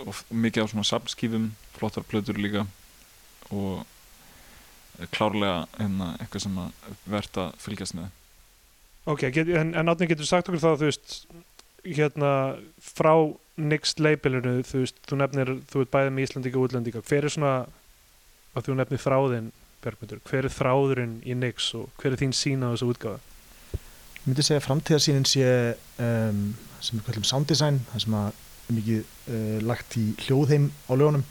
og 0.00 0.24
mikið 0.32 0.64
á 0.64 0.70
svona 0.72 0.88
samskífum 0.88 1.50
flottar 1.76 2.08
plötur 2.08 2.40
líka. 2.40 2.64
Og 3.52 3.84
klárlega 5.12 5.66
hérna, 5.76 6.14
eitthvað 6.24 6.46
sem 6.46 6.60
að 6.64 6.92
verðt 7.04 7.42
að 7.44 7.56
fylgjast 7.66 8.00
með. 8.00 8.08
Ok, 9.12 9.28
get, 9.28 9.52
en, 9.60 9.76
en 9.76 9.92
átning 9.92 10.08
getur 10.08 10.32
sagt 10.32 10.48
okkur 10.48 10.64
þá 10.64 10.70
þú 10.72 10.88
veist 10.88 11.18
hérna 11.84 12.34
frá 12.82 13.14
Nix 13.54 13.92
labelinu, 14.02 14.64
þú 14.66 14.80
veist, 14.82 14.96
þú 15.06 15.18
nefnir 15.20 15.50
þú 15.70 15.84
veit 15.84 15.90
bæðið 15.92 16.14
með 16.14 16.24
Íslandíka 16.26 16.58
og 16.58 16.64
útlendíka 16.66 17.02
hver 17.06 17.28
er 17.28 17.30
svona, 17.30 17.52
að 18.54 18.66
þú 18.66 18.74
nefnir 18.80 19.02
þráðinn 19.04 19.52
Björgmundur, 19.84 20.20
hver 20.24 20.48
er 20.48 20.54
þráðurinn 20.54 21.14
í 21.28 21.36
Nix 21.36 21.68
og 21.76 21.90
hver 22.00 22.14
er 22.14 22.20
þín 22.22 22.34
sína 22.34 22.72
á 22.72 22.74
þessu 22.74 22.88
útgáða? 22.94 23.20
Ég 23.74 24.30
myndi 24.30 24.44
segja 24.46 24.62
að 24.62 24.66
framtíðarsýnin 24.66 25.26
sé 25.28 25.48
um, 26.00 26.40
sem 26.80 26.98
við 26.98 27.04
kallum 27.10 27.26
sound 27.28 27.50
design 27.50 27.82
það 27.90 28.04
sem 28.06 28.16
að 28.18 28.40
mikið 28.72 29.02
uh, 29.04 29.58
lagt 29.68 29.98
í 30.00 30.04
hljóðheim 30.24 30.70
á 30.88 30.92
lögunum. 30.96 31.26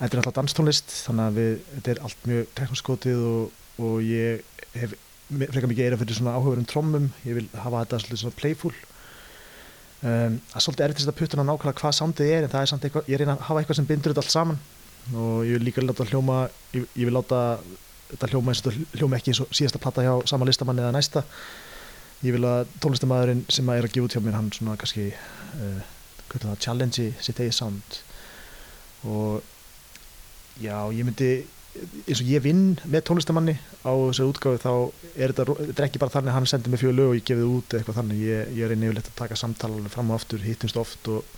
Þetta 0.00 0.10
er 0.10 0.22
alltaf 0.22 0.36
danstónlist 0.40 0.96
þannig 1.06 1.28
að 1.28 1.38
við, 1.38 1.52
þetta 1.76 1.94
er 1.94 2.02
allt 2.08 2.26
mjög 2.26 2.52
teknoskotið 2.58 3.24
og, 3.30 3.58
og 3.86 3.96
ég 4.02 4.66
hef 4.74 4.96
frekar 5.30 5.70
mikið 5.70 5.86
eira 5.86 6.00
fyrir 6.00 6.18
svona 6.18 6.34
áhugaverum 6.34 6.66
trommum. 6.66 7.10
Ég 7.22 7.38
vil 7.38 7.46
hafa 7.54 7.84
þetta 7.84 8.02
svolítið 8.02 8.24
svona 8.24 8.40
playful 8.40 8.74
um, 10.02 10.36
það 10.50 10.58
er 10.58 10.64
svolítið 10.66 10.86
erfitt 10.86 11.10
að 11.12 11.18
puttuna 11.20 11.46
nákvæmlega 11.46 11.80
hvað 11.80 11.96
soundið 11.98 12.32
er 12.34 12.46
en 12.46 12.52
það 12.52 12.64
er 12.64 12.70
samt 12.72 12.86
eitthvað, 12.86 13.08
ég 13.10 13.20
reyna 13.20 13.36
að 13.36 13.46
hafa 13.48 13.62
eitthvað 13.62 13.78
sem 13.80 13.88
bindur 13.88 14.14
þetta 14.14 14.24
allt 14.24 14.34
saman. 14.34 14.60
Og 15.10 15.38
ég 15.48 15.56
vil 15.56 15.66
líka 15.68 15.84
láta 15.84 16.06
hljóma 16.08 16.42
ég, 16.74 16.84
ég 16.94 17.08
vil 17.08 17.16
láta 17.16 17.40
þetta 18.10 18.30
hljóma 18.32 18.52
eins 18.52 18.62
og 18.62 18.72
þetta 18.74 19.00
hljóma 19.00 19.18
ekki 19.18 19.32
eins 19.32 19.42
og 19.44 19.54
síðasta 19.56 19.80
platta 19.82 20.04
hjá 20.04 20.12
sama 20.30 20.48
listamann 20.48 20.82
eða 20.82 20.94
næsta. 20.96 21.24
Ég 22.20 22.36
vil 22.36 22.44
að 22.44 22.74
tónlistamæðurinn 22.84 23.46
sem 23.48 23.70
að 23.70 23.80
er 23.80 23.88
að 23.88 23.94
gefa 23.94 24.08
út 24.08 24.16
hjá 24.16 24.22
mér 24.24 24.36
hann 24.36 24.50
svona 24.52 24.76
kannski 24.80 25.06
uh, 25.14 25.80
það, 26.34 26.58
challenge 26.60 27.06
sitt 27.22 27.40
eigi 27.40 27.54
sound. 27.56 28.00
Og 29.08 29.40
já, 30.60 30.76
ég 30.92 31.06
myndi 31.08 31.30
eins 31.78 32.18
og 32.18 32.26
ég 32.26 32.42
vinn 32.42 32.64
með 32.90 33.04
tónlistamanni 33.06 33.54
á 33.86 33.92
þessu 33.94 34.26
útgáðu 34.26 34.58
þá 34.62 34.72
er 35.14 35.32
þetta, 35.32 35.54
þetta 35.60 35.82
er 35.82 35.86
ekki 35.86 36.00
bara 36.02 36.14
þannig 36.16 36.32
að 36.32 36.36
hann 36.36 36.48
sendir 36.50 36.72
mig 36.72 36.80
fjögur 36.82 36.96
lög 36.98 37.12
og 37.12 37.18
ég 37.20 37.28
gefið 37.30 37.52
út 37.54 37.76
eitthvað 37.78 38.00
þannig, 38.00 38.24
ég, 38.26 38.50
ég 38.56 38.66
er 38.66 38.74
einnig 38.74 38.90
yfirleitt 38.90 39.10
að 39.12 39.20
taka 39.20 39.38
samtala 39.38 39.92
fram 39.92 40.10
og 40.10 40.18
aftur, 40.18 40.42
hittumst 40.42 40.80
oft 40.80 41.10
og, 41.12 41.36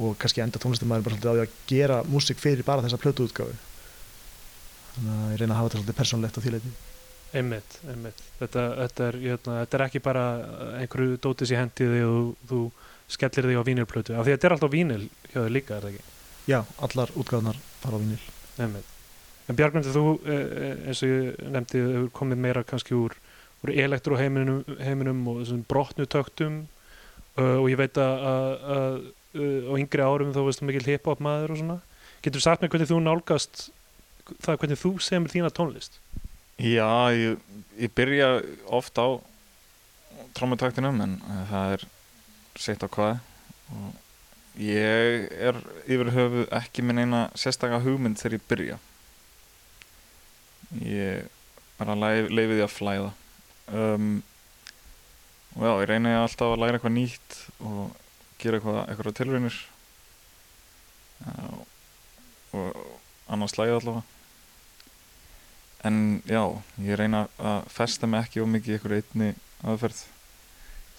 og 0.00 0.16
kannski 0.22 0.42
enda 0.44 0.62
tónlistamæður 0.62 1.04
bara 1.04 1.18
svolítið 1.18 1.28
á 1.28 1.36
því 1.36 1.44
að 1.44 1.58
gera 1.74 2.00
músik 2.08 2.40
fyrir 2.40 2.64
bara 2.64 2.86
þessa 2.86 3.00
plötu 3.02 3.28
útgáðu 3.28 3.58
þannig 4.94 5.12
að 5.18 5.34
ég 5.34 5.42
reyna 5.42 5.52
að 5.52 5.60
hafa 5.60 5.68
þetta 5.68 5.82
svolítið 5.82 6.00
persónlegt 6.00 6.40
á 6.40 6.44
þýleiti 6.46 6.74
Einmitt, 7.34 7.80
einmitt. 7.90 8.20
Þetta, 8.38 8.64
þetta, 8.78 9.06
er, 9.08 9.16
jötna, 9.26 9.54
þetta 9.64 9.78
er 9.78 9.84
ekki 9.88 10.02
bara 10.04 10.24
einhverju 10.78 11.16
dótis 11.18 11.50
í 11.50 11.58
hendiði 11.58 12.04
og 12.06 12.46
þú, 12.46 12.60
skellir 13.10 13.50
þig 13.50 13.58
á 13.58 13.66
vínilplötu 13.66 14.14
af 14.14 14.22
því 14.22 14.30
að 14.30 14.38
þetta 14.38 14.48
er 14.48 14.56
alltaf 14.56 14.74
vínil 14.76 15.02
hjá 15.32 15.40
þig 15.40 15.52
líka, 15.58 15.76
er 15.80 15.88
það 15.88 15.96
ekki? 15.96 16.18
Já, 16.46 16.58
allar 16.86 17.14
útgáðunar 17.18 17.62
fara 17.82 17.98
á 17.98 18.02
vínil 18.06 18.22
Einmitt. 18.54 18.93
En 19.48 19.58
Bjargmundur, 19.58 19.92
þú 19.92 20.04
eins 20.88 21.02
og 21.04 21.10
ég 21.10 21.40
nefndi 21.52 21.82
hefur 21.82 22.12
komið 22.16 22.40
meira 22.46 22.62
kannski 22.64 22.96
úr, 22.96 23.12
úr 23.64 23.72
elektróheiminum 23.74 24.62
heiminum 24.80 25.20
og 25.28 25.42
þessum 25.42 25.64
brotnutöktum 25.68 26.62
uh, 27.36 27.58
og 27.58 27.68
ég 27.68 27.80
veit 27.80 28.00
að, 28.00 28.24
að, 28.30 28.54
að 28.76 28.96
á 29.68 29.72
yngri 29.82 30.06
árum 30.06 30.32
þá 30.32 30.40
veist 30.46 30.62
þú 30.62 30.70
mikil 30.70 30.86
hip-hop 30.86 31.20
maður 31.24 31.54
og 31.56 31.60
svona. 31.60 31.78
Getur 32.24 32.40
þú 32.40 32.44
sagt 32.46 32.64
mér 32.64 32.72
hvernig 32.72 32.88
þú 32.88 33.00
nálgast 33.04 33.66
það 34.44 34.58
hvernig 34.62 34.80
þú 34.80 34.94
semur 35.04 35.32
þína 35.32 35.52
tónlist? 35.52 35.98
Já, 36.56 37.10
ég, 37.12 37.36
ég 37.76 37.92
byrja 37.98 38.30
oft 38.72 38.96
á 38.96 39.18
trommutaktinum 40.38 41.02
en 41.04 41.18
eh, 41.18 41.44
það 41.50 41.76
er 41.76 41.86
seitt 42.64 42.86
á 42.86 42.88
hvaði 42.88 43.18
og 43.74 44.60
ég 44.62 45.28
er 45.34 45.58
yfir 45.90 46.12
höfuð 46.14 46.50
ekki 46.54 46.84
minn 46.86 47.02
eina 47.02 47.26
sérstaka 47.38 47.80
hugmynd 47.82 48.20
þegar 48.20 48.38
ég 48.38 48.48
byrja 48.50 48.76
ég 50.80 51.28
bara 51.78 51.96
leifi 51.98 52.54
því 52.54 52.64
að 52.64 52.72
flæða. 52.72 53.10
Um, 53.74 54.08
og 55.54 55.66
já, 55.66 55.72
ég 55.82 55.88
reyni 55.90 56.16
alltaf 56.18 56.54
að 56.54 56.62
læra 56.62 56.78
eitthvað 56.78 56.96
nýtt 56.96 57.38
og 57.60 57.94
gera 58.42 58.58
eitthvað, 58.58 58.80
eitthvað 58.88 59.16
tilraunir. 59.20 59.60
Já, 61.24 61.46
og 62.54 62.82
annars 63.30 63.54
slæði 63.54 63.78
allavega. 63.78 64.04
En 65.84 66.22
já, 66.24 66.40
ég 66.80 66.96
reyna 66.96 67.26
að 67.36 67.66
festa 67.72 68.08
mig 68.08 68.24
ekki 68.24 68.40
of 68.40 68.48
mikið 68.48 68.72
í 68.72 68.76
einhverju 68.78 69.02
einni 69.02 69.34
aðferð 69.64 70.04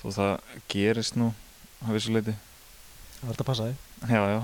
þó 0.02 0.06
það 0.14 0.34
gerist 0.70 1.18
nú 1.18 1.32
að 1.86 1.96
vissu 1.98 2.14
leiti 2.14 2.36
Það 3.16 3.30
verður 3.32 3.42
að 3.42 3.50
passa 3.50 3.68
þig 3.70 4.12
Já, 4.12 4.22
já. 4.30 4.40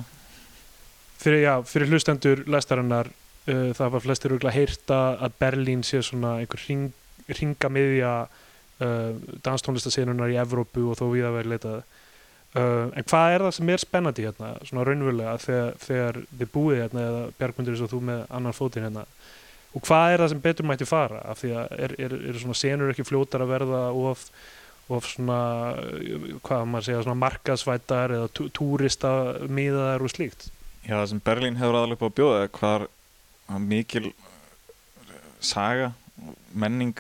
Fyrir, 1.22 1.42
já, 1.44 1.54
fyrir 1.70 1.92
hlustendur 1.92 2.42
lestarinnar 2.50 3.12
uh, 3.48 3.72
það 3.78 3.96
var 3.96 4.06
flestir 4.06 4.36
örgulega 4.36 4.58
heyrta 4.58 5.00
að 5.22 5.40
Berlín 5.42 5.84
sé 5.88 6.04
svona 6.06 6.38
einhver 6.42 6.62
ring, 6.68 6.92
ringamiðja 7.32 8.14
uh, 8.28 9.12
danstónlistasenunar 9.46 10.34
í 10.34 10.40
Evrópu 10.42 10.90
og 10.92 11.00
þó 11.00 11.08
við 11.14 11.28
að 11.30 11.38
vera 11.40 11.54
leitað. 11.56 11.84
Uh, 12.52 12.90
en 13.00 13.06
hvað 13.08 13.34
er 13.34 13.46
það 13.46 13.54
sem 13.56 13.70
er 13.72 13.80
spennandi 13.80 14.26
hérna, 14.28 14.56
svona 14.68 14.84
raunverulega 14.88 15.38
þegar, 15.40 15.78
þegar 15.80 16.18
þið 16.34 16.50
búið 16.52 16.82
hérna 16.82 17.04
eða 17.06 17.22
Bjargmundur 17.38 17.78
eins 17.78 17.84
og 17.86 17.94
þú 17.94 18.02
með 18.10 18.24
annan 18.28 18.58
fótinn 18.58 18.88
hérna? 18.90 19.06
Og 19.72 19.86
hvað 19.88 20.14
er 20.14 20.24
það 20.24 20.32
sem 20.34 20.42
betur 20.44 20.68
mætti 20.68 20.88
fara? 20.88 21.22
Af 21.32 21.40
því 21.40 21.52
að 21.56 21.78
er, 21.78 21.94
er, 22.08 22.16
er 22.28 22.40
svona 22.42 22.58
senur 22.60 22.92
ekki 22.92 23.08
fljótar 23.08 23.46
að 23.46 23.54
verða 23.54 23.84
of, 23.96 24.26
of 24.92 25.08
svona 25.08 25.38
hvað 26.44 26.66
maður 26.68 26.88
segja 26.90 27.04
svona 27.06 27.22
markasvætar 27.22 28.16
eða 28.18 28.32
tú, 28.36 28.50
túrista 28.52 29.14
miðaðar 29.48 30.04
og 30.04 30.12
slíkt? 30.12 30.50
Já, 30.84 30.98
það 30.98 31.08
sem 31.14 31.24
Berlín 31.24 31.62
hefur 31.62 31.78
aðalega 31.80 32.04
á 32.04 32.08
að 32.10 32.18
bjóða 32.20 32.44
hvar 32.58 32.88
mikil 33.60 34.12
saga, 35.42 35.92
menning 36.54 36.96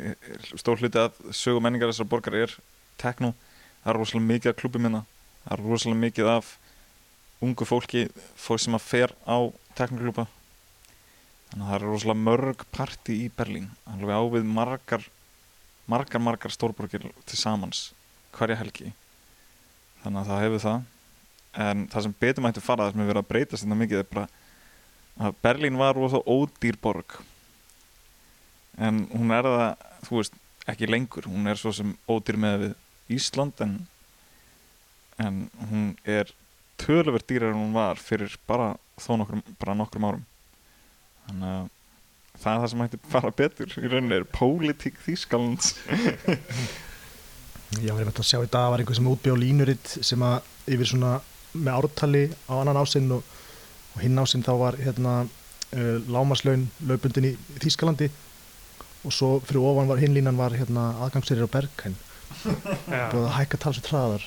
er 0.00 0.16
stór 0.56 0.80
hluti 0.80 1.00
að 1.00 1.18
sögu 1.34 1.60
menningar 1.60 1.90
þessar 1.90 2.08
borgar 2.08 2.36
er 2.38 2.56
tekno, 3.00 3.34
það 3.82 3.92
er 3.92 3.98
rosalega 4.00 4.30
mikið 4.32 4.52
af 4.52 4.58
klubbi 4.62 4.82
minna, 4.82 5.04
það 5.44 5.56
er 5.56 5.64
rosalega 5.66 6.02
mikið 6.06 6.32
af 6.36 6.56
ungu 7.44 7.66
fólki, 7.68 8.08
fólk 8.36 8.60
sem 8.60 8.76
að 8.76 8.86
fer 8.86 9.16
á 9.24 9.38
teknoklúpa 9.76 10.26
þannig 11.50 11.64
að 11.64 11.70
það 11.70 11.76
er 11.78 11.86
rosalega 11.88 12.24
mörg 12.28 12.66
parti 12.70 13.16
í 13.24 13.30
Berlín, 13.34 13.72
alveg 13.90 14.14
á 14.14 14.22
við 14.36 14.46
margar 14.46 15.08
margar, 15.90 16.22
margar 16.22 16.54
stórborgir 16.54 17.08
til 17.26 17.38
samans 17.38 17.90
hverja 18.36 18.58
helgi. 18.60 18.92
Þannig 20.04 20.20
að 20.22 20.30
það 20.30 20.42
hefur 20.44 20.62
það. 20.64 20.84
En 21.64 21.86
það 21.90 22.04
sem 22.06 22.16
betur 22.22 22.44
mætti 22.46 22.62
fara 22.62 22.86
það 22.86 22.92
sem 22.92 23.02
er 23.02 23.10
verið 23.10 23.22
að 23.24 23.30
breytast 23.32 23.64
þetta 23.64 23.78
mikið 23.80 24.02
er 24.02 24.10
bara 24.12 24.26
að 25.20 25.36
Berlín 25.44 25.78
var 25.80 25.98
rosa 25.98 26.22
ódýr 26.24 26.78
borg. 26.80 27.18
En 28.80 29.04
hún 29.12 29.32
er 29.36 29.48
það 29.48 29.88
þú 30.06 30.20
veist, 30.20 30.36
ekki 30.70 30.88
lengur. 30.88 31.28
Hún 31.28 31.50
er 31.50 31.60
svo 31.60 31.72
sem 31.76 31.94
ódýr 32.08 32.38
með 32.40 32.62
við 32.64 33.16
Ísland 33.16 33.60
en, 33.64 33.74
en 35.20 35.42
hún 35.70 35.90
er 36.08 36.30
töluvert 36.80 37.26
dýrar 37.28 37.52
en 37.52 37.60
hún 37.60 37.74
var 37.76 38.00
fyrir 38.00 38.36
bara 38.48 38.72
þó 39.00 39.16
nokkrum, 39.20 39.42
bara 39.60 39.76
nokkrum 39.76 40.06
árum. 40.08 40.26
Þannig 41.26 41.50
að 41.56 41.66
það 42.40 42.52
er 42.52 42.62
það 42.62 42.70
sem 42.72 42.82
mætti 42.84 43.00
fara 43.10 43.32
betur. 43.42 43.74
Í 43.76 43.90
rauninni 43.90 44.20
er 44.20 44.30
pólitík 44.30 45.02
Þýskalands. 45.04 45.74
Já, 47.78 47.92
ég 47.92 47.98
veit 48.02 48.16
að 48.18 48.26
sjá 48.26 48.40
í 48.42 48.48
dag 48.50 48.70
var 48.72 48.82
einhver 48.82 48.96
sem 48.98 49.06
útbjóð 49.06 49.42
línuritt 49.44 49.92
sem 50.02 50.22
að 50.26 50.46
yfir 50.74 50.88
svona 50.90 51.12
með 51.54 51.76
ártali 51.76 52.22
á 52.50 52.52
annan 52.58 52.80
ásinn 52.80 53.12
og, 53.14 53.26
og 53.94 54.02
hinn 54.04 54.20
ásinn 54.22 54.44
þá 54.46 54.52
var 54.60 54.78
hérna 54.80 55.14
uh, 55.24 55.96
lámaslaun 56.10 56.68
lögbundin 56.86 57.30
í 57.32 57.34
Þýskalandi. 57.62 58.10
Og 59.00 59.14
svo 59.16 59.30
fyrir 59.40 59.64
ofan 59.64 59.88
var 59.88 60.00
hinn 60.02 60.12
línan 60.16 60.36
var 60.40 60.52
hérna 60.52 60.90
aðgangsýrir 61.06 61.48
á 61.48 61.54
Berghain. 61.54 61.96
Búið 63.12 63.26
að 63.26 63.36
hækka 63.38 63.60
talsveit 63.64 63.88
hraðar. 63.92 64.26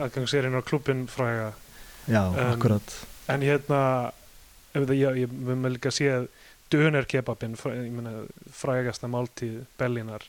Aðgangsserinn 0.00 0.58
á 0.58 0.62
klubbin 0.66 1.06
fræga 1.10 1.52
Já, 2.10 2.24
akkurat. 2.50 2.94
en 3.30 3.44
hérna 3.46 3.80
ég 4.74 5.30
vil 5.30 5.70
líka 5.70 5.92
sé 5.94 6.08
að 6.10 6.26
döner 6.70 7.06
kebabin, 7.06 7.56
fræ, 7.58 7.74
ég 7.86 7.92
meina 7.94 8.24
frægasta 8.54 9.10
máltíð 9.10 9.64
Berlínar 9.78 10.24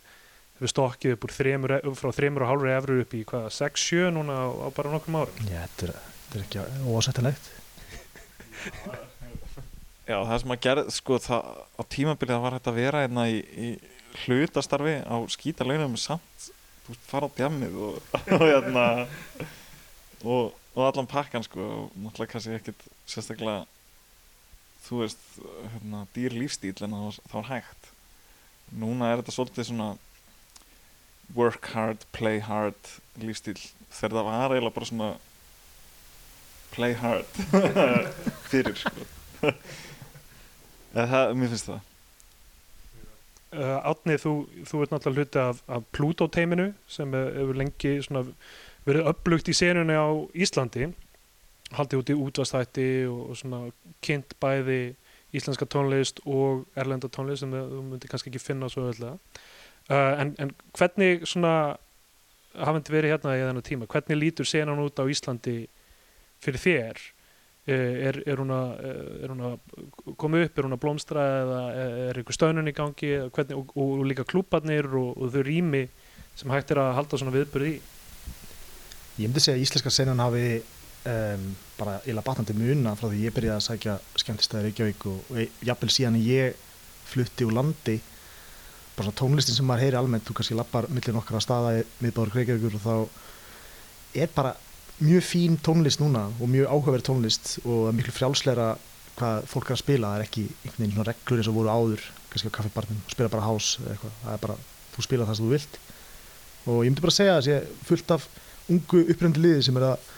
hefur 0.57 0.71
stokkið 0.73 1.15
upp 1.15 1.27
þremur, 1.33 1.75
e- 1.77 1.93
frá 1.97 2.11
þremur 2.13 2.45
og 2.45 2.51
hálfur 2.51 2.73
efru 2.75 2.99
upp 3.01 3.13
í 3.17 3.23
hvað, 3.29 3.49
6-7 3.57 4.11
núna 4.13 4.37
á, 4.45 4.47
á 4.49 4.67
bara 4.75 4.93
nokkrum 4.93 5.19
árum? 5.21 5.41
Já, 5.45 5.61
þetta 5.65 5.87
er, 5.87 5.95
þetta 6.29 6.39
er 6.39 6.45
ekki 6.45 6.89
ósættilegt 6.93 7.49
Já, 10.11 10.17
það 10.27 10.37
sem 10.41 10.53
að 10.55 10.63
gera, 10.65 10.85
sko, 10.91 11.17
það, 11.21 11.51
á 11.77 11.81
tímabilið 11.93 12.33
það 12.35 12.45
var 12.45 12.55
hægt 12.57 12.69
að 12.71 12.79
vera 12.81 13.03
hérna 13.05 13.27
í, 13.31 13.37
í 13.39 13.69
hlutastarfi 14.25 14.95
á 15.07 15.15
skýta 15.31 15.67
launum 15.67 15.97
samt, 15.99 16.47
þú 16.85 16.95
veist, 16.95 17.05
fara 17.07 17.29
á 17.29 17.35
djamið 17.37 17.77
og, 17.87 17.99
og 18.35 18.43
hérna 18.43 18.85
og, 20.25 20.57
og 20.73 20.81
allan 20.87 21.09
pakkan, 21.09 21.45
sko 21.47 21.61
og 21.61 21.93
náttúrulega 21.95 22.33
kannski 22.33 22.57
ekkit 22.57 22.87
sérstaklega 23.05 23.63
þú 24.85 25.01
veist, 25.03 25.25
hérna 25.75 26.05
dýr 26.15 26.35
lífstíl 26.35 26.75
en 26.81 26.95
það 26.95 27.07
var, 27.07 27.19
það 27.31 27.37
var 27.37 27.49
hægt. 27.51 27.91
Núna 28.81 29.11
er 29.11 29.21
þetta 29.21 29.35
svolítið 29.35 29.69
svona 29.69 29.89
work 31.37 31.71
hard, 31.75 32.03
play 32.15 32.41
hard 32.43 32.95
lífstíl, 33.21 33.59
þegar 33.91 34.17
það 34.17 34.29
var 34.31 34.55
eiginlega 34.55 34.75
bara 34.75 34.89
svona 34.89 35.11
play 36.71 36.95
hard. 36.97 37.25
Fyrir, 38.51 38.75
sko. 38.79 39.05
Það, 40.91 41.33
mér 41.39 41.53
finnst 41.53 41.69
það. 41.69 41.87
Uh, 43.51 43.77
Átni, 43.91 44.15
þú, 44.15 44.33
þú 44.67 44.81
ert 44.83 44.93
náttúrulega 44.93 45.25
hluti 45.25 45.39
af, 45.43 45.61
af 45.67 45.87
Pluto-teiminu 45.91 46.69
sem 46.87 47.15
eh, 47.19 47.31
hefur 47.35 47.57
lengi 47.59 47.97
svona 48.05 48.21
verið 48.87 49.09
upplugt 49.11 49.51
í 49.51 49.55
senunni 49.55 49.97
á 49.97 50.07
Íslandi. 50.31 50.87
Haldið 51.75 51.99
út 51.99 52.11
í 52.11 52.17
útvastætti 52.27 52.87
og, 53.11 53.21
og 53.31 53.39
svona 53.39 53.61
kynnt 54.03 54.37
bæði 54.39 54.81
íslenska 55.35 55.65
tónlist 55.65 56.19
og 56.27 56.65
erlenda 56.75 57.07
tónlist 57.11 57.45
sem 57.45 57.53
þú 57.55 57.83
myndir 57.85 58.11
kannski 58.11 58.31
ekki 58.31 58.43
finna 58.43 58.69
svo 58.71 58.89
öll 58.89 59.05
uh, 59.07 59.15
en, 59.91 60.33
en 60.39 60.51
hvernig 60.75 61.23
svona 61.27 61.77
hafandi 62.51 62.91
verið 62.91 63.15
hérna 63.15 63.37
í 63.37 63.43
þennan 63.45 63.67
tíma 63.67 63.87
hvernig 63.91 64.19
lítur 64.19 64.47
senan 64.47 64.81
út 64.83 64.99
á 64.99 65.07
Íslandi 65.07 65.55
fyrir 66.41 66.63
þér 66.65 67.03
Eh, 67.69 68.07
er, 68.07 68.17
er, 68.25 68.39
hún 68.41 68.49
að, 68.49 68.69
eh, 68.81 69.09
er 69.21 69.29
hún 69.29 69.41
að 69.45 70.15
koma 70.17 70.39
upp, 70.41 70.55
er 70.57 70.65
hún 70.65 70.73
að 70.73 70.79
blómstra 70.81 71.25
eða 71.43 71.57
er 72.09 72.17
einhver 72.17 72.33
stöðnun 72.33 72.71
í 72.71 72.73
gangi 72.73 73.09
hvernig, 73.29 73.53
og, 73.53 73.75
og, 73.75 73.91
og 73.99 74.07
líka 74.09 74.25
klúbarnir 74.25 74.87
og, 74.89 75.11
og 75.13 75.29
þau 75.35 75.43
rými 75.45 75.83
sem 76.39 76.49
hægt 76.49 76.73
er 76.73 76.81
að 76.81 76.95
halda 76.97 77.19
svona 77.21 77.33
viðbörð 77.35 77.67
í? 77.69 77.75
Ég 79.21 79.29
myndi 79.29 79.43
segja 79.45 79.59
að 79.59 79.67
íslenska 79.67 79.93
senan 79.93 80.23
hafi 80.23 80.41
um, 80.57 81.45
bara 81.77 81.99
illa 82.09 82.23
batnandi 82.25 82.57
muna 82.57 82.95
frá 82.97 83.11
því 83.11 83.21
ég 83.27 83.37
byrjaði 83.37 83.59
að 83.59 83.67
sækja 83.67 83.95
skemmtistæði 84.23 84.65
Reykjavík 84.71 85.07
og, 85.13 85.31
jafnvel 85.69 85.93
síðan 85.93 86.17
ég 86.17 86.57
flutti 87.11 87.45
úr 87.45 87.53
landi 87.59 87.99
bara 88.95 89.05
svona 89.05 89.19
tónlistin 89.21 89.59
sem 89.59 89.69
maður 89.69 89.85
heyri 89.85 90.01
almennt 90.01 90.25
þú 90.25 90.39
kannski 90.39 90.57
lappar 90.57 90.89
millir 90.89 91.13
nokkara 91.13 91.45
staða 91.45 91.77
í 91.77 91.85
miðbáður 92.01 92.39
Reykjavíkur 92.39 92.81
og 92.81 92.85
þá 92.89 94.19
er 94.25 94.33
bara 94.33 94.57
mjög 95.01 95.25
fín 95.25 95.59
tónlist 95.65 96.01
núna 96.01 96.27
og 96.39 96.49
mjög 96.49 96.69
áhugaverð 96.69 97.07
tónlist 97.09 97.57
og 97.65 97.91
miklu 97.97 98.13
frjálsleira 98.15 98.71
hvað 99.17 99.45
fólk 99.49 99.69
er 99.69 99.75
að 99.75 99.83
spila 99.83 100.11
það 100.11 100.19
er 100.19 100.25
ekki 100.27 100.47
einhvern 100.49 100.83
veginn 100.85 101.07
reglur 101.11 101.41
eins 101.41 101.49
og 101.51 101.57
voru 101.57 101.73
áður 101.73 102.09
kannski 102.31 102.47
á 102.47 102.55
kaffibarnum, 102.55 103.01
spila 103.11 103.31
bara 103.31 103.43
hás 103.43 103.75
eða 103.81 103.95
eitthvað. 103.95 104.15
Það 104.23 104.33
er 104.33 104.41
bara, 104.45 104.55
þú 104.93 105.05
spila 105.05 105.27
það 105.27 105.37
sem 105.37 105.47
þú 105.47 105.51
vilt. 105.51 105.77
Og 106.61 106.79
ég 106.85 106.91
myndi 106.91 107.03
bara 107.03 107.15
segja 107.15 107.35
að 107.35 107.41
það 107.41 107.47
sé 107.47 107.85
fullt 107.89 108.13
af 108.15 108.27
ungu 108.71 109.01
uppröndi 109.11 109.43
liði 109.43 109.65
sem 109.67 109.79
er 109.79 109.87
að 109.89 110.09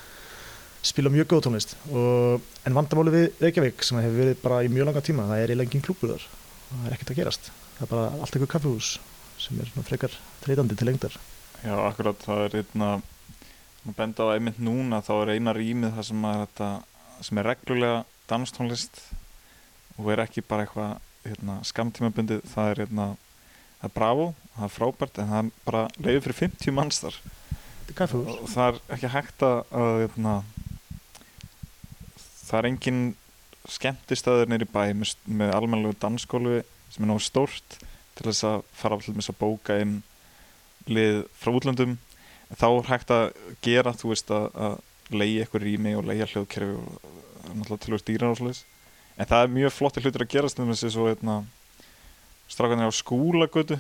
spila 0.84 1.14
mjög 1.14 1.30
góð 1.32 1.44
tónlist. 1.48 1.76
Og, 1.90 2.46
en 2.68 2.78
vandamáli 2.78 3.16
við 3.16 3.26
Reykjavík 3.42 3.86
sem 3.88 4.02
hefur 4.04 4.20
verið 4.20 4.42
bara 4.44 4.62
í 4.62 4.70
mjög 4.72 4.90
langa 4.90 5.06
tíma 5.06 5.28
það 5.32 5.42
er 5.42 5.54
eiginlega 5.54 5.72
engin 5.72 5.86
klúpur 5.88 6.14
þar. 6.14 6.28
Það 6.70 6.86
er 6.86 6.98
ekkert 6.98 7.14
að 7.14 7.22
gerast. 7.22 7.50
Það 7.78 7.86
er 7.88 7.92
bara 7.96 8.06
allt 8.20 8.36
eitthvað 8.36 8.54
kaffihús 8.54 8.92
sem 9.42 9.64
er 9.64 9.74
frekar 9.88 10.20
treytandi 10.44 10.78
til 10.78 10.90
lengdar. 10.92 11.18
Já, 11.64 11.74
akkurat, 11.88 12.20
það 12.28 12.46
er 12.46 12.58
einna 12.62 12.92
að 13.92 13.98
benda 13.98 14.28
á 14.28 14.34
einmitt 14.34 14.60
núna 14.64 15.02
þá 15.04 15.14
er 15.18 15.34
eina 15.36 15.54
rýmið 15.56 15.96
það 15.98 16.08
sem 16.10 16.28
er 16.30 16.44
þetta 16.46 16.70
sem 17.24 17.40
er 17.40 17.50
reglulega 17.52 18.04
danstónlist 18.30 19.02
og 20.00 20.10
er 20.14 20.24
ekki 20.24 20.44
bara 20.48 20.66
eitthvað 20.66 20.94
hérna, 21.28 21.60
skamtímabundið, 21.68 22.44
það 22.52 22.72
er 22.72 22.82
hérna, 22.84 23.08
það 23.80 23.88
er 23.90 23.96
bravo, 23.96 24.28
það 24.56 24.66
er 24.68 24.74
frábært 24.74 25.20
en 25.22 25.32
það 25.32 25.40
er 25.42 25.52
bara 25.68 25.84
leiður 26.00 26.26
fyrir 26.26 26.40
50 26.42 26.76
manns 26.76 27.02
þar. 27.04 27.20
Og 27.94 28.48
það 28.50 28.68
er 28.68 28.80
ekki 28.96 29.12
hægt 29.14 29.46
að, 29.46 29.60
hérna, 30.04 30.36
það 32.44 32.60
er 32.60 32.70
engin 32.72 33.02
skemmtistöður 33.72 34.50
neyri 34.52 34.68
bæ 34.68 34.82
með, 34.98 35.14
með 35.28 35.54
almennlegu 35.56 36.00
dansskólu 36.02 36.62
sem 36.92 37.06
er 37.06 37.12
nógu 37.12 37.24
stórt 37.24 37.78
til 38.18 38.28
þess 38.28 38.48
að 38.48 38.66
fara 38.76 39.00
til 39.02 39.16
þess 39.16 39.32
að 39.32 39.40
bóka 39.40 39.78
inn 39.82 40.02
lið 40.90 41.24
frá 41.40 41.54
útlöndum 41.56 41.96
þá 42.60 42.68
er 42.70 42.90
hægt 42.90 43.14
að 43.14 43.26
gera 43.66 43.96
þú 43.98 44.14
veist 44.14 44.32
að, 44.34 44.48
að 44.54 44.78
leiði 45.14 45.42
eitthvað 45.44 45.66
rými 45.68 45.96
og 45.98 46.08
leiða 46.08 46.30
hljóðkerfi 46.32 46.78
og 46.78 47.10
náttúrulega 47.54 47.84
tilvægt 47.86 48.08
dýrar 48.10 48.34
og 48.34 48.40
svoleiðis. 48.40 48.64
En 49.18 49.30
það 49.30 49.44
er 49.46 49.56
mjög 49.58 49.74
flotti 49.76 50.04
hlutir 50.04 50.26
að 50.26 50.32
gerast 50.34 50.62
um 50.62 50.72
þessi 50.72 50.94
svo 50.94 51.10
hérna 51.10 51.42
strákanir 52.52 52.90
á 52.90 52.94
skúlagötu. 52.94 53.80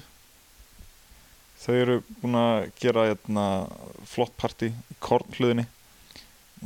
Þau 1.64 1.74
eru 1.78 1.96
búin 2.22 2.38
að 2.38 2.68
gera 2.82 3.08
hérna, 3.08 3.46
flott 4.10 4.36
party 4.38 4.74
í 4.74 4.98
kornhluðinni 5.04 5.66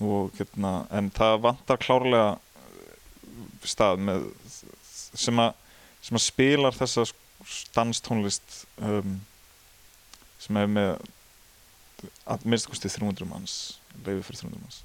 og 0.01 0.33
hérna 0.37 0.73
en 0.93 1.09
það 1.13 1.39
vantar 1.45 1.79
klárlega 1.81 2.37
stað 3.65 4.01
með 4.07 4.27
sem 5.17 5.39
að, 5.41 5.53
sem 6.05 6.17
að 6.17 6.25
spilar 6.25 6.75
þessa 6.77 7.05
danstónlist 7.75 8.63
um, 8.83 9.19
sem 10.41 10.59
er 10.61 10.69
með 10.71 10.91
að 12.29 12.45
minnst 12.45 12.69
kosti 12.69 12.91
300 12.91 13.27
manns 13.29 13.57
leiði 14.05 14.25
fyrir 14.25 14.41
300 14.43 14.61
manns. 14.61 14.81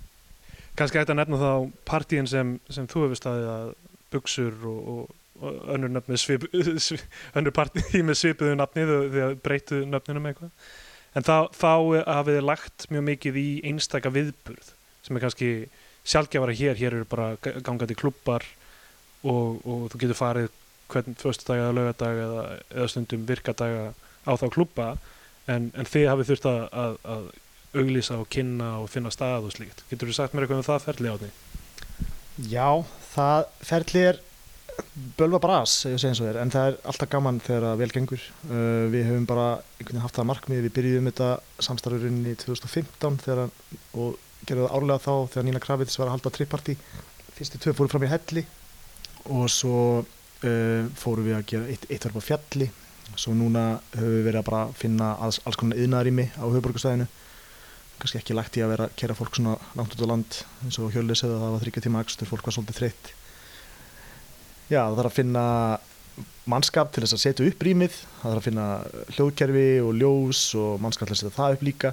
Kannski 0.79 1.01
hægt 1.01 1.13
að 1.13 1.19
nefna 1.21 1.41
þá 1.41 1.51
partíin 1.89 2.29
sem, 2.31 2.55
sem 2.73 2.87
þú 2.89 3.07
hefur 3.07 3.21
staðið 3.21 3.51
að 3.53 3.73
buksur 4.13 4.65
og, 4.69 4.79
og, 4.93 5.11
og 5.43 5.59
önnur 5.75 5.93
nöfni 5.93 6.21
svip, 6.21 6.47
svip, 6.87 7.05
önnur 7.37 7.55
partíi 7.57 8.01
með 8.07 8.21
svipuðu 8.23 8.57
nafnið 8.59 8.95
því 9.13 9.27
að 9.27 9.37
breytu 9.45 9.83
nöfninum 9.89 10.31
eitthvað. 10.31 10.55
En 11.13 11.27
þá, 11.27 11.37
þá 11.53 11.73
hafið 12.09 12.39
þið 12.39 12.49
lagt 12.49 12.89
mjög 12.89 13.07
mikið 13.11 13.39
í 13.43 13.49
einstaka 13.69 14.13
viðburð 14.13 14.73
sem 15.05 15.19
er 15.19 15.25
kannski 15.27 15.53
sjálfgefara 16.09 16.57
hér. 16.57 16.79
Hér 16.79 16.97
eru 17.03 17.09
bara 17.11 17.35
gangandi 17.43 17.97
klubbar 17.99 18.47
og, 19.23 19.61
og 19.61 19.89
þú 19.93 20.01
getur 20.01 20.19
farið 20.19 20.49
hvern 20.93 21.17
fyrstu 21.21 21.49
dag 21.49 21.61
eða 21.61 21.77
lögadag 21.77 22.21
eða, 22.23 22.45
eða 22.73 22.89
stundum 22.91 23.27
virkadaga 23.29 23.91
á 24.25 24.33
þá 24.39 24.47
klubba 24.53 24.89
en, 25.51 25.71
en 25.75 25.89
þið 25.89 26.09
hafið 26.11 26.33
þurft 26.33 26.51
að, 26.51 26.61
að, 26.83 26.99
að 27.15 27.31
auglýsa 27.83 28.19
og 28.21 28.29
kynna 28.33 28.75
og 28.83 28.91
finna 28.93 29.13
stað 29.15 29.49
og 29.49 29.55
slíkt. 29.55 29.85
Getur 29.91 30.11
þú 30.11 30.19
sagt 30.19 30.37
mér 30.37 30.47
eitthvað 30.47 30.63
um 30.63 30.69
það 30.69 30.85
ferli 30.87 31.13
á 31.13 31.17
því? 31.23 31.31
Já, 32.53 32.69
það 33.13 33.49
ferli 33.65 34.05
er 34.11 34.21
bölva 35.19 35.41
bras, 35.43 35.75
ég 35.89 36.01
segja 36.01 36.13
eins 36.13 36.21
og 36.23 36.29
þér, 36.29 36.39
en 36.43 36.53
það 36.53 36.69
er 36.71 36.77
alltaf 36.91 37.11
gaman 37.13 37.41
þegar 37.45 37.67
það 37.67 37.81
vel 37.83 37.91
gengur. 37.97 38.27
Uh, 38.49 38.85
við 38.93 39.07
hefum 39.09 39.29
bara 39.29 39.47
einhvern 39.53 39.91
veginn 39.91 40.05
haft 40.05 40.19
það 40.19 40.29
markmið, 40.31 40.63
við 40.67 40.75
byrjuðum 40.79 41.11
þetta 41.11 41.31
samstarfurinn 41.69 42.21
í 42.25 42.35
2015 42.41 43.21
þegar, 43.27 43.53
og 43.93 44.19
gerðum 44.49 44.69
það 44.69 44.77
árlega 44.79 45.05
þá 45.05 45.15
þegar 45.35 45.49
Nína 45.49 45.63
Kravits 45.63 45.99
var 46.01 46.09
að 46.09 46.17
halda 46.17 46.35
tripparti. 46.37 46.77
Fyrstu 47.37 47.61
tvö 47.61 47.77
fórum 47.77 47.93
fram 47.93 48.07
í 48.07 48.13
helli 48.13 48.45
og 49.33 49.47
svo 49.53 49.77
uh, 50.03 50.83
fórum 50.99 51.29
við 51.29 51.39
að 51.39 51.49
gera 51.53 51.69
eitt, 51.73 51.89
eitt 51.89 52.09
verð 52.09 52.21
á 52.21 52.29
fjalli. 52.33 52.71
Svo 53.17 53.35
núna 53.37 53.81
höfum 53.97 54.15
við 54.17 54.25
verið 54.29 54.41
að 54.41 54.49
bara 54.49 54.63
finna 54.77 55.13
alls, 55.21 55.41
alls 55.47 55.59
konar 55.61 55.81
yðnaðarými 55.81 56.31
á 56.39 56.45
höfuborgastæðinu 56.47 57.09
kannski 58.03 58.19
ekki 58.19 58.35
lagt 58.35 58.57
í 58.59 58.63
að 58.65 58.73
vera 58.73 58.87
að 58.89 58.95
kera 58.99 59.15
fólk 59.15 59.37
svona 59.39 59.55
langt 59.79 59.95
út 59.95 60.03
á 60.03 60.11
land 60.11 60.39
eins 60.65 60.79
og 60.83 60.91
Hjöli 60.95 61.15
segði 61.19 61.37
að 61.37 61.45
það 61.45 61.53
var 61.55 61.63
þryggja 61.63 61.83
tíma 61.85 62.01
akstur, 62.03 62.29
fólk 62.31 62.49
var 62.49 62.57
svolítið 62.57 62.79
þreytt. 62.81 63.11
Já, 64.73 64.81
það 64.81 64.97
þarf 64.99 65.11
að 65.11 65.19
finna 65.19 65.45
mannskap 66.51 66.91
til 66.93 67.05
þess 67.05 67.17
að 67.17 67.23
setja 67.23 67.47
upp 67.47 67.63
rýmið 67.63 67.95
það 67.95 68.25
þarf 68.25 68.41
að 68.41 68.47
finna 68.49 68.67
hljóðkerfi 69.17 69.69
og 69.85 69.93
ljós 70.01 70.43
og 70.59 70.83
mannskap 70.83 71.09
til 71.09 71.15
að 71.15 71.21
setja 71.23 71.37
það 71.37 71.57
upp 71.57 71.65
líka. 71.69 71.93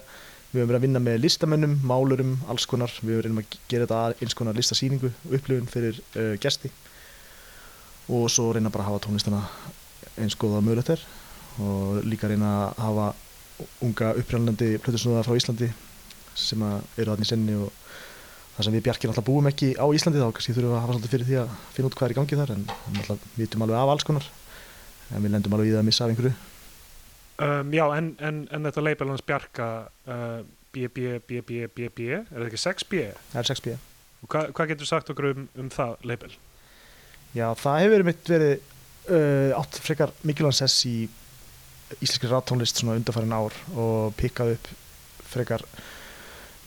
Við 0.49 0.63
höfum 0.63 0.71
verið 0.71 0.79
að 0.79 0.85
vinna 0.87 1.01
með 1.05 1.19
listamönnum, 1.21 1.75
málurum 1.85 2.31
alls 2.49 2.65
konar, 2.65 2.93
við 3.03 3.19
höfum 3.19 3.37
verið 3.37 3.43
að 3.43 3.59
gera 3.69 3.85
þetta 3.85 4.25
eins 4.25 4.37
konar 4.39 4.57
listasýningu 4.57 5.11
upplifun 5.29 5.69
fyrir 5.69 5.99
uh, 6.17 6.33
gesti. 6.41 6.71
Og 8.09 8.25
svo 8.33 8.47
reyna 8.55 8.73
bara 8.73 8.87
að 8.87 8.95
hafa 8.95 9.03
tónlistana 9.05 9.43
eins 10.23 10.37
góða 10.39 10.61
mögulegt 10.65 10.93
er 10.95 11.03
og 11.59 12.03
líka 12.07 12.29
reyna 12.29 12.51
að 12.69 12.83
hafa 12.85 13.07
unga 13.83 14.13
upprænlandi 14.19 14.77
plötusnúða 14.83 15.25
frá 15.27 15.35
Íslandi 15.35 15.69
sem 16.39 16.61
eru 16.63 17.11
aðeins 17.11 17.27
í 17.27 17.31
senni 17.33 17.57
og 17.59 17.71
það 18.55 18.67
sem 18.67 18.75
við 18.75 18.85
bjarkir 18.87 19.11
alltaf 19.11 19.27
búum 19.27 19.49
ekki 19.49 19.73
á 19.75 19.85
Íslandi 19.95 20.21
þá 20.21 20.29
kannski 20.35 20.55
þurfum 20.55 20.71
við 20.71 20.77
að 20.77 20.83
hafa 20.83 20.95
svolítið 20.95 21.13
fyrir 21.15 21.27
því 21.29 21.39
að 21.41 21.57
finna 21.75 21.89
út 21.89 21.97
hvað 21.99 22.07
er 22.07 22.13
í 22.13 22.19
gangi 22.19 22.39
þar 22.39 22.53
en 22.55 22.63
við 22.99 23.25
vitum 23.39 23.65
alveg 23.65 23.81
af 23.81 23.93
alls 23.95 24.07
konar 24.07 24.29
en 25.09 25.25
við 25.25 25.35
lendum 25.35 25.57
alveg 25.57 25.69
í 25.69 25.73
það 25.73 25.81
að 25.81 25.89
missa 25.89 26.05
af 26.05 26.13
einhverju 26.13 26.33
um, 27.47 27.75
Já, 27.75 27.85
en, 27.97 28.09
en, 28.29 28.41
en 28.55 28.69
þetta 28.69 28.85
leipel 28.85 29.11
hans 29.11 29.25
Bjarka 29.25 29.69
uh, 30.07 30.41
BB, 30.75 31.05
BB, 31.27 31.61
BB 31.75 32.09
er 32.13 32.27
þetta 32.29 32.49
ekki 32.49 32.63
6B? 32.65 33.05
Það 33.31 33.41
er 33.41 33.51
6B 33.53 33.77
Og 34.19 34.33
hva, 34.33 34.43
hvað 34.51 34.73
getur 34.73 34.89
sagt 34.89 35.09
okkur 35.13 35.31
um, 35.31 35.47
um 35.59 35.71
það 35.71 35.95
leipel? 36.07 36.33
Já, 37.31 37.47
það 37.55 37.83
hefur 37.85 38.05
mitt 38.09 38.31
verið 38.33 38.75
uh, 39.09 39.59
átt 39.59 39.81
frekar 39.83 40.13
mikilvægans 40.23 40.61
sess 40.63 40.85
í 40.89 40.97
íslenski 41.99 42.29
rattónlist 42.29 42.79
svona 42.79 42.97
undarfærin 42.99 43.33
ár 43.33 43.55
og 43.73 44.13
pikkað 44.19 44.55
upp 44.57 44.69
frekar 45.29 45.65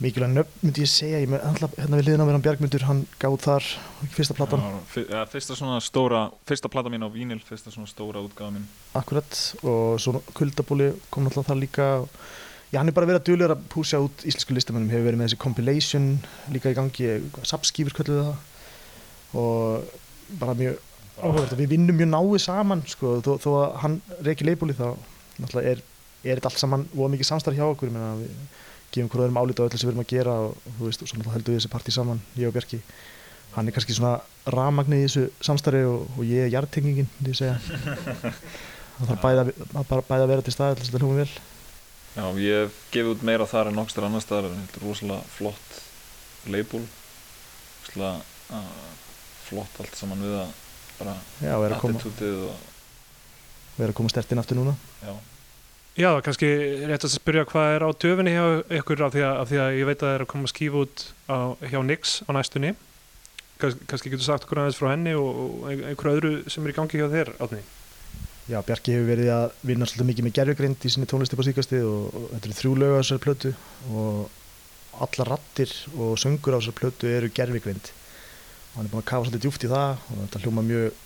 mikilvæg 0.03 0.32
nöfn 0.34 0.66
myndi 0.66 0.82
ég 0.82 0.90
segja. 0.90 1.20
Ég 1.22 1.30
með 1.30 1.45
alltaf 1.47 1.74
hérna 1.78 1.99
við 2.01 2.09
liðin 2.09 2.24
á 2.24 2.26
verðan 2.26 2.45
Bjargmundur 2.45 2.86
hann 2.88 3.03
gáð 3.22 3.36
þar 3.47 3.68
fyrsta 4.16 4.36
platan. 4.38 4.62
Já, 4.64 5.03
ja, 5.05 5.24
fyrsta 5.30 5.57
svona 5.59 5.78
stóra, 5.84 6.22
fyrsta 6.49 6.70
plata 6.72 6.93
mín 6.93 7.07
á 7.07 7.09
vínil 7.12 7.40
fyrsta 7.47 7.72
svona 7.74 7.90
stóra 7.90 8.22
útgáða 8.24 8.57
mín. 8.57 8.68
Akkurat 8.99 9.40
og 9.62 10.01
svo 10.03 10.22
kuldabúli 10.34 10.93
kom 11.11 11.28
alltaf 11.30 11.51
það 11.51 11.62
líka. 11.62 11.88
Já, 12.72 12.80
hann 12.80 12.88
er 12.88 12.97
bara 12.97 13.11
verið 13.11 13.20
að 13.20 13.28
dölur 13.28 13.55
að 13.55 13.66
púsja 13.70 14.01
út 14.03 14.24
íslensku 14.24 14.57
listamennum 14.57 14.90
hefur 14.90 15.11
verið 15.11 15.20
með 15.20 15.28
þessi 15.28 15.43
compilation 15.45 16.07
líka 16.55 16.72
í 16.72 16.78
gangi, 16.78 17.11
sapskýfur 17.47 17.99
kölluðu 17.99 18.30
það. 18.30 18.49
Og 19.43 20.38
bara 20.40 20.57
mjög 20.57 20.80
áhugavert 21.21 21.55
að 21.55 21.63
við 21.63 21.73
vinnum 21.75 21.99
mjög 21.99 22.11
náið 22.13 22.43
saman 22.45 22.83
sko, 22.89 23.15
þó, 23.25 23.33
þó 23.43 23.49
að 23.53 23.79
hann 23.83 23.97
reykir 24.25 24.49
leifbúli 24.49 24.77
þá 24.77 24.87
er, 25.61 25.83
er 26.25 26.39
þetta 26.39 26.51
allt 26.51 26.63
saman 26.63 26.87
og 26.97 27.13
mikið 27.13 27.29
samstarf 27.29 27.59
hjá 27.59 27.67
okkur. 27.69 27.93
Menna, 27.93 28.15
við 28.21 28.33
gefum 28.93 29.11
hverju 29.13 29.27
öðrum 29.27 29.41
álita 29.41 29.65
á 29.65 29.67
öllu 29.69 29.81
sem 29.81 29.89
við 29.89 29.95
erum 29.95 30.05
að 30.05 30.13
gera 30.13 30.37
og 30.47 30.69
þú 30.79 30.89
veist, 30.89 31.05
og 31.05 31.11
svo 31.11 31.35
heldum 31.35 31.55
við 31.55 31.61
þessi 31.61 31.73
partí 31.73 31.95
saman 31.95 32.21
ég 32.37 32.51
og 32.51 32.57
Bjarki, 32.57 32.83
hann 33.57 33.69
er 33.69 33.77
kannski 33.77 33.97
svona 33.97 34.19
ramagnið 34.53 35.01
í 35.01 35.07
þessu 35.07 35.25
samstarfi 35.49 35.87
og, 35.89 36.05
og 36.17 36.29
ég 36.29 36.47
er 36.47 36.53
hjartengingin, 36.53 37.09
því 37.21 37.33
að 37.33 37.41
segja. 37.41 37.57
Það 38.93 39.09
þarf 39.09 39.23
bæði 39.23 39.41
að, 39.43 39.93
bæði 40.07 40.19
að 40.21 40.31
vera 40.31 40.45
til 40.45 40.53
staði 40.53 40.77
til 40.77 40.85
þess 40.85 40.95
að 40.95 41.03
hljóma 41.03 41.23
vel. 41.23 41.31
Já, 42.13 42.25
ég 42.45 42.59
hef 42.61 42.75
gefið 42.93 43.15
út 43.15 43.23
meira 43.25 43.47
þar 43.49 43.71
en 43.71 43.79
nokkst 43.81 43.99
annar 43.99 44.23
staðar. 44.23 44.53
Þetta 44.53 44.79
er 44.79 44.85
rosalega 44.85 45.31
flott 45.33 45.79
leifbúl 46.53 46.83
rosalega 47.93 48.21
uh, 48.51 48.93
flott 49.49 49.81
allt 49.81 49.97
saman 49.97 50.23
við 50.23 50.37
að 50.41 50.53
bara 51.03 51.18
Já, 51.42 51.53
vera 51.59 51.76
að 51.76 51.82
koma 51.82 52.00
attitútið 52.00 52.46
og 52.46 53.76
vera 53.76 53.90
að 53.90 53.98
koma 54.00 54.14
stertinn 54.14 54.42
aftur 54.42 54.61
núna? 54.61 54.74
Já. 55.03 55.12
Já, 55.92 56.09
kannski 56.24 56.48
rétt 56.88 57.05
að 57.05 57.12
spyrja 57.12 57.44
hvað 57.50 57.74
er 57.74 57.84
á 57.84 57.90
döfinni 57.92 58.32
hjá 58.32 58.46
ykkur 58.78 59.05
af 59.05 59.12
því 59.12 59.26
að, 59.26 59.34
af 59.42 59.50
því 59.50 59.61
að 59.61 59.74
ég 59.76 59.90
veit 59.90 59.98
að 59.98 60.07
það 60.07 60.14
er 60.16 60.24
að 60.24 60.30
koma 60.30 60.48
að 60.48 60.55
skífa 60.55 60.82
út 60.86 61.05
á, 61.28 61.36
hjá 61.68 61.78
Nix 61.84 62.14
á 62.24 62.30
næstunni. 62.32 62.72
Kans, 63.62 63.76
kannski 63.86 64.11
getur 64.11 64.26
sagt 64.26 64.46
okkur 64.46 64.62
aðeins 64.62 64.78
frá 64.80 64.90
henni 64.90 65.12
og, 65.14 65.28
og 65.28 65.68
einhverju 65.70 66.18
öðru 66.18 66.32
sem 66.50 66.64
er 66.64 66.72
í 66.72 66.76
gangi 66.76 66.98
hjá 66.98 67.09
þér 67.12 67.32
átni 67.38 67.61
Já, 68.50 68.59
Bjarki 68.66 68.96
hefur 68.96 69.07
verið 69.07 69.28
að 69.30 69.44
vinna 69.68 69.86
svolítið 69.86 70.09
mikið 70.09 70.26
með 70.26 70.36
gerfugrind 70.38 70.86
í 70.86 70.90
sinni 70.90 71.07
tónlisti 71.11 71.38
på 71.38 71.44
síkastið 71.46 71.84
og, 71.86 72.09
og 72.11 72.24
þetta 72.32 72.48
eru 72.48 72.57
þrjú 72.59 72.72
lög 72.80 72.94
á 72.94 72.98
þessari 72.98 73.22
plötu 73.22 73.53
og 74.00 75.03
alla 75.07 75.26
rattir 75.28 75.74
og 75.94 76.16
söngur 76.18 76.57
á 76.57 76.59
þessari 76.59 76.78
plötu 76.80 77.12
eru 77.12 77.30
gerfugrind 77.36 77.92
hann 78.75 78.87
er 78.87 78.93
búin 78.93 79.03
að 79.03 79.09
kafa 79.11 79.27
svolítið 79.27 79.45
djúft 79.45 79.66
í 79.66 79.73
það 79.73 79.91
og 80.09 80.20
þetta 80.23 80.43
hljóma 80.45 80.64
mjög 80.68 81.01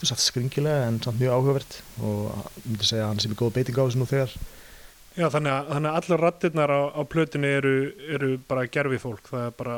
skringilega 0.00 0.86
en 0.88 1.00
samt 1.04 1.20
mjög 1.20 1.36
áhugavert 1.36 1.76
og 2.00 2.30
ég 2.30 2.70
myndi 2.70 2.88
segja 2.88 3.04
að 3.04 3.10
hann 3.10 3.20
sé 3.20 3.30
með 3.30 3.40
góð 3.42 3.52
beiting 3.56 3.76
á 3.76 3.84
þessu 3.84 4.00
nú 4.00 4.08
þegar. 4.08 4.34
Já, 5.18 5.26
þannig 5.34 5.52
að, 5.52 5.68
þannig 5.74 5.90
að 5.90 5.98
allar 6.00 6.22
rattirnar 6.24 6.72
á, 6.72 6.80
á 6.96 7.00
plötunni 7.10 7.50
eru, 7.58 7.74
eru 8.14 8.30
bara 8.48 8.68
gerfi 8.70 9.00
fólk. 9.02 9.28
Það 9.28 9.46
er 9.48 9.54
bara, 9.58 9.76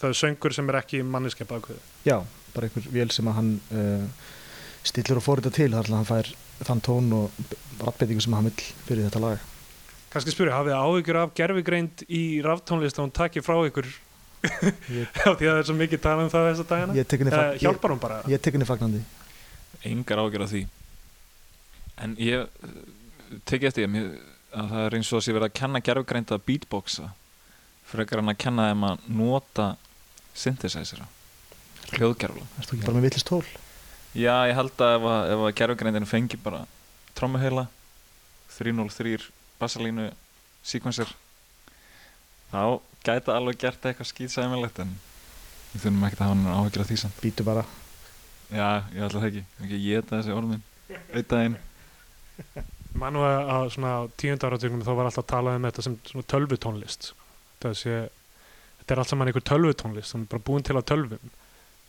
það 0.00 0.08
er 0.08 0.18
söngur 0.22 0.56
sem 0.56 0.72
er 0.72 0.80
ekki 0.80 1.02
manneskap 1.06 1.52
ákveðu 1.54 1.78
Já, 2.08 2.16
bara 2.56 2.66
einhver 2.66 2.90
vél 2.90 3.12
sem 3.14 3.30
að 3.30 3.38
hann 3.38 3.52
uh, 3.70 4.26
stillir 4.82 5.20
og 5.20 5.26
fórita 5.26 5.52
til 5.54 5.70
þar 5.74 5.86
til 5.86 5.94
að 5.94 6.00
hann 6.00 6.10
fær 6.10 6.32
þann 6.66 6.84
tón 6.84 7.16
og 7.16 7.42
rattbeitingu 7.80 8.24
sem 8.24 8.36
hann 8.36 8.50
vil 8.50 8.68
fyrir 8.88 9.06
þetta 9.06 9.22
lag. 9.22 9.48
Kanski 10.10 10.34
spyrja, 10.34 10.56
hafið 10.58 10.74
áhyggjur 10.74 11.18
af 11.20 11.34
gerfigreind 11.38 12.02
í 12.10 12.22
raftónlist 12.42 12.98
og 12.98 13.06
hún 13.06 13.14
takir 13.14 13.44
frá 13.46 13.60
ykkur 13.68 13.86
því 14.40 15.04
að 15.28 15.40
það 15.40 15.58
er 15.60 15.66
svo 15.68 15.76
mikið 15.76 16.00
tala 16.04 16.24
um 16.24 16.30
það 16.32 16.46
þessa 16.50 16.66
dagina 16.70 16.96
ég 16.96 17.06
fag- 17.34 17.58
Hjálpar 17.60 17.92
hún 17.94 18.00
bara? 18.02 18.20
Ég, 18.24 18.34
ég 18.36 18.42
tek 18.44 18.56
henni 18.56 18.68
fagnandi 18.68 19.00
engar 19.90 20.22
ágjör 20.24 20.44
af 20.46 20.52
því 20.54 20.62
en 22.00 22.14
ég 22.20 22.44
eh, 22.46 22.76
tekið 23.48 23.68
eftir 23.70 23.84
ég 23.86 23.90
að 24.50 24.70
það 24.72 24.84
er 24.86 24.96
eins 24.98 25.10
og 25.12 25.20
að 25.20 25.24
sé 25.26 25.34
verið 25.36 25.48
að 25.50 25.56
kenna 25.60 25.82
gerfugreinda 25.86 26.38
að 26.38 26.44
beatboxa 26.48 27.10
frekar 27.90 28.20
hann 28.22 28.32
að 28.32 28.40
kenna 28.42 28.68
þeim 28.70 28.86
að 28.88 29.04
nota 29.20 29.66
synthesizera 30.40 31.06
hljóðgerfla 31.94 32.46
Erstu 32.60 32.76
ekki 32.78 32.86
bara 32.86 32.96
með 32.98 33.06
villist 33.10 33.28
tól? 33.28 33.44
Já, 34.16 34.34
ég 34.50 34.56
held 34.58 34.82
að 34.82 34.96
ef 34.96 35.04
að, 35.12 35.20
ef 35.36 35.44
að 35.46 35.54
gerfugreindin 35.60 36.08
fengi 36.10 36.38
bara 36.42 36.64
trommuheila 37.18 37.66
303 38.56 39.28
bassalínu 39.60 40.08
sequencer 40.66 41.12
þá 42.50 42.80
gæti 43.06 43.32
alveg 43.34 43.60
gert 43.60 43.86
eitthvað 43.88 44.10
skýtsæmilegt 44.10 44.82
en 44.84 44.92
við 45.72 45.84
þurfum 45.84 46.06
ekki 46.08 46.18
að 46.18 46.24
hafa 46.24 46.34
hann 46.34 46.58
áhyggjur 46.58 46.84
af 46.84 46.90
því 46.90 46.98
samt. 47.02 47.22
Býtu 47.22 47.46
bara. 47.46 47.64
Já, 48.50 48.68
ég 48.94 49.06
ætla 49.06 49.22
það 49.22 49.28
ekki, 49.30 49.42
ekki 49.62 49.80
ég 49.80 50.00
geta 50.00 50.20
þessi 50.20 50.36
orðin 50.36 50.62
einn 51.14 51.28
daginn. 51.32 51.58
Manu 53.00 53.22
að, 53.22 53.52
að 53.54 53.66
svona 53.76 53.90
á 53.94 54.00
tíunda 54.18 54.48
áratögnum 54.50 54.86
þá 54.86 54.94
var 54.98 55.08
alltaf 55.10 55.24
að 55.24 55.30
tala 55.30 55.52
um 55.56 55.68
þetta 55.68 55.84
sem 55.86 55.98
svona 56.08 56.30
tölvutónlist 56.32 57.12
það 57.62 57.76
sé, 57.78 57.98
þetta 58.80 58.94
er 58.94 59.02
allt 59.02 59.12
saman 59.12 59.30
einhver 59.30 59.46
tölvutónlist 59.46 60.10
sem 60.10 60.24
er 60.24 60.32
bara 60.32 60.46
búin 60.48 60.66
til 60.66 60.74
á 60.74 60.82
tölvum. 60.82 61.36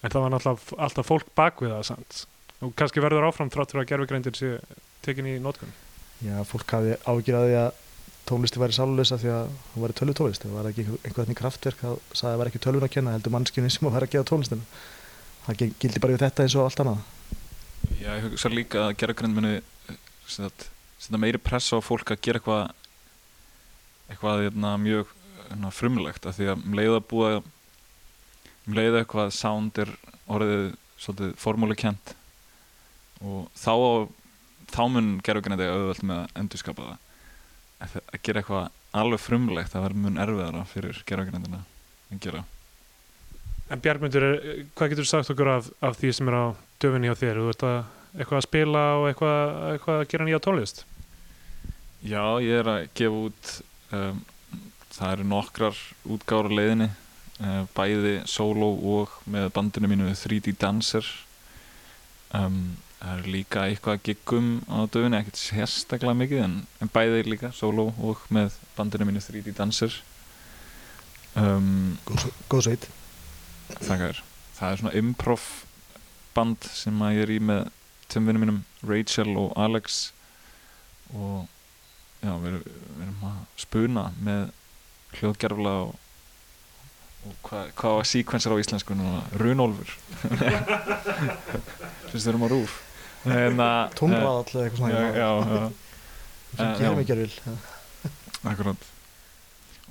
En 0.01 0.13
það 0.13 0.25
var 0.27 0.35
alltaf, 0.37 0.67
alltaf 0.77 1.09
fólk 1.09 1.33
bak 1.37 1.63
við 1.63 1.73
það 1.73 1.87
sant? 1.89 2.21
og 2.61 2.73
kannski 2.77 3.01
verður 3.01 3.25
áfram 3.29 3.49
þráttur 3.51 3.81
að 3.81 3.89
gerfugreindir 3.89 4.37
sé 4.37 4.51
tekin 5.05 5.29
í 5.29 5.37
nótkun 5.41 5.71
Já, 6.21 6.35
fólk 6.45 6.75
hafi 6.75 6.97
ágjur 7.09 7.37
að 7.39 7.47
því 7.47 7.55
að 7.61 7.79
tónlisti 8.31 8.61
væri 8.61 8.75
sálulösa 8.77 9.17
því 9.21 9.31
að 9.35 9.51
hún 9.75 9.83
væri 9.85 9.97
tölvu 9.99 10.15
tónlist 10.17 10.45
það 10.47 10.55
var 10.57 10.69
ekki 10.71 10.85
einhvern 11.05 11.37
kraftverk 11.41 11.81
það 11.83 11.95
sagði 12.11 12.25
að 12.25 12.31
það 12.31 12.39
var 12.41 12.51
ekki 12.51 12.63
tölvun 12.65 12.87
að 12.87 12.93
kenna 12.95 13.15
heldur 13.15 13.35
mannskjunni 13.35 13.71
sem 13.75 13.87
að 13.89 13.95
vera 13.97 14.07
að 14.09 14.13
gefa 14.15 14.29
tónlistina. 14.31 14.67
Það 15.45 15.57
gil- 15.61 15.75
gildi 15.81 16.01
bara 16.03 16.15
við 16.15 16.23
þetta 16.25 16.45
eins 16.45 16.55
og 16.57 16.65
allt 16.67 16.83
annað. 16.83 17.01
Já, 18.01 18.09
ég 18.17 18.25
hugsa 18.27 18.51
líka 18.53 18.83
að 18.87 18.95
gerðugreind 19.01 19.37
muni 19.37 19.53
setja 20.31 21.19
meiri 21.21 21.41
pressa 21.41 21.77
á 21.77 21.81
fólk 21.83 22.13
að 22.13 22.21
gera 22.21 22.39
eitthvað 22.39 22.71
eitthvað 24.11 24.43
hérna, 24.45 24.75
mjög 24.81 25.11
hérna, 25.49 25.71
frumlegt 25.73 26.25
af 26.29 26.37
því 26.37 26.49
að 26.51 26.65
um 26.65 26.75
leiða 26.77 27.01
búa 27.11 27.29
um 27.41 28.75
leiða 28.77 29.01
eitthvað 29.03 29.31
sound 29.35 29.79
er 29.81 29.91
orðið 30.31 30.65
svolítið 31.01 31.31
formúlukent 31.41 32.13
og 33.25 33.47
þá, 33.57 33.73
þá 34.71 34.81
mun 34.93 35.09
gerðugreind 35.25 35.63
auðvöld 35.65 36.03
með 36.05 36.21
að 36.21 36.41
endurskapa 36.43 36.89
það 36.91 37.07
að 37.81 38.21
gera 38.23 38.41
eitthvað 38.41 38.69
alveg 39.01 39.21
frumlegt 39.23 39.71
það 39.73 39.85
verður 39.87 40.03
mun 40.05 40.19
erfiðara 40.25 40.63
fyrir 40.69 41.01
gerðugreindina 41.07 41.61
að 42.11 42.19
gera 42.25 42.43
En 43.71 43.79
Bjargmundur, 43.79 44.23
er- 44.27 44.63
hvað 44.75 44.89
getur 44.91 45.05
þú 45.05 45.09
sagt 45.13 45.29
okkur 45.31 45.47
af, 45.47 45.67
af 45.79 45.93
því 45.95 46.09
sem 46.17 46.27
er 46.27 46.35
á 46.35 46.45
döfinni 46.83 47.07
á 47.07 47.15
þér? 47.15 47.37
Þú 47.39 47.51
ert 47.53 47.61
að 47.63 47.77
eitthvað 48.19 48.39
að 48.41 48.43
spila 48.49 48.81
og 48.99 49.05
eitthvað, 49.07 49.53
eitthvað 49.71 49.99
að 50.01 50.09
gera 50.11 50.25
nýja 50.27 50.39
tónlist? 50.43 50.81
Já, 52.03 52.23
ég 52.43 52.57
er 52.59 52.67
að 52.67 52.89
gefa 52.99 53.21
út 53.29 53.51
um, 53.95 54.19
það 54.91 55.13
eru 55.15 55.27
nokkrar 55.31 55.79
útgára 56.17 56.51
leiðinni 56.51 56.89
uh, 56.91 57.63
bæði 57.77 58.13
solo 58.27 58.73
og 58.97 59.15
með 59.31 59.47
bandinu 59.55 59.87
mínu 59.93 60.11
3D 60.19 60.51
Dancer 60.59 61.07
um, 62.35 62.75
það 63.01 63.17
er 63.17 63.29
líka 63.33 63.65
eitthvað 63.65 63.97
að 63.97 64.03
giggum 64.05 64.49
á 64.69 64.77
döfinni, 64.85 65.17
ekkert 65.17 65.39
sérstaklega 65.41 66.17
mikið 66.19 66.43
en, 66.45 66.55
en 66.83 66.91
bæði 66.93 67.23
líka 67.25 67.49
solo 67.55 67.87
og 67.97 68.21
með 68.33 68.53
bandinu 68.77 69.07
mínu 69.09 69.23
3D 69.25 69.55
Dancer 69.57 69.95
um, 71.39 71.97
Góð 72.51 72.67
sveit. 72.67 72.87
Þakkar. 73.81 74.21
Það 74.57 74.67
er 74.67 74.81
svona 74.81 74.97
improv 74.99 75.47
band 76.35 76.67
sem 76.69 77.01
að 77.01 77.15
ég 77.15 77.25
er 77.25 77.33
í 77.33 77.39
með 77.41 77.63
tveim 78.11 78.29
vinnum 78.29 78.45
mínum 78.45 78.61
Rachel 78.85 79.33
og 79.39 79.55
Alex. 79.59 80.03
Og 81.15 81.47
já, 82.21 82.35
við 82.43 82.59
erum, 82.59 83.25
að 83.31 83.41
spuna 83.63 84.05
með 84.21 84.45
hljóðgerfla 85.17 85.73
og, 85.87 85.97
og 87.25 87.41
hvað 87.49 87.73
hva 87.81 87.95
var 87.97 88.11
síkvensar 88.11 88.53
á 88.53 88.61
íslensku 88.61 88.95
núna? 88.99 89.25
Runólfur. 89.41 89.97
Fyrst 92.11 92.21
við 92.21 92.31
erum 92.35 92.45
á 92.45 92.49
rúf 92.53 92.79
en 93.25 93.63
að 93.65 93.95
Tónraðall 93.99 94.51
eða 94.55 94.65
eitthvað 94.65 94.81
svona. 94.81 94.91
Já, 94.91 95.07
já, 95.15 95.29
já. 95.61 95.71
Sem 96.57 96.67
Eh, 96.67 96.77
gerum 96.81 96.99
ekki 96.99 97.15
að 97.15 97.21
vil 97.23 97.33
Akkurát 98.51 98.87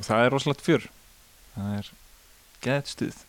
og 0.01 0.07
það 0.07 0.24
er 0.26 0.33
rosalegt 0.35 0.64
fjör 0.64 0.87
það 1.57 1.74
er 1.81 1.91
geðt 2.66 2.95
stuð 2.95 3.26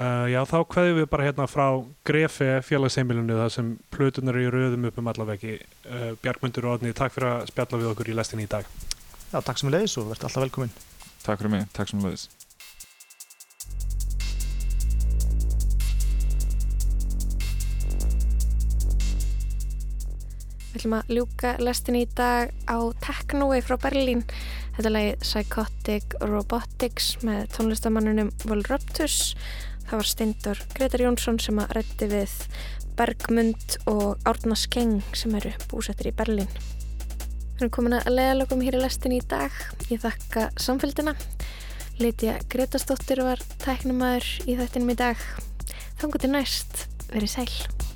Uh, 0.00 0.24
já, 0.32 0.38
þá 0.48 0.62
kveðum 0.70 0.96
við 0.96 1.06
bara 1.12 1.24
hérna 1.26 1.44
frá 1.50 1.64
Grefi 2.08 2.46
félagsheimilinu 2.64 3.34
það 3.36 3.50
sem 3.52 3.66
plötunar 3.92 4.38
eru 4.38 4.46
í 4.46 4.52
röðum 4.54 4.86
upp 4.88 5.00
um 5.02 5.10
allaveggi. 5.12 5.58
Uh, 5.84 6.14
Bjargmundur 6.22 6.68
og 6.70 6.78
Odni, 6.78 6.94
takk 6.96 7.12
fyrir 7.12 7.28
að 7.28 7.50
spjalla 7.50 7.80
við 7.82 7.90
okkur 7.90 8.08
í 8.08 8.14
lestinni 8.16 8.46
í 8.46 8.48
dag. 8.48 8.64
Já, 9.30 9.42
takk 9.44 9.60
sem 9.60 9.68
við 9.68 9.76
leiðis 9.76 9.98
og 10.00 10.08
verðt 10.08 10.24
alltaf 10.26 10.42
velkomin 10.46 10.72
Takk 11.22 11.42
fyrir 11.42 11.52
mig, 11.52 11.66
takk 11.76 11.90
sem 11.92 12.00
leiðis 12.02 12.24
Við 20.80 20.86
ætlum 20.86 20.96
að 20.96 21.10
ljúka 21.12 21.50
lestinni 21.60 21.98
í 22.00 22.06
dag 22.16 22.52
á 22.64 22.80
Technoi 23.04 23.58
frá 23.60 23.74
Berlín. 23.82 24.22
Þetta 24.72 24.88
er 24.88 24.94
lagið 24.94 25.26
Psychotic 25.26 26.14
Robotics 26.22 27.08
með 27.20 27.50
tónlistamannunum 27.52 28.30
Volruptus. 28.48 29.34
Það 29.84 29.92
var 30.00 30.08
Steindor 30.08 30.62
Gretar 30.72 31.04
Jónsson 31.04 31.36
sem 31.44 31.60
að 31.60 31.74
rætti 31.76 32.08
við 32.14 32.32
Bergmund 32.96 33.76
og 33.92 34.24
Árna 34.24 34.56
Skeng 34.56 35.04
sem 35.12 35.36
eru 35.36 35.52
búsettir 35.68 36.14
í 36.14 36.14
Berlín. 36.16 36.48
Við 36.48 37.60
erum 37.60 37.74
komin 37.76 37.98
að 38.00 38.08
leiðalögum 38.14 38.64
hér 38.64 38.80
í 38.80 38.82
lestinni 38.86 39.20
í 39.20 39.28
dag. 39.28 39.52
Ég 39.92 40.00
þakka 40.00 40.48
samfélgina. 40.56 41.12
Lítja 42.00 42.40
Gretastóttir 42.48 43.20
var 43.28 43.44
tæknumæður 43.66 44.32
í 44.48 44.56
þættinum 44.64 44.96
í 44.96 44.98
dag. 45.04 45.30
Þannig 46.00 46.24
til 46.24 46.34
næst, 46.38 46.84
verið 47.12 47.36
sæl. 47.36 47.89